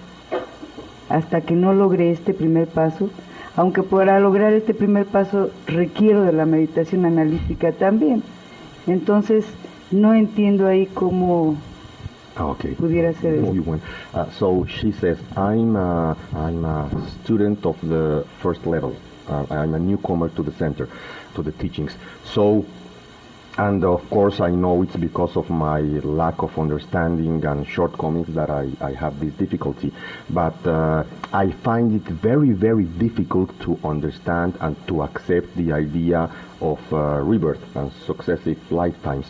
[1.08, 3.08] hasta que no logre este primer paso,
[3.54, 8.24] aunque para lograr este primer paso requiero de la meditación analítica también.
[8.88, 9.44] Entonces,
[9.92, 11.54] no entiendo ahí cómo
[12.34, 12.72] Ah, okay.
[12.74, 13.46] pudiera ser eso.
[13.46, 13.80] Muy bueno.
[14.12, 16.88] Uh, so she says, I'm a, I'm a
[17.22, 18.96] student of the first level.
[19.28, 20.88] Uh, I'm a newcomer to the center,
[21.36, 21.92] to the teachings.
[22.24, 22.64] So,
[23.58, 28.48] and of course, I know it's because of my lack of understanding and shortcomings that
[28.48, 29.92] I, I have this difficulty.
[30.30, 36.30] But uh, I find it very, very difficult to understand and to accept the idea
[36.60, 39.26] of uh, rebirth and successive lifetimes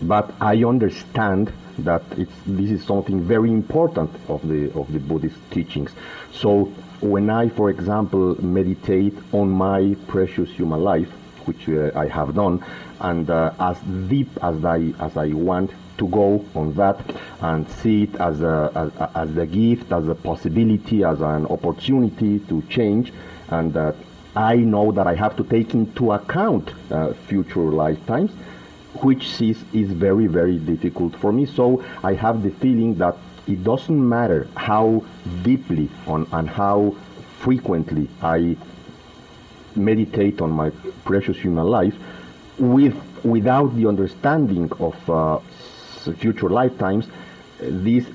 [0.00, 5.90] but I understand that this is something very important of the of the Buddhist teachings.
[6.32, 6.66] So
[7.00, 11.08] when I, for example, meditate on my precious human life,
[11.48, 12.64] which uh, I have done,
[13.00, 17.00] and uh, as deep as I as I want to go on that,
[17.40, 22.38] and see it as a as, as a gift, as a possibility, as an opportunity
[22.50, 23.12] to change,
[23.48, 23.96] and that
[24.36, 28.30] I know that I have to take into account uh, future lifetimes
[29.02, 31.46] which is, is very, very difficult for me.
[31.46, 33.16] So I have the feeling that
[33.46, 35.04] it doesn't matter how
[35.42, 36.94] deeply on, and how
[37.38, 38.56] frequently I
[39.78, 40.70] meditate on my
[41.04, 41.94] precious human life,
[42.58, 45.38] with, without the understanding of uh,
[46.18, 47.06] future lifetimes,
[47.60, 48.06] this,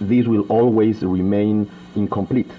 [0.00, 2.50] this will always remain incomplete.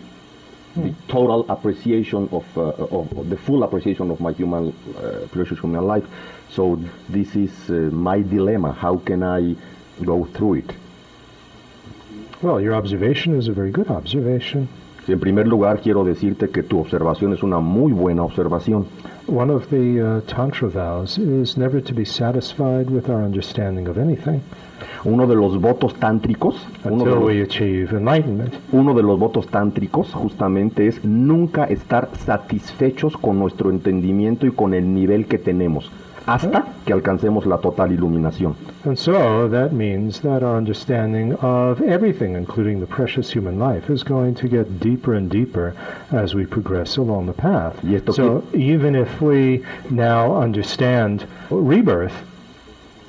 [0.76, 5.60] The total appreciation of, uh, of, of the full appreciation of my human, uh, precious
[5.60, 6.06] human life.
[6.50, 8.74] So this is uh, my dilemma.
[8.74, 9.56] How can I
[10.04, 10.72] go through it?
[12.42, 14.68] Well, your observation is a very good observation.
[15.08, 18.86] En primer lugar, quiero decirte que tu observación es una muy buena observación.
[19.28, 23.98] One of the uh, Tantra vows is never to be satisfied with our understanding of
[23.98, 24.42] anything
[25.04, 28.54] Uno de los votos tántricos, uno de los, we achieve enlightenment.
[28.72, 34.74] uno de los votos tántricos justamente es nunca estar satisfechos con nuestro entendimiento y con
[34.74, 35.92] el nivel que tenemos,
[36.26, 38.56] hasta que alcancemos la total iluminación.
[38.84, 44.04] And so that means that our understanding of everything, including the precious human life, is
[44.04, 45.74] going to get deeper and deeper
[46.12, 47.80] as we progress along the path.
[48.14, 52.14] So even if we now understand rebirth,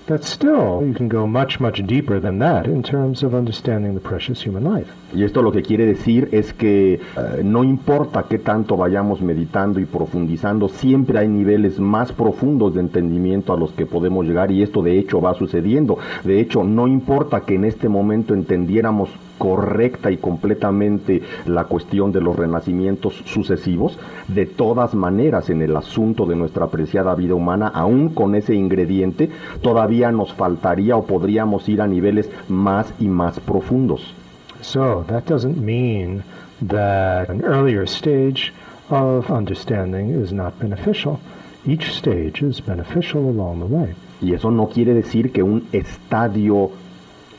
[0.06, 4.00] that's still, you can go much, much deeper than that in terms of understanding the
[4.00, 4.88] precious human life.
[5.14, 7.00] Y esto lo que quiere decir es que eh,
[7.44, 13.52] no importa qué tanto vayamos meditando y profundizando, siempre hay niveles más profundos de entendimiento
[13.52, 15.98] a los que podemos llegar y esto de hecho va sucediendo.
[16.24, 22.20] De hecho, no importa que en este momento entendiéramos correcta y completamente la cuestión de
[22.20, 28.10] los renacimientos sucesivos, de todas maneras en el asunto de nuestra apreciada vida humana, aún
[28.10, 29.30] con ese ingrediente,
[29.60, 34.14] todavía nos faltaría o podríamos ir a niveles más y más profundos.
[34.60, 36.22] So that doesn't mean
[36.66, 38.52] that an earlier stage
[38.90, 41.18] of understanding is not beneficial.
[41.66, 43.94] Each stage is beneficial along the way.
[44.20, 46.70] Y eso no quiere decir que un estadio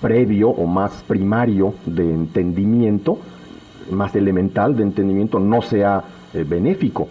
[0.01, 3.17] previo o más primario de entendimiento,
[3.89, 6.03] más elemental de entendimiento, no sea
[6.33, 7.07] eh, benéfico.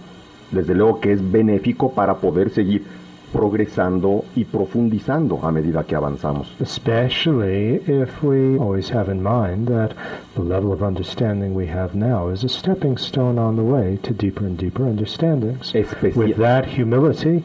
[0.51, 2.85] Desde luego que es benéfico para poder seguir
[3.33, 6.55] progresando y profundizando a medida que avanzamos.
[6.61, 9.95] Especially if we always have in mind that
[10.35, 14.13] the level of understanding we have now is a stepping stone on the way to
[14.13, 15.73] deeper and deeper understandings.
[15.75, 17.45] With that humility,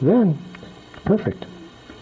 [0.00, 0.38] then
[1.04, 1.46] perfect.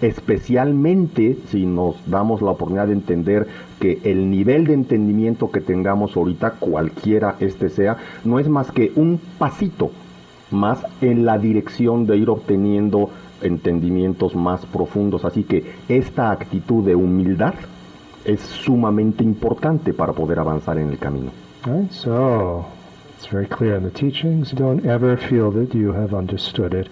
[0.01, 3.49] especialmente si nos damos la oportunidad de entender
[3.81, 8.93] que el nivel de entendimiento que tengamos ahorita, cualquiera este sea, no es más que
[8.95, 9.91] un pasito
[10.51, 13.11] más en la dirección de ir obteniendo
[13.43, 15.25] entendimientos más profundos.
[15.25, 17.55] Así que esta actitud de humildad
[18.25, 21.31] es sumamente importante para poder avanzar en el camino.
[21.65, 21.91] Right?
[21.91, 22.67] So,
[23.17, 24.53] it's very clear in the teachings.
[24.53, 26.89] Don't ever feel that you have understood it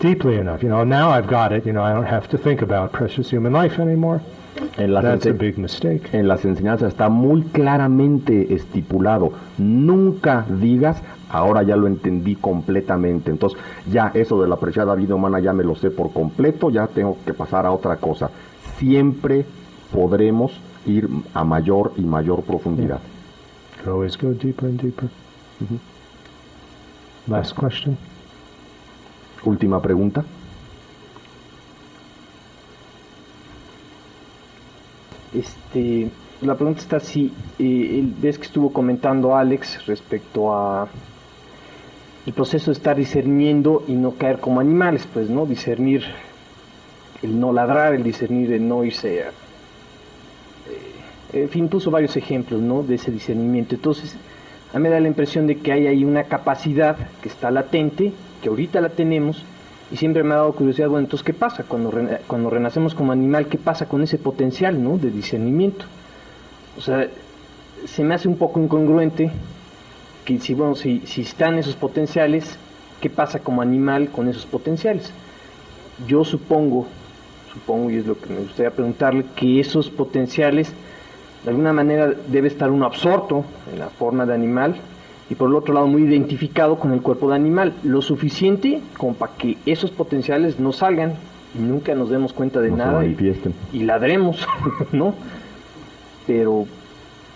[0.00, 0.62] deeply enough.
[0.62, 1.66] You know, now I've got it.
[1.66, 4.20] You know, I don't have to think about precious human life anymore.
[4.76, 6.08] En las, That's a big mistake.
[6.12, 9.32] en las enseñanzas está muy claramente estipulado.
[9.56, 10.96] Nunca digas,
[11.30, 13.30] ahora ya lo entendí completamente.
[13.30, 13.58] Entonces,
[13.90, 17.18] ya eso de la preciada vida humana ya me lo sé por completo, ya tengo
[17.24, 18.30] que pasar a otra cosa.
[18.78, 19.44] Siempre
[19.92, 20.52] podremos
[20.86, 23.00] ir a mayor y mayor profundidad.
[23.86, 25.08] Always go deeper and deeper.
[27.26, 27.96] Last question.
[29.44, 30.24] Última pregunta.
[35.34, 36.10] Este,
[36.42, 40.88] la pregunta está si eh, el- ves que estuvo comentando Alex respecto a
[42.28, 45.46] el proceso de estar discerniendo y no caer como animales, pues, ¿no?
[45.46, 46.04] Discernir
[47.22, 49.28] el no ladrar, el discernir el no irse a...
[51.32, 52.82] eh, en fin, puso varios ejemplos, ¿no?
[52.82, 53.76] De ese discernimiento.
[53.76, 54.14] Entonces,
[54.74, 58.12] a mí me da la impresión de que hay ahí una capacidad que está latente,
[58.42, 59.42] que ahorita la tenemos,
[59.90, 61.90] y siempre me ha dado curiosidad, bueno, entonces, ¿qué pasa cuando,
[62.26, 63.46] cuando renacemos como animal?
[63.46, 64.98] ¿Qué pasa con ese potencial, ¿no?
[64.98, 65.86] De discernimiento.
[66.76, 67.08] O sea,
[67.86, 69.30] se me hace un poco incongruente
[70.28, 72.44] que si, bueno, si, si están esos potenciales,
[73.00, 75.10] ¿qué pasa como animal con esos potenciales?
[76.06, 76.86] Yo supongo,
[77.50, 80.70] supongo, y es lo que me gustaría preguntarle, que esos potenciales,
[81.44, 84.76] de alguna manera, debe estar uno absorto en la forma de animal
[85.30, 89.14] y por el otro lado muy identificado con el cuerpo de animal, lo suficiente como
[89.14, 91.14] para que esos potenciales no salgan
[91.58, 93.02] y nunca nos demos cuenta de No nada
[93.72, 94.46] y ladremos,
[94.92, 95.14] ¿no?
[96.26, 96.66] Pero,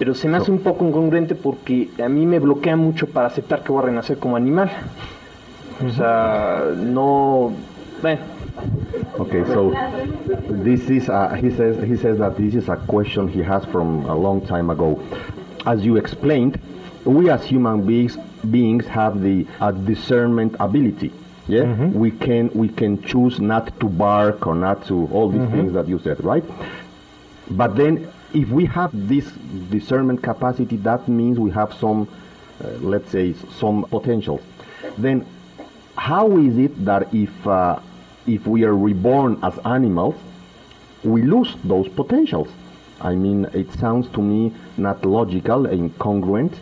[0.02, 3.62] pero se me hace un poco incongruente porque a mí me bloquea mucho para aceptar
[3.62, 4.68] que voy a renacer como animal.
[5.86, 7.52] O sea, no,
[8.02, 8.20] bueno,
[9.20, 9.72] Okay, so
[10.64, 14.04] this is uh, he says he says that this is a question he has from
[14.06, 15.00] a long time ago.
[15.64, 16.58] As you explained,
[17.04, 18.18] we as human beings
[18.50, 21.12] beings have the uh, discernment ability.
[21.46, 25.74] Yeah, we can we can choose not to bark or not to all these things
[25.74, 26.44] that you said, right?
[27.48, 29.30] But then, if we have this
[29.70, 32.08] discernment capacity, that means we have some,
[32.62, 34.40] uh, let's say, some potentials.
[34.98, 35.26] Then,
[35.96, 37.78] how is it that if uh,
[38.26, 40.14] if we are reborn as animals,
[41.02, 42.48] we lose those potentials?
[43.00, 46.54] I mean, it sounds to me not logical and congruent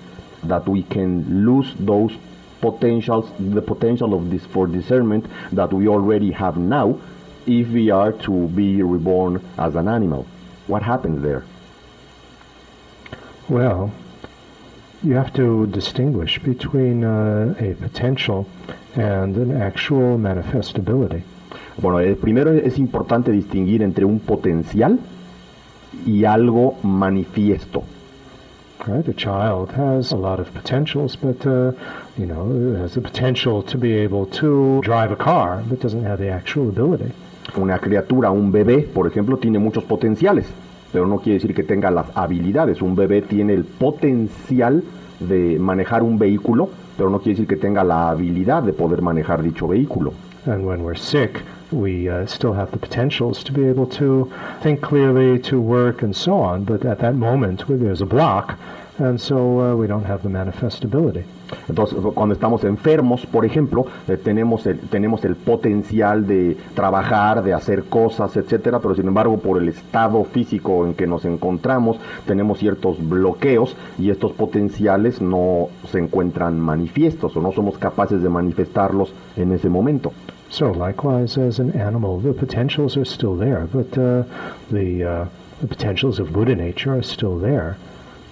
[0.42, 2.12] that we can lose those
[2.60, 6.98] potentials, the potential of this for discernment that we already have now,
[7.46, 10.26] if we are to be reborn as an animal.
[10.66, 11.44] What happens there?
[13.50, 13.90] Well,
[15.02, 18.46] you have to distinguish between uh, a potential
[18.94, 21.24] and an actual manifestability.
[21.76, 25.00] Bueno, el primero es importante distinguir entre un potencial
[26.06, 27.82] y algo manifiesto.
[28.86, 29.08] Right?
[29.08, 31.72] A child has a lot of potentials, but uh,
[32.16, 36.20] you know has the potential to be able to drive a car, but doesn't have
[36.20, 37.12] the actual ability.
[37.56, 40.46] Una criatura, un bebé, por ejemplo, tiene muchos potenciales,
[40.92, 42.82] pero no quiere decir que tenga las habilidades.
[42.82, 44.82] Un bebé tiene el potencial
[45.20, 49.42] de manejar un vehículo, pero no quiere decir que tenga la habilidad de poder manejar
[49.42, 50.12] dicho vehículo.
[50.46, 54.30] And when we're sick, we uh, still have the potentials to be able to
[54.62, 56.64] think clearly, to work, and so on.
[56.64, 58.58] But at that moment, there's a block,
[58.98, 61.24] and so uh, we don't have the manifestability.
[61.68, 67.52] Entonces, cuando estamos enfermos, por ejemplo, eh, tenemos, el, tenemos el potencial de trabajar, de
[67.54, 72.58] hacer cosas, etcétera, pero sin embargo, por el estado físico en que nos encontramos, tenemos
[72.58, 79.12] ciertos bloqueos y estos potenciales no se encuentran manifiestos o no somos capaces de manifestarlos
[79.36, 80.12] en ese momento.
[80.50, 84.24] So likewise, as an animal, the potentials are still there, but uh,
[84.68, 85.28] the, uh,
[85.60, 87.76] the potentials of Buddha nature are still there,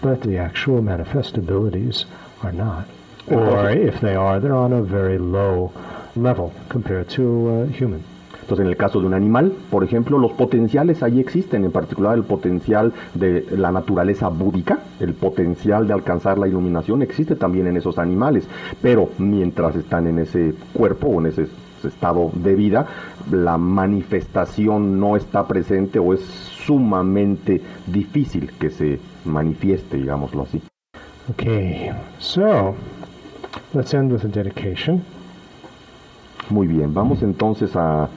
[0.02, 2.06] but the actual manifestabilities
[2.42, 2.86] are not.
[3.30, 5.72] Or if they are, they're on a very low
[6.16, 8.02] level compared to uh, human.
[8.48, 12.16] Entonces, en el caso de un animal, por ejemplo, los potenciales ahí existen, en particular
[12.16, 17.76] el potencial de la naturaleza búdica, el potencial de alcanzar la iluminación existe también en
[17.76, 18.48] esos animales,
[18.80, 21.46] pero mientras están en ese cuerpo o en ese
[21.84, 22.86] estado de vida,
[23.30, 30.62] la manifestación no está presente o es sumamente difícil que se manifieste, digámoslo así.
[31.30, 32.74] Okay, so
[33.74, 35.04] let's end with a dedication.
[36.50, 38.08] Muy bien, vamos entonces a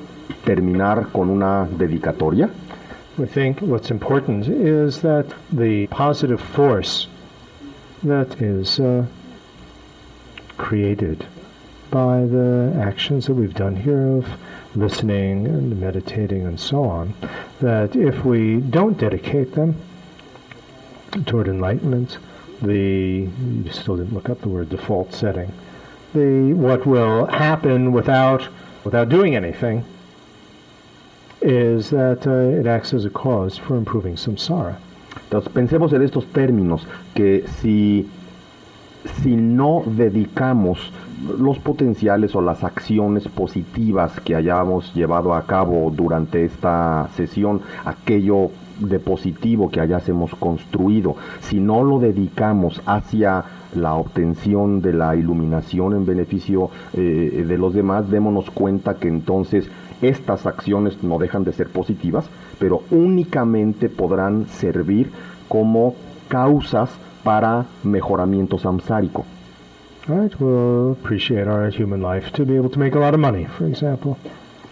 [0.46, 2.50] terminar con una dedicatoria.
[3.18, 7.08] We think what's important is that the positive force
[8.04, 9.06] that is uh,
[10.58, 11.26] created
[11.92, 14.26] by the actions that we've done here of
[14.76, 17.14] listening and meditating and so on,
[17.60, 19.76] that if we don't dedicate them
[21.26, 22.18] toward enlightenment,
[22.62, 23.28] the
[23.72, 25.52] still didn't look up the word default setting.
[26.14, 28.50] The what will happen without
[28.84, 29.86] without doing anything
[31.42, 34.78] is that uh, it acts as a cause for improving samsara.
[35.30, 36.86] Entonces pensemos en estos términos,
[37.16, 38.10] que si,
[39.22, 40.92] si no dedicamos
[41.38, 48.52] los potenciales o las acciones positivas que hayamos llevado a cabo durante esta sesión, aquello
[48.82, 53.44] de positivo que hayásemos construido, si no lo dedicamos hacia
[53.76, 59.70] la obtención de la iluminación en beneficio eh, de los demás, démonos cuenta que entonces
[60.02, 62.26] estas acciones no dejan de ser positivas,
[62.60, 65.12] pero únicamente podrán servir
[65.48, 65.96] como
[66.28, 66.90] causas
[67.24, 69.26] para mejoramiento samsárico.
[70.08, 70.34] Right?
[70.40, 73.68] We'll appreciate our human life to be able to make a lot of money, for
[73.68, 74.18] example.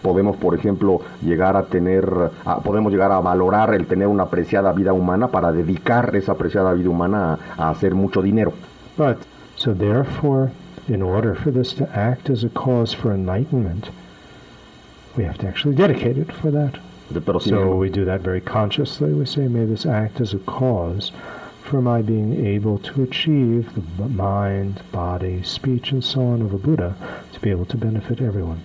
[0.02, 2.08] Podemos, por ejemplo, llegar a tener,
[2.44, 6.72] a- podemos llegar a valorar el tener una apreciada vida humana para dedicar esa apreciada
[6.72, 8.52] vida humana a, a hacer mucho dinero.
[8.96, 9.18] But
[9.56, 10.50] so therefore,
[10.88, 13.90] in order for this to act as a cause for enlightenment,
[15.16, 16.78] we have to actually dedicate it for that.
[17.12, 19.12] Pero So embargo- we do that very consciously.
[19.12, 21.12] We say, may this act as a cause
[21.62, 23.68] for my being able to achieve
[23.98, 26.94] the mind, body, speech, and so on of a Buddha
[27.32, 28.60] to be able to benefit everyone.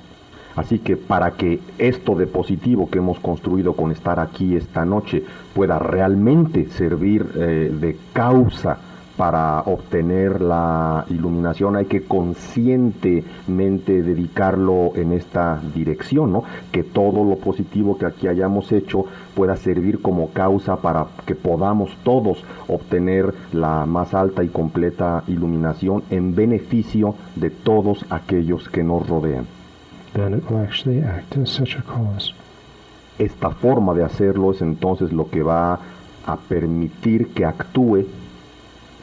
[0.55, 5.23] Así que para que esto de positivo que hemos construido con estar aquí esta noche
[5.53, 8.77] pueda realmente servir eh, de causa
[9.17, 16.43] para obtener la iluminación, hay que conscientemente dedicarlo en esta dirección, ¿no?
[16.71, 21.95] Que todo lo positivo que aquí hayamos hecho pueda servir como causa para que podamos
[22.03, 29.07] todos obtener la más alta y completa iluminación en beneficio de todos aquellos que nos
[29.07, 29.54] rodean.
[33.17, 35.79] Esta forma de hacerlo es entonces lo que va
[36.25, 38.05] a permitir que actúe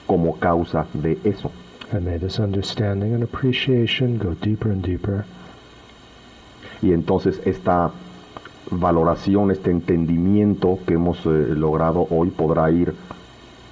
[0.06, 1.50] como causa de eso.
[1.92, 5.24] And may this understanding and appreciation go deeper and deeper.
[6.80, 7.90] Y entonces esta
[8.70, 12.94] valoración, este entendimiento que hemos eh, logrado hoy podrá ir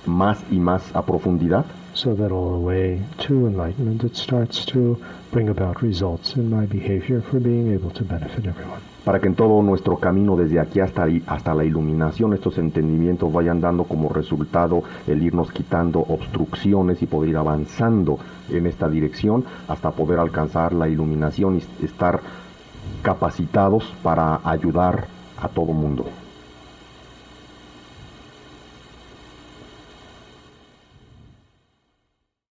[0.05, 1.65] más y más a profundidad
[1.95, 4.97] so that all the way to enlightenment it starts to
[5.31, 8.81] bring about results in my behavior for being able to benefit everyone.
[9.05, 13.61] para que en todo nuestro camino desde aquí hasta, hasta la iluminación estos entendimientos vayan
[13.61, 18.19] dando como resultado el irnos quitando obstrucciones y poder ir avanzando
[18.51, 22.21] en esta dirección hasta poder alcanzar la iluminación y estar
[23.03, 25.07] capacitados para ayudar
[25.41, 26.05] a todo mundo.